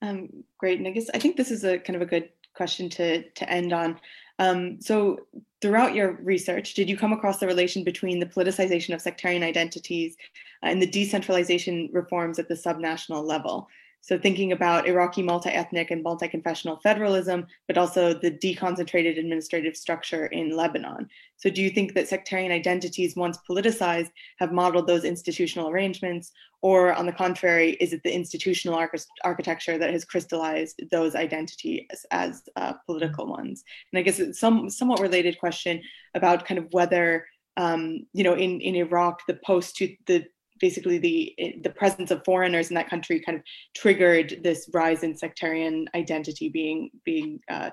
Um, 0.00 0.44
great, 0.58 0.78
and 0.78 0.86
I 0.86 0.92
guess 0.92 1.10
I 1.12 1.18
think 1.18 1.36
this 1.36 1.50
is 1.50 1.64
a 1.64 1.78
kind 1.78 1.96
of 1.96 2.02
a 2.02 2.06
good 2.06 2.30
question 2.54 2.88
to 2.90 3.28
to 3.30 3.50
end 3.50 3.72
on. 3.72 4.00
Um, 4.38 4.80
so, 4.80 5.20
throughout 5.60 5.94
your 5.94 6.12
research, 6.22 6.74
did 6.74 6.88
you 6.88 6.96
come 6.96 7.12
across 7.12 7.38
the 7.40 7.46
relation 7.46 7.82
between 7.82 8.20
the 8.20 8.26
politicization 8.26 8.94
of 8.94 9.00
sectarian 9.00 9.42
identities 9.42 10.16
and 10.62 10.80
the 10.80 10.86
decentralization 10.86 11.90
reforms 11.92 12.38
at 12.38 12.48
the 12.48 12.54
subnational 12.54 13.24
level? 13.24 13.68
So 14.00 14.18
thinking 14.18 14.52
about 14.52 14.86
Iraqi 14.86 15.22
multi-ethnic 15.22 15.90
and 15.90 16.02
multi-confessional 16.02 16.78
federalism, 16.78 17.46
but 17.66 17.76
also 17.76 18.14
the 18.14 18.30
deconcentrated 18.30 19.18
administrative 19.18 19.76
structure 19.76 20.26
in 20.26 20.56
Lebanon. 20.56 21.08
So 21.36 21.50
do 21.50 21.60
you 21.60 21.70
think 21.70 21.94
that 21.94 22.08
sectarian 22.08 22.52
identities, 22.52 23.16
once 23.16 23.38
politicized, 23.48 24.10
have 24.38 24.52
modeled 24.52 24.86
those 24.86 25.04
institutional 25.04 25.68
arrangements? 25.68 26.32
Or 26.60 26.92
on 26.92 27.06
the 27.06 27.12
contrary, 27.12 27.76
is 27.80 27.92
it 27.92 28.02
the 28.02 28.12
institutional 28.12 28.76
arch- 28.76 29.06
architecture 29.22 29.78
that 29.78 29.92
has 29.92 30.04
crystallized 30.04 30.82
those 30.90 31.14
identities 31.14 31.86
as 32.10 32.42
uh, 32.56 32.72
political 32.84 33.28
ones? 33.28 33.62
And 33.92 34.00
I 34.00 34.02
guess 34.02 34.18
it's 34.18 34.40
some 34.40 34.68
somewhat 34.68 35.00
related 35.00 35.38
question 35.38 35.80
about 36.14 36.46
kind 36.46 36.58
of 36.58 36.66
whether 36.72 37.24
um, 37.58 38.06
you 38.12 38.22
know, 38.22 38.34
in, 38.34 38.60
in 38.60 38.76
Iraq, 38.76 39.26
the 39.26 39.38
post 39.44 39.76
to 39.76 39.94
the 40.06 40.24
basically 40.60 40.98
the 40.98 41.34
the 41.62 41.70
presence 41.70 42.10
of 42.10 42.24
foreigners 42.24 42.70
in 42.70 42.74
that 42.74 42.88
country 42.88 43.20
kind 43.20 43.38
of 43.38 43.44
triggered 43.76 44.40
this 44.42 44.70
rise 44.72 45.02
in 45.02 45.16
sectarian 45.16 45.88
identity 45.94 46.48
being 46.48 46.90
being 47.04 47.40
uh, 47.50 47.70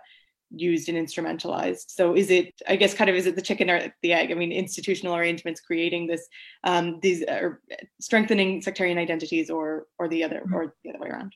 used 0.52 0.90
and 0.90 0.98
instrumentalized. 0.98 1.86
So 1.88 2.16
is 2.16 2.30
it, 2.30 2.54
I 2.68 2.76
guess, 2.76 2.94
kind 2.94 3.10
of 3.10 3.16
is 3.16 3.26
it 3.26 3.36
the 3.36 3.42
chicken 3.42 3.70
or 3.70 3.94
the 4.02 4.14
egg? 4.14 4.32
I 4.32 4.36
mean, 4.36 4.52
institutional 4.52 5.16
arrangements 5.16 5.62
creating 5.62 6.08
this, 6.08 6.28
um, 6.64 7.00
these 7.02 7.24
are 7.24 7.62
uh, 7.72 7.76
strengthening 8.00 8.62
sectarian 8.62 8.98
identities, 8.98 9.50
or 9.50 9.88
or 10.00 10.08
the 10.08 10.24
other, 10.24 10.44
or 10.54 10.76
the 10.84 10.92
other 10.92 11.00
way 11.00 11.10
around. 11.10 11.34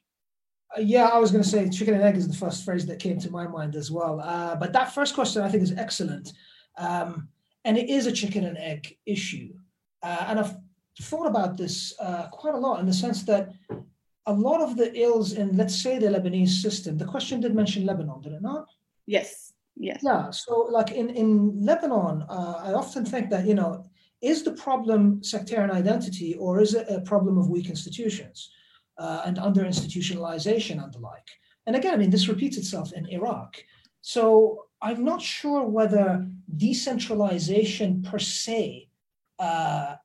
Uh, 0.76 0.82
yeah, 0.82 1.08
I 1.08 1.18
was 1.18 1.32
going 1.32 1.44
to 1.44 1.50
say 1.50 1.70
chicken 1.70 1.96
and 1.96 2.04
egg 2.04 2.18
is 2.18 2.28
the 2.28 2.36
first 2.36 2.64
phrase 2.64 2.86
that 2.86 3.00
came 3.00 3.20
to 3.20 3.32
my 3.32 3.48
mind 3.48 3.76
as 3.76 3.90
well. 3.90 4.22
Uh, 4.22 4.56
but 4.56 4.74
that 4.74 4.94
first 4.94 5.16
question 5.16 5.42
I 5.42 5.50
think 5.50 5.64
is 5.64 5.74
excellent, 5.74 6.32
um, 6.78 7.30
and 7.66 7.78
it 7.78 7.90
is 7.90 8.06
a 8.06 8.12
chicken 8.12 8.46
and 8.46 8.58
egg 8.58 8.98
issue. 9.06 9.54
Uh, 10.02 10.26
and 10.28 10.40
I've 10.40 10.56
thought 11.02 11.28
about 11.28 11.58
this 11.58 11.94
uh, 12.00 12.28
quite 12.32 12.56
a 12.56 12.58
lot 12.58 12.80
in 12.80 12.86
the 12.86 12.94
sense 12.94 13.24
that 13.24 13.50
a 14.26 14.34
lot 14.34 14.62
of 14.62 14.78
the 14.78 14.94
ills 15.00 15.34
in, 15.34 15.58
let's 15.58 15.82
say, 15.82 15.98
the 15.98 16.08
Lebanese 16.08 16.62
system, 16.62 16.98
the 16.98 17.06
question 17.06 17.42
did 17.42 17.56
mention 17.56 17.86
Lebanon, 17.86 18.22
did 18.22 18.34
it 18.34 18.42
not? 18.42 18.68
Yes, 19.10 19.54
yes. 19.76 20.02
Yeah, 20.04 20.30
so 20.30 20.68
like 20.70 20.92
in, 20.92 21.10
in 21.10 21.66
Lebanon, 21.66 22.24
uh, 22.30 22.62
I 22.68 22.74
often 22.74 23.04
think 23.06 23.32
that, 23.32 23.48
you 23.48 23.56
know, 23.56 23.84
is 24.22 24.44
the 24.44 24.52
problem 24.52 25.24
sectarian 25.24 25.72
identity 25.72 26.36
or 26.36 26.62
is 26.62 26.76
it 26.76 26.86
a 26.90 27.02
problem 27.02 27.38
of 27.40 27.50
weak 27.50 27.70
institutions 27.70 28.52
uh, 29.00 29.22
and 29.26 29.40
under 29.40 29.64
institutionalization 29.64 30.84
and 30.84 30.94
the 30.94 31.00
like? 31.00 31.30
And 31.66 31.76
again, 31.76 31.96
I 31.96 31.98
mean, 31.98 32.12
this 32.12 32.28
repeats 32.28 32.58
itself 32.58 32.94
in 32.94 33.08
Iraq. 33.08 33.58
So 34.02 34.66
I'm 34.80 35.04
not 35.04 35.22
sure 35.22 35.64
whether 35.64 36.28
decentralization 36.56 38.04
per 38.04 38.20
se 38.20 38.90
uh, 39.40 39.96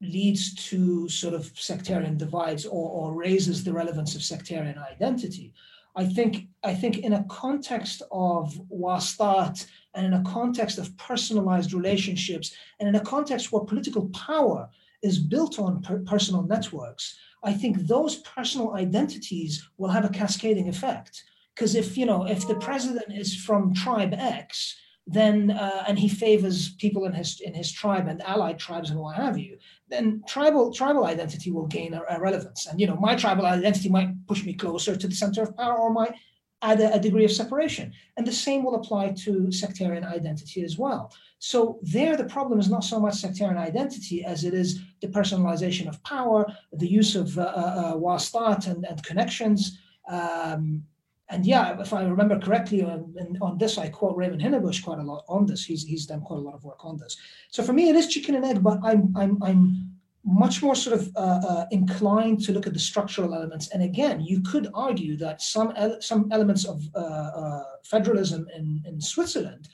leads 0.00 0.54
to 0.70 1.08
sort 1.10 1.34
of 1.34 1.52
sectarian 1.54 2.16
divides 2.16 2.64
or, 2.64 2.88
or 2.90 3.14
raises 3.14 3.64
the 3.64 3.72
relevance 3.72 4.14
of 4.14 4.22
sectarian 4.22 4.78
identity. 4.78 5.52
I 5.96 6.04
think 6.04 6.46
I 6.62 6.74
think 6.74 6.98
in 6.98 7.12
a 7.12 7.24
context 7.24 8.02
of 8.12 8.58
wasta 8.68 9.54
and 9.94 10.06
in 10.06 10.12
a 10.12 10.22
context 10.22 10.78
of 10.78 10.96
personalized 10.96 11.72
relationships 11.72 12.54
and 12.78 12.88
in 12.88 12.94
a 12.94 13.00
context 13.00 13.50
where 13.50 13.64
political 13.64 14.08
power 14.10 14.68
is 15.02 15.18
built 15.18 15.58
on 15.58 15.82
per- 15.82 16.00
personal 16.00 16.42
networks, 16.42 17.18
I 17.42 17.52
think 17.54 17.86
those 17.86 18.16
personal 18.16 18.74
identities 18.74 19.68
will 19.78 19.88
have 19.88 20.04
a 20.04 20.10
cascading 20.10 20.68
effect. 20.68 21.24
Because 21.54 21.74
if 21.74 21.96
you 21.98 22.06
know 22.06 22.26
if 22.26 22.46
the 22.46 22.56
president 22.56 23.12
is 23.12 23.34
from 23.34 23.74
tribe 23.74 24.14
X, 24.14 24.76
then 25.06 25.50
uh, 25.50 25.84
and 25.88 25.98
he 25.98 26.08
favors 26.08 26.74
people 26.74 27.04
in 27.04 27.12
his 27.12 27.40
in 27.40 27.54
his 27.54 27.72
tribe 27.72 28.06
and 28.06 28.22
allied 28.22 28.58
tribes 28.58 28.90
and 28.90 29.00
what 29.00 29.16
have 29.16 29.38
you, 29.38 29.58
then 29.88 30.22
tribal 30.28 30.72
tribal 30.72 31.04
identity 31.04 31.50
will 31.50 31.66
gain 31.66 31.94
a, 31.94 32.02
a, 32.10 32.20
relevance. 32.20 32.66
And 32.66 32.80
you 32.80 32.86
know, 32.86 32.96
my 32.96 33.16
tribal 33.16 33.46
identity 33.46 33.88
might 33.88 34.10
push 34.26 34.44
me 34.44 34.54
closer 34.54 34.96
to 34.96 35.08
the 35.08 35.14
center 35.14 35.42
of 35.42 35.56
power 35.56 35.78
or 35.78 35.92
might 35.92 36.14
add 36.62 36.80
a, 36.80 36.94
a 36.94 37.00
degree 37.00 37.24
of 37.24 37.32
separation. 37.32 37.92
And 38.16 38.26
the 38.26 38.32
same 38.32 38.64
will 38.64 38.74
apply 38.74 39.14
to 39.24 39.50
sectarian 39.50 40.04
identity 40.04 40.62
as 40.62 40.78
well. 40.78 41.12
So 41.38 41.78
there, 41.82 42.16
the 42.16 42.24
problem 42.24 42.60
is 42.60 42.68
not 42.68 42.84
so 42.84 43.00
much 43.00 43.14
sectarian 43.14 43.56
identity 43.56 44.24
as 44.24 44.44
it 44.44 44.52
is 44.52 44.80
the 45.00 45.08
personalization 45.08 45.88
of 45.88 46.02
power, 46.04 46.46
the 46.72 46.88
use 46.88 47.16
of 47.16 47.36
uh, 47.38 47.42
uh, 47.42 47.98
uh 47.98 48.60
and, 48.66 48.84
and 48.84 49.02
connections. 49.02 49.78
Um, 50.08 50.84
and 51.30 51.46
yeah, 51.46 51.80
if 51.80 51.92
I 51.92 52.02
remember 52.04 52.38
correctly, 52.38 52.82
on, 52.82 53.14
on 53.40 53.56
this, 53.56 53.78
I 53.78 53.88
quote 53.88 54.16
Raymond 54.16 54.42
Hinnebusch 54.42 54.82
quite 54.82 54.98
a 54.98 55.02
lot 55.02 55.24
on 55.28 55.46
this. 55.46 55.64
He's, 55.64 55.84
he's 55.84 56.06
done 56.06 56.22
quite 56.22 56.38
a 56.38 56.42
lot 56.42 56.54
of 56.54 56.64
work 56.64 56.84
on 56.84 56.98
this. 56.98 57.16
So 57.50 57.62
for 57.62 57.72
me, 57.72 57.88
it 57.88 57.96
is 57.96 58.08
chicken 58.08 58.34
and 58.34 58.44
egg, 58.44 58.62
but 58.62 58.78
I'm, 58.82 59.14
I'm, 59.16 59.40
I'm 59.42 59.90
much 60.24 60.60
more 60.60 60.74
sort 60.74 61.00
of 61.00 61.10
uh, 61.16 61.40
uh, 61.48 61.66
inclined 61.70 62.42
to 62.44 62.52
look 62.52 62.66
at 62.66 62.72
the 62.72 62.80
structural 62.80 63.32
elements. 63.32 63.68
And 63.68 63.82
again, 63.82 64.20
you 64.20 64.42
could 64.42 64.68
argue 64.74 65.16
that 65.18 65.40
some, 65.40 65.72
ele- 65.76 66.00
some 66.00 66.28
elements 66.32 66.64
of 66.64 66.82
uh, 66.94 66.98
uh 66.98 67.64
federalism 67.84 68.46
in, 68.54 68.82
in 68.84 69.00
Switzerland 69.00 69.68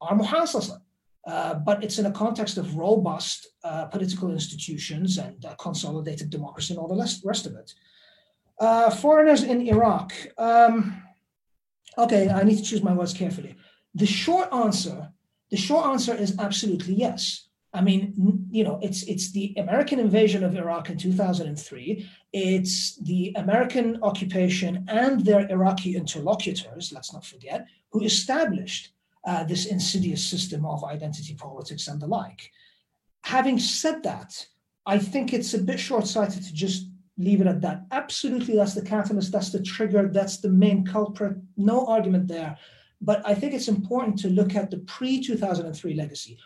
are 0.00 0.16
muhassasa. 0.16 0.80
Uh, 1.26 1.54
but 1.54 1.84
it's 1.84 1.98
in 1.98 2.06
a 2.06 2.10
context 2.10 2.56
of 2.56 2.76
robust 2.76 3.48
uh, 3.62 3.84
political 3.86 4.30
institutions 4.30 5.18
and 5.18 5.44
consolidated 5.58 6.30
democracy 6.30 6.72
and 6.72 6.80
all 6.80 6.88
the 6.88 7.20
rest 7.24 7.46
of 7.46 7.54
it. 7.54 7.74
Uh, 8.60 8.90
foreigners 8.90 9.42
in 9.42 9.62
Iraq. 9.62 10.12
Um, 10.36 11.02
okay, 11.96 12.28
I 12.28 12.42
need 12.42 12.58
to 12.58 12.62
choose 12.62 12.82
my 12.82 12.92
words 12.92 13.14
carefully. 13.14 13.56
The 13.94 14.04
short 14.04 14.52
answer, 14.52 15.08
the 15.50 15.56
short 15.56 15.86
answer 15.86 16.14
is 16.14 16.38
absolutely 16.38 16.92
yes. 16.92 17.48
I 17.72 17.80
mean, 17.80 18.12
you 18.50 18.64
know, 18.64 18.78
it's 18.82 19.04
it's 19.04 19.32
the 19.32 19.54
American 19.56 19.98
invasion 19.98 20.44
of 20.44 20.54
Iraq 20.56 20.90
in 20.90 20.98
2003. 20.98 22.06
It's 22.34 22.96
the 22.96 23.32
American 23.36 23.98
occupation 24.02 24.84
and 24.88 25.24
their 25.24 25.48
Iraqi 25.48 25.96
interlocutors. 25.96 26.92
Let's 26.92 27.14
not 27.14 27.24
forget 27.24 27.66
who 27.92 28.02
established 28.02 28.92
uh, 29.24 29.44
this 29.44 29.66
insidious 29.66 30.22
system 30.22 30.66
of 30.66 30.84
identity 30.84 31.34
politics 31.34 31.88
and 31.88 31.98
the 32.00 32.06
like. 32.06 32.50
Having 33.22 33.60
said 33.60 34.02
that, 34.02 34.46
I 34.84 34.98
think 34.98 35.32
it's 35.32 35.54
a 35.54 35.58
bit 35.58 35.78
short-sighted 35.78 36.42
to 36.42 36.52
just 36.52 36.89
leave 37.20 37.40
it 37.40 37.46
at 37.46 37.60
that. 37.60 37.86
Absolutely, 37.90 38.56
that's 38.56 38.74
the 38.74 38.82
catalyst, 38.82 39.32
that's 39.32 39.50
the 39.50 39.62
trigger, 39.62 40.08
that's 40.08 40.38
the 40.38 40.48
main 40.48 40.84
culprit. 40.84 41.36
No 41.56 41.86
argument 41.86 42.28
there. 42.28 42.56
But 43.00 43.22
I 43.26 43.34
think 43.34 43.54
it's 43.54 43.68
important 43.68 44.18
to 44.20 44.28
look 44.28 44.54
at 44.54 44.70
the 44.70 44.78
pre 44.78 45.20
2003 45.20 45.94
legacy. 45.94 46.38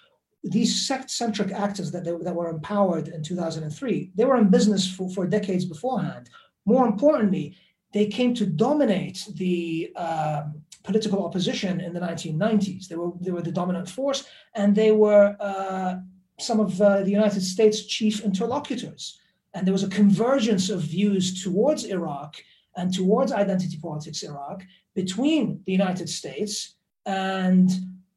These 0.42 0.86
sect 0.86 1.10
centric 1.10 1.52
actors 1.52 1.90
that, 1.92 2.05
they, 2.05 2.12
that 2.12 2.34
were 2.34 2.51
empowered 2.51 3.09
in 3.09 3.22
2003, 3.22 4.12
they 4.14 4.24
were 4.24 4.36
in 4.36 4.51
business 4.51 4.86
for, 4.86 5.09
for 5.10 5.26
decades 5.26 5.64
beforehand. 5.64 6.28
More 6.66 6.86
importantly, 6.86 7.56
they 7.92 8.06
came 8.06 8.34
to 8.34 8.44
dominate 8.44 9.26
the 9.36 9.92
um, 9.96 10.62
political 10.82 11.24
opposition 11.24 11.80
in 11.80 11.94
the 11.94 12.01
1990s. 12.01 12.88
They 12.88 12.96
were, 12.96 13.12
they 13.20 13.30
were 13.30 13.42
the 13.42 13.52
dominant 13.52 13.88
force, 13.88 14.26
and 14.55 14.74
they 14.74 14.92
were 14.92 15.36
uh, 15.40 15.96
some 16.38 16.60
of 16.60 16.80
uh, 16.80 17.02
the 17.02 17.10
United 17.10 17.42
States' 17.42 17.86
chief 17.86 18.20
interlocutors. 18.22 19.18
And 19.55 19.66
there 19.66 19.72
was 19.72 19.85
a 19.85 19.89
convergence 19.89 20.68
of 20.68 20.81
views 20.81 21.43
towards 21.43 21.85
Iraq 21.85 22.36
and 22.76 22.93
towards 22.93 23.32
identity 23.32 23.78
politics 23.81 24.22
Iraq 24.22 24.62
between 24.94 25.62
the 25.64 25.72
United 25.72 26.09
States 26.09 26.74
and 27.06 27.70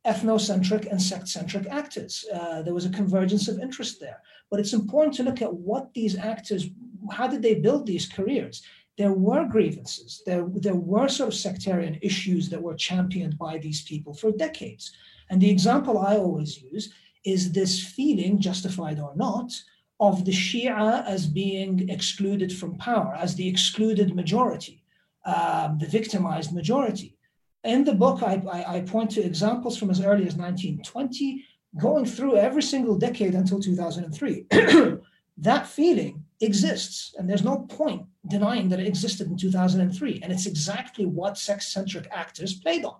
ethnocentric 0.05 0.89
and 0.89 1.01
sect-centric 1.01 1.67
actors. 1.67 2.25
Uh, 2.33 2.61
there 2.61 2.73
was 2.73 2.85
a 2.85 2.89
convergence 2.89 3.47
of 3.47 3.59
interest 3.59 3.99
there. 3.99 4.21
But 4.49 4.59
it's 4.59 4.73
important 4.73 5.13
to 5.15 5.23
look 5.23 5.41
at 5.41 5.53
what 5.53 5.93
these 5.93 6.17
actors, 6.17 6.69
how 7.11 7.27
did 7.27 7.41
they 7.41 7.55
build 7.55 7.85
these 7.85 8.07
careers? 8.07 8.63
There 8.97 9.13
were 9.13 9.45
grievances. 9.45 10.23
There, 10.25 10.47
there 10.55 10.75
were 10.75 11.07
sort 11.07 11.27
of 11.27 11.35
sectarian 11.35 11.99
issues 12.01 12.49
that 12.49 12.61
were 12.61 12.75
championed 12.75 13.37
by 13.37 13.59
these 13.59 13.83
people 13.83 14.13
for 14.13 14.31
decades. 14.31 14.91
And 15.29 15.41
the 15.41 15.51
example 15.51 15.99
I 15.99 16.15
always 16.15 16.61
use 16.61 16.91
is 17.25 17.51
this 17.51 17.83
feeling, 17.83 18.39
justified 18.39 18.99
or 18.99 19.13
not, 19.15 19.51
of 19.99 20.25
the 20.25 20.31
Shia 20.31 21.05
as 21.07 21.25
being 21.27 21.89
excluded 21.89 22.51
from 22.53 22.77
power, 22.77 23.15
as 23.15 23.35
the 23.35 23.47
excluded 23.47 24.15
majority. 24.15 24.83
um, 25.27 25.77
the 25.77 25.85
victimized 25.85 26.53
majority. 26.53 27.17
In 27.63 27.83
the 27.83 27.93
book, 27.93 28.23
I, 28.23 28.41
I, 28.49 28.75
I 28.77 28.81
point 28.81 29.11
to 29.11 29.21
examples 29.23 29.77
from 29.77 29.89
as 29.89 29.99
early 29.99 30.25
as 30.25 30.35
1920, 30.35 31.43
going 31.77 32.05
through 32.05 32.37
every 32.37 32.63
single 32.63 32.97
decade 32.97 33.35
until 33.35 33.59
2003. 33.59 34.45
that 35.37 35.67
feeling 35.67 36.23
exists, 36.39 37.13
and 37.17 37.29
there's 37.29 37.43
no 37.43 37.59
point 37.69 38.03
denying 38.29 38.69
that 38.69 38.79
it 38.79 38.87
existed 38.87 39.27
in 39.27 39.37
2003. 39.37 40.21
And 40.23 40.31
it's 40.31 40.45
exactly 40.45 41.05
what 41.05 41.37
sect 41.37 41.63
centric 41.63 42.07
actors 42.11 42.53
played 42.61 42.85
on. 42.85 42.99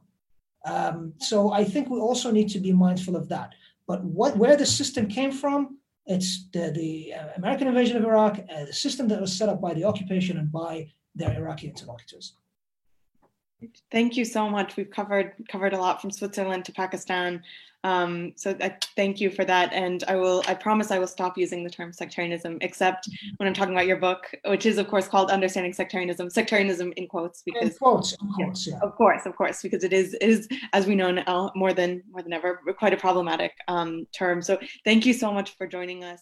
Um, 0.66 1.14
so 1.20 1.54
I 1.54 1.64
think 1.64 1.90
we 1.90 2.00
also 2.00 2.30
need 2.30 2.50
to 2.50 2.60
be 2.60 2.74
mindful 2.74 3.16
of 3.16 3.30
that. 3.30 3.54
But 3.88 4.04
what 4.04 4.36
where 4.36 4.58
the 4.58 4.66
system 4.66 5.08
came 5.08 5.32
from, 5.32 5.78
it's 6.08 6.48
the, 6.54 6.72
the 6.72 7.14
uh, 7.14 7.28
American 7.36 7.68
invasion 7.68 7.98
of 7.98 8.04
Iraq, 8.04 8.40
uh, 8.40 8.66
the 8.66 8.74
system 8.74 9.08
that 9.10 9.20
was 9.20 9.34
set 9.34 9.50
up 9.50 9.62
by 9.62 9.74
the 9.74 9.84
occupation 9.84 10.38
and 10.38 10.52
by 10.52 10.88
their 11.16 11.34
Iraqi 11.34 11.68
interlocutors. 11.68 12.34
Thank 13.92 14.16
you 14.18 14.24
so 14.24 14.50
much. 14.50 14.78
We've 14.78 14.90
covered 14.90 15.34
covered 15.50 15.74
a 15.74 15.80
lot 15.80 16.00
from 16.00 16.12
Switzerland 16.12 16.66
to 16.66 16.72
Pakistan. 16.72 17.44
Um, 17.84 18.34
so 18.36 18.56
I 18.62 18.76
thank 18.96 19.20
you 19.20 19.30
for 19.30 19.46
that. 19.46 19.72
And 19.74 20.04
I 20.08 20.16
will, 20.16 20.44
I 20.48 20.54
promise 20.54 20.92
I 20.92 21.00
will 21.00 21.08
stop 21.08 21.38
using 21.38 21.64
the 21.64 21.70
term 21.70 21.94
sectarianism, 21.94 22.58
except 22.62 23.10
when 23.38 23.48
I'm 23.48 23.54
talking 23.54 23.74
about 23.74 23.88
your 23.88 23.98
book, 23.98 24.34
which 24.46 24.66
is 24.66 24.78
of 24.78 24.88
course 24.88 25.08
called 25.08 25.30
Understanding 25.30 25.74
Sectarianism, 25.74 26.30
sectarianism 26.30 26.94
in 26.98 27.08
quotes, 27.08 27.44
because 27.44 27.70
in 27.70 27.76
quotes, 27.76 28.14
of 28.14 28.28
course, 28.36 28.68
yeah. 28.68 28.80
Of 28.82 28.96
course, 28.96 29.26
of 29.26 29.36
course, 29.36 29.62
because 29.62 29.84
it 29.84 29.94
is, 29.94 30.16
it 30.16 30.30
is, 30.30 30.48
as 30.74 30.86
we 30.88 30.96
know 30.96 31.12
now, 31.12 31.52
more 31.56 31.74
than 31.74 32.04
more 32.12 32.22
than 32.22 32.34
ever, 32.34 32.62
quite 32.78 32.94
a 32.94 32.98
problematic 32.98 33.54
um, 33.68 34.08
term. 34.14 34.42
So 34.42 34.60
thank 34.84 35.06
you 35.06 35.14
so 35.14 35.32
much 35.32 35.56
for 35.58 35.68
joining 35.68 36.04
us. 36.04 36.22